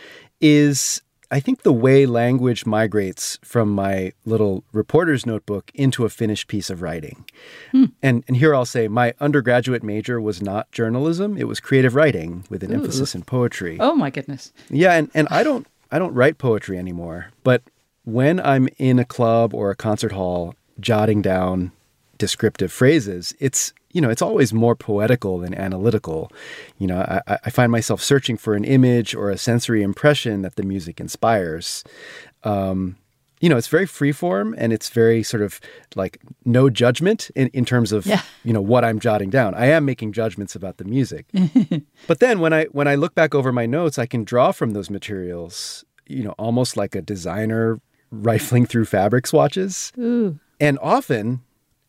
is 0.41 1.03
I 1.31 1.39
think 1.39 1.63
the 1.63 1.73
way 1.73 2.07
language 2.07 2.67
migrates 2.67 3.39
from 3.43 3.71
my 3.71 4.13
little 4.25 4.65
reporter's 4.73 5.25
notebook 5.25 5.71
into 5.75 6.05
a 6.05 6.09
finished 6.09 6.49
piece 6.49 6.71
of 6.71 6.83
writing. 6.83 7.25
Hmm. 7.71 7.85
And 8.03 8.25
and 8.27 8.37
here 8.37 8.55
I'll 8.55 8.65
say 8.65 8.89
my 8.89 9.15
undergraduate 9.21 9.83
major 9.83 10.21
was 10.21 10.43
not 10.43 10.71
journalism, 10.73 11.37
it 11.37 11.47
was 11.47 11.61
creative 11.61 11.95
writing 11.95 12.45
with 12.51 12.65
an 12.65 12.73
emphasis 12.73 13.15
in 13.15 13.23
poetry. 13.23 13.77
Oh 13.79 13.95
my 13.95 14.11
goodness. 14.11 14.53
Yeah, 14.69 14.95
and, 14.95 15.11
and 15.15 15.29
I 15.31 15.43
don't 15.43 15.67
I 15.93 15.99
don't 15.99 16.15
write 16.15 16.39
poetry 16.39 16.79
anymore, 16.79 17.31
but 17.45 17.63
when 18.05 18.41
I'm 18.41 18.69
in 18.79 18.99
a 18.99 19.05
club 19.05 19.55
or 19.55 19.71
a 19.71 19.77
concert 19.77 20.13
hall 20.13 20.55
jotting 20.81 21.23
down 21.23 21.73
descriptive 22.19 22.73
phrases, 22.73 23.35
it's 23.39 23.73
you 23.93 24.01
know, 24.01 24.11
it's 24.11 24.23
always 24.23 24.53
more 24.55 24.77
poetical 24.77 25.39
than 25.39 25.55
analytical. 25.55 26.31
You 26.79 26.87
know, 26.87 27.01
I, 27.27 27.39
I 27.45 27.51
find 27.51 27.73
myself 27.73 28.01
searching 28.03 28.37
for 28.37 28.55
an 28.55 28.65
image 28.65 29.15
or 29.15 29.31
a 29.31 29.39
sensory 29.39 29.83
impression 29.83 30.43
that 30.43 30.55
the 30.57 30.63
music 30.63 31.01
inspires. 31.01 31.83
Um, 32.45 32.97
you 33.41 33.49
know, 33.49 33.57
it's 33.57 33.69
very 33.69 33.87
freeform 33.87 34.55
and 34.59 34.71
it's 34.73 34.91
very 34.91 35.23
sort 35.23 35.43
of 35.43 35.61
like 35.97 36.21
no 36.45 36.69
judgment 36.69 37.31
in, 37.35 37.49
in 37.49 37.65
terms 37.65 37.91
of 37.91 38.05
Yeah. 38.07 38.21
you 38.45 38.53
know 38.53 38.61
what 38.61 38.85
I'm 38.85 39.01
jotting 39.01 39.31
down. 39.31 39.55
I 39.55 39.67
am 39.67 39.85
making 39.87 40.13
judgments 40.13 40.55
about 40.55 40.77
the 40.77 40.85
music. 40.85 41.27
but 42.07 42.21
then 42.21 42.41
when 42.41 42.53
I 42.53 42.65
when 42.67 42.87
I 42.87 42.97
look 42.97 43.15
back 43.15 43.35
over 43.35 43.51
my 43.51 43.65
notes, 43.67 43.99
I 43.99 44.05
can 44.07 44.25
draw 44.25 44.53
from 44.53 44.73
those 44.73 44.91
materials, 44.91 45.85
you 46.07 46.23
know, 46.23 46.33
almost 46.39 46.77
like 46.77 46.95
a 46.95 47.01
designer 47.01 47.81
rifling 48.11 48.67
through 48.67 48.85
fabric 48.85 49.27
swatches. 49.27 49.91
Ooh. 49.99 50.39
And 50.61 50.79
often 50.83 51.41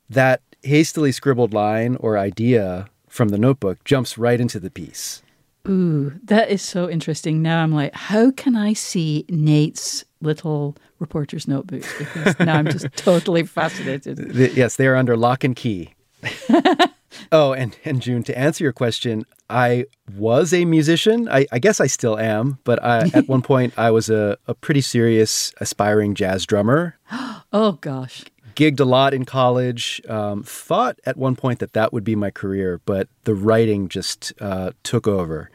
that 0.10 0.42
hastily 0.64 1.12
scribbled 1.12 1.54
line 1.54 1.98
or 2.00 2.18
idea 2.18 2.88
from 3.08 3.30
the 3.30 3.38
notebook 3.38 3.84
jumps 3.84 4.18
right 4.18 4.40
into 4.40 4.60
the 4.60 4.70
piece. 4.72 5.22
Ooh, 5.68 6.14
that 6.24 6.50
is 6.50 6.62
so 6.62 6.90
interesting. 6.90 7.42
Now 7.42 7.62
I'm 7.62 7.72
like, 7.72 7.94
how 7.94 8.32
can 8.32 8.56
I 8.56 8.74
see 8.74 9.26
Nate's 9.30 10.04
little 10.22 10.76
reporter's 11.00 11.48
notebook? 11.48 11.84
Because 12.00 12.40
now 12.40 12.56
I'm 12.56 12.68
just 12.68 12.88
totally 12.96 13.44
fascinated. 13.44 14.18
The- 14.18 14.52
yes, 14.54 14.76
they 14.78 14.88
are 14.88 14.96
under 14.96 15.16
lock 15.16 15.44
and 15.44 15.56
key. 15.56 15.94
oh, 17.32 17.54
and, 17.54 17.78
and 17.86 18.02
June, 18.02 18.24
to 18.24 18.38
answer 18.38 18.64
your 18.64 18.74
question, 18.74 19.26
I 19.50 19.86
was 20.16 20.54
a 20.54 20.66
musician. 20.66 21.28
I, 21.30 21.46
I 21.52 21.60
guess 21.60 21.80
I 21.80 21.88
still 21.88 22.18
am, 22.18 22.58
but 22.64 22.82
I, 22.84 23.12
at 23.14 23.28
one 23.28 23.42
point 23.42 23.74
I 23.78 23.92
was 23.92 24.10
a, 24.10 24.38
a 24.48 24.56
pretty 24.56 24.82
serious 24.82 25.54
aspiring 25.60 26.16
jazz 26.16 26.46
drummer. 26.46 26.98
Oh 27.54 27.74
gosh. 27.74 28.24
Gigged 28.56 28.80
a 28.80 28.86
lot 28.86 29.14
in 29.14 29.26
college. 29.26 30.02
Um, 30.08 30.44
thought 30.44 31.00
at 31.06 31.18
one 31.18 31.36
point 31.36 31.60
that 31.60 31.74
that 31.74 31.94
would 31.94 32.04
be 32.04 32.16
my 32.16 32.32
career, 32.32 32.82
but 32.86 33.08
the 33.24 33.36
writing 33.36 33.88
just 33.88 34.34
uh, 34.40 34.72
took 34.84 35.08
over. 35.08 35.50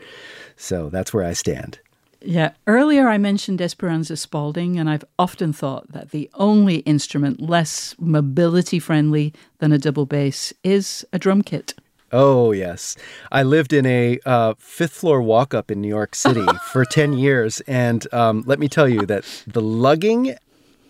So 0.57 0.89
that's 0.89 1.13
where 1.13 1.25
I 1.25 1.33
stand. 1.33 1.81
Yeah, 2.23 2.53
earlier 2.67 3.09
I 3.09 3.19
mentioned 3.19 3.61
Esperanza 3.61 4.17
Spalding, 4.17 4.79
and 4.79 4.91
I've 4.91 5.05
often 5.19 5.53
thought 5.53 5.93
that 5.93 6.11
the 6.11 6.29
only 6.35 6.79
instrument 6.79 7.41
less 7.41 7.95
mobility 7.99 8.79
friendly 8.79 9.33
than 9.59 9.71
a 9.71 9.79
double 9.79 10.07
bass 10.07 10.53
is 10.65 11.07
a 11.13 11.19
drum 11.19 11.43
kit. 11.43 11.75
Oh, 12.13 12.53
yes. 12.53 12.97
I 13.33 13.43
lived 13.43 13.73
in 13.73 13.85
a 13.85 14.19
uh, 14.25 14.55
fifth 14.59 14.93
floor 14.93 15.21
walk 15.21 15.55
up 15.55 15.71
in 15.71 15.81
New 15.81 15.89
York 15.89 16.15
City 16.15 16.47
for 16.73 16.85
10 16.85 17.15
years. 17.15 17.61
And 17.63 18.13
um, 18.15 18.43
let 18.47 18.59
me 18.59 18.69
tell 18.69 18.89
you 18.89 19.07
that 19.07 19.25
the 19.47 19.61
lugging 19.61 20.37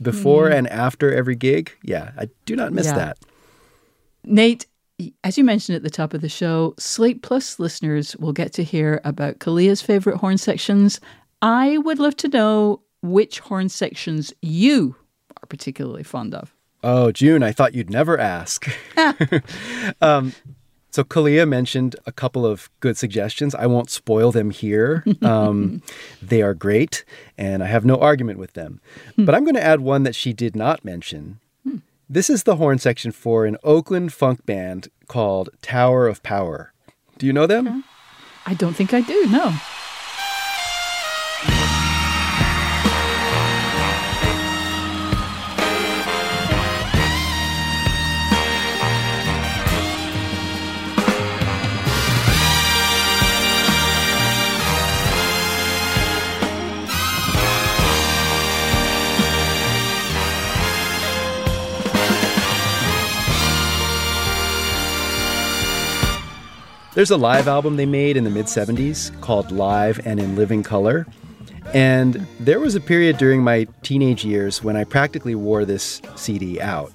before 0.03 0.49
and 0.49 0.67
after 0.69 1.13
every 1.15 1.37
gig, 1.37 1.73
yeah, 1.83 2.13
I 2.19 2.29
do 2.45 2.57
not 2.57 2.73
miss 2.73 2.87
Yeah. 2.87 2.95
that. 2.97 3.19
Nate, 4.25 4.67
as 5.23 5.37
you 5.39 5.45
mentioned 5.45 5.77
at 5.77 5.83
the 5.83 5.91
top 5.91 6.15
of 6.15 6.21
the 6.21 6.29
show, 6.29 6.75
Slate 6.79 7.23
Plus 7.23 7.59
listeners 7.59 8.17
will 8.17 8.33
get 8.33 8.53
to 8.55 8.65
hear 8.65 9.01
about 9.05 9.39
Kalia's 9.39 9.83
favorite 9.83 10.17
horn 10.19 10.39
sections. 10.39 11.01
I 11.43 11.79
would 11.79 11.99
love 11.99 12.17
to 12.19 12.29
know 12.29 12.83
which 13.03 13.41
horn 13.41 13.69
sections 13.69 14.33
you 14.43 14.97
are 15.43 15.47
particularly 15.47 16.03
fond 16.03 16.35
of. 16.35 16.53
Oh, 16.83 17.13
June, 17.13 17.43
I 17.43 17.53
thought 17.53 17.75
you'd 17.75 17.91
never 17.91 18.19
ask. 18.19 18.69
um, 20.01 20.33
so 20.97 21.05
Kalia 21.05 21.47
mentioned 21.47 21.95
a 22.07 22.11
couple 22.11 22.47
of 22.47 22.71
good 22.81 22.97
suggestions. 22.97 23.55
I 23.55 23.67
won't 23.67 23.91
spoil 23.91 24.33
them 24.33 24.51
here. 24.51 25.05
Um, 25.27 25.83
they 26.23 26.41
are 26.41 26.55
great, 26.55 27.05
and 27.37 27.63
I 27.63 27.67
have 27.67 27.85
no 27.85 27.97
argument 27.97 28.39
with 28.39 28.53
them. 28.53 28.81
But 29.19 29.35
I'm 29.35 29.43
going 29.45 29.57
to 29.57 29.63
add 29.63 29.81
one 29.81 30.05
that 30.05 30.15
she 30.15 30.33
did 30.33 30.55
not 30.55 30.85
mention. 30.85 31.41
This 32.09 32.31
is 32.31 32.45
the 32.45 32.57
horn 32.57 32.79
section 32.79 33.11
for 33.11 33.45
an 33.45 33.57
Oakland 33.65 34.13
funk 34.13 34.47
band 34.47 34.89
called 35.09 35.51
Tower 35.63 36.07
of 36.07 36.23
Power. 36.23 36.73
Do 37.19 37.27
you 37.27 37.33
know 37.33 37.47
them? 37.47 37.85
I 38.47 38.55
don't 38.55 38.75
think 38.75 38.95
I 38.95 39.01
do, 39.01 39.27
no. 39.27 39.53
There's 66.97 67.11
a 67.11 67.19
live 67.19 67.47
album 67.47 67.77
they 67.77 67.85
made 67.85 68.17
in 68.17 68.25
the 68.25 68.31
mid 68.31 68.47
70s 68.47 69.21
called 69.21 69.53
Live 69.53 70.01
and 70.07 70.19
in 70.19 70.35
Living 70.35 70.63
Color. 70.63 71.07
And 71.75 72.27
there 72.41 72.59
was 72.59 72.75
a 72.75 72.81
period 72.81 73.19
during 73.19 73.43
my 73.43 73.67
teenage 73.83 74.25
years 74.25 74.65
when 74.65 74.77
I 74.77 74.85
practically 74.85 75.35
wore 75.35 75.67
this 75.67 76.01
CD 76.15 76.59
out. 76.59 76.91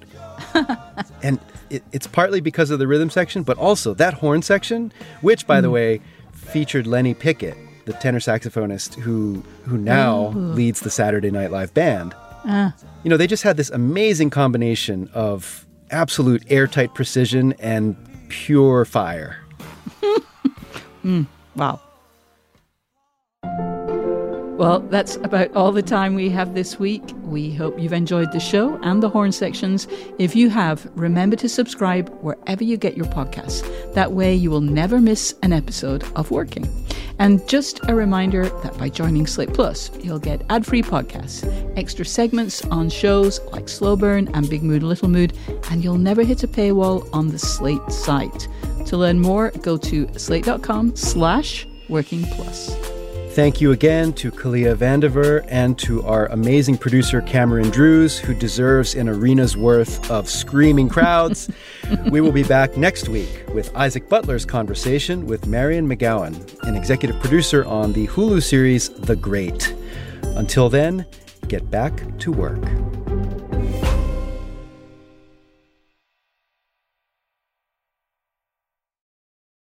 and 1.21 1.39
it, 1.69 1.83
it's 1.91 2.07
partly 2.07 2.41
because 2.41 2.71
of 2.71 2.79
the 2.79 2.87
rhythm 2.87 3.11
section, 3.11 3.43
but 3.43 3.59
also 3.59 3.93
that 3.93 4.15
horn 4.15 4.41
section, 4.41 4.91
which, 5.21 5.45
by 5.45 5.59
mm. 5.59 5.61
the 5.61 5.69
way, 5.69 6.01
featured 6.33 6.87
Lenny 6.87 7.13
Pickett, 7.13 7.55
the 7.85 7.93
tenor 7.93 8.19
saxophonist 8.19 8.95
who 8.95 9.43
who 9.65 9.77
now 9.77 10.29
Ooh. 10.35 10.53
leads 10.53 10.79
the 10.79 10.89
Saturday 10.89 11.29
Night 11.29 11.51
Live 11.51 11.75
band. 11.75 12.15
Uh. 12.43 12.71
You 13.03 13.11
know, 13.11 13.17
they 13.17 13.27
just 13.27 13.43
had 13.43 13.55
this 13.55 13.69
amazing 13.69 14.31
combination 14.31 15.11
of 15.13 15.67
absolute 15.91 16.43
airtight 16.49 16.95
precision 16.95 17.53
and 17.59 17.95
pure 18.29 18.83
fire. 18.83 19.40
mm, 21.03 21.25
wow. 21.55 21.79
Well, 24.61 24.79
that's 24.79 25.15
about 25.15 25.55
all 25.55 25.71
the 25.71 25.81
time 25.81 26.13
we 26.13 26.29
have 26.29 26.53
this 26.53 26.77
week. 26.77 27.01
We 27.23 27.51
hope 27.51 27.79
you've 27.79 27.93
enjoyed 27.93 28.31
the 28.31 28.39
show 28.39 28.77
and 28.83 29.01
the 29.01 29.09
horn 29.09 29.31
sections. 29.31 29.87
If 30.19 30.35
you 30.35 30.51
have, 30.51 30.87
remember 30.93 31.35
to 31.37 31.49
subscribe 31.49 32.09
wherever 32.21 32.63
you 32.63 32.77
get 32.77 32.95
your 32.95 33.07
podcasts. 33.07 33.63
That 33.95 34.11
way, 34.11 34.35
you 34.35 34.51
will 34.51 34.61
never 34.61 35.01
miss 35.01 35.33
an 35.41 35.51
episode 35.51 36.03
of 36.15 36.29
Working. 36.29 36.69
And 37.17 37.47
just 37.47 37.79
a 37.87 37.95
reminder 37.95 38.49
that 38.61 38.77
by 38.77 38.89
joining 38.89 39.25
Slate 39.25 39.51
Plus, 39.53 39.89
you'll 39.99 40.19
get 40.19 40.43
ad 40.51 40.63
free 40.63 40.83
podcasts, 40.83 41.43
extra 41.75 42.05
segments 42.05 42.63
on 42.65 42.89
shows 42.89 43.39
like 43.51 43.67
Slow 43.67 43.95
Burn 43.95 44.27
and 44.35 44.47
Big 44.47 44.61
Mood, 44.61 44.83
Little 44.83 45.09
Mood, 45.09 45.35
and 45.71 45.83
you'll 45.83 45.97
never 45.97 46.23
hit 46.23 46.43
a 46.43 46.47
paywall 46.47 47.09
on 47.13 47.29
the 47.29 47.39
Slate 47.39 47.91
site. 47.91 48.47
To 48.91 48.97
learn 48.97 49.21
more, 49.21 49.51
go 49.61 49.77
to 49.77 50.09
slate.com 50.19 50.97
slash 50.97 51.65
working 51.87 52.23
plus. 52.23 52.75
Thank 53.29 53.61
you 53.61 53.71
again 53.71 54.11
to 54.15 54.31
Kalia 54.31 54.75
Vandever 54.75 55.45
and 55.47 55.79
to 55.79 56.03
our 56.03 56.25
amazing 56.25 56.77
producer 56.77 57.21
Cameron 57.21 57.69
Drews, 57.69 58.19
who 58.19 58.33
deserves 58.33 58.95
an 58.95 59.07
arena's 59.07 59.55
worth 59.55 60.11
of 60.11 60.29
screaming 60.29 60.89
crowds. 60.89 61.49
we 62.11 62.19
will 62.19 62.33
be 62.33 62.43
back 62.43 62.75
next 62.75 63.07
week 63.07 63.45
with 63.53 63.73
Isaac 63.77 64.09
Butler's 64.09 64.43
conversation 64.43 65.25
with 65.25 65.47
Marian 65.47 65.87
Macgowan, 65.87 66.61
an 66.63 66.75
executive 66.75 67.17
producer 67.21 67.63
on 67.63 67.93
the 67.93 68.07
Hulu 68.07 68.43
series 68.43 68.89
The 68.89 69.15
Great. 69.15 69.73
Until 70.35 70.67
then, 70.67 71.05
get 71.47 71.71
back 71.71 72.19
to 72.19 72.33
work. 72.33 72.61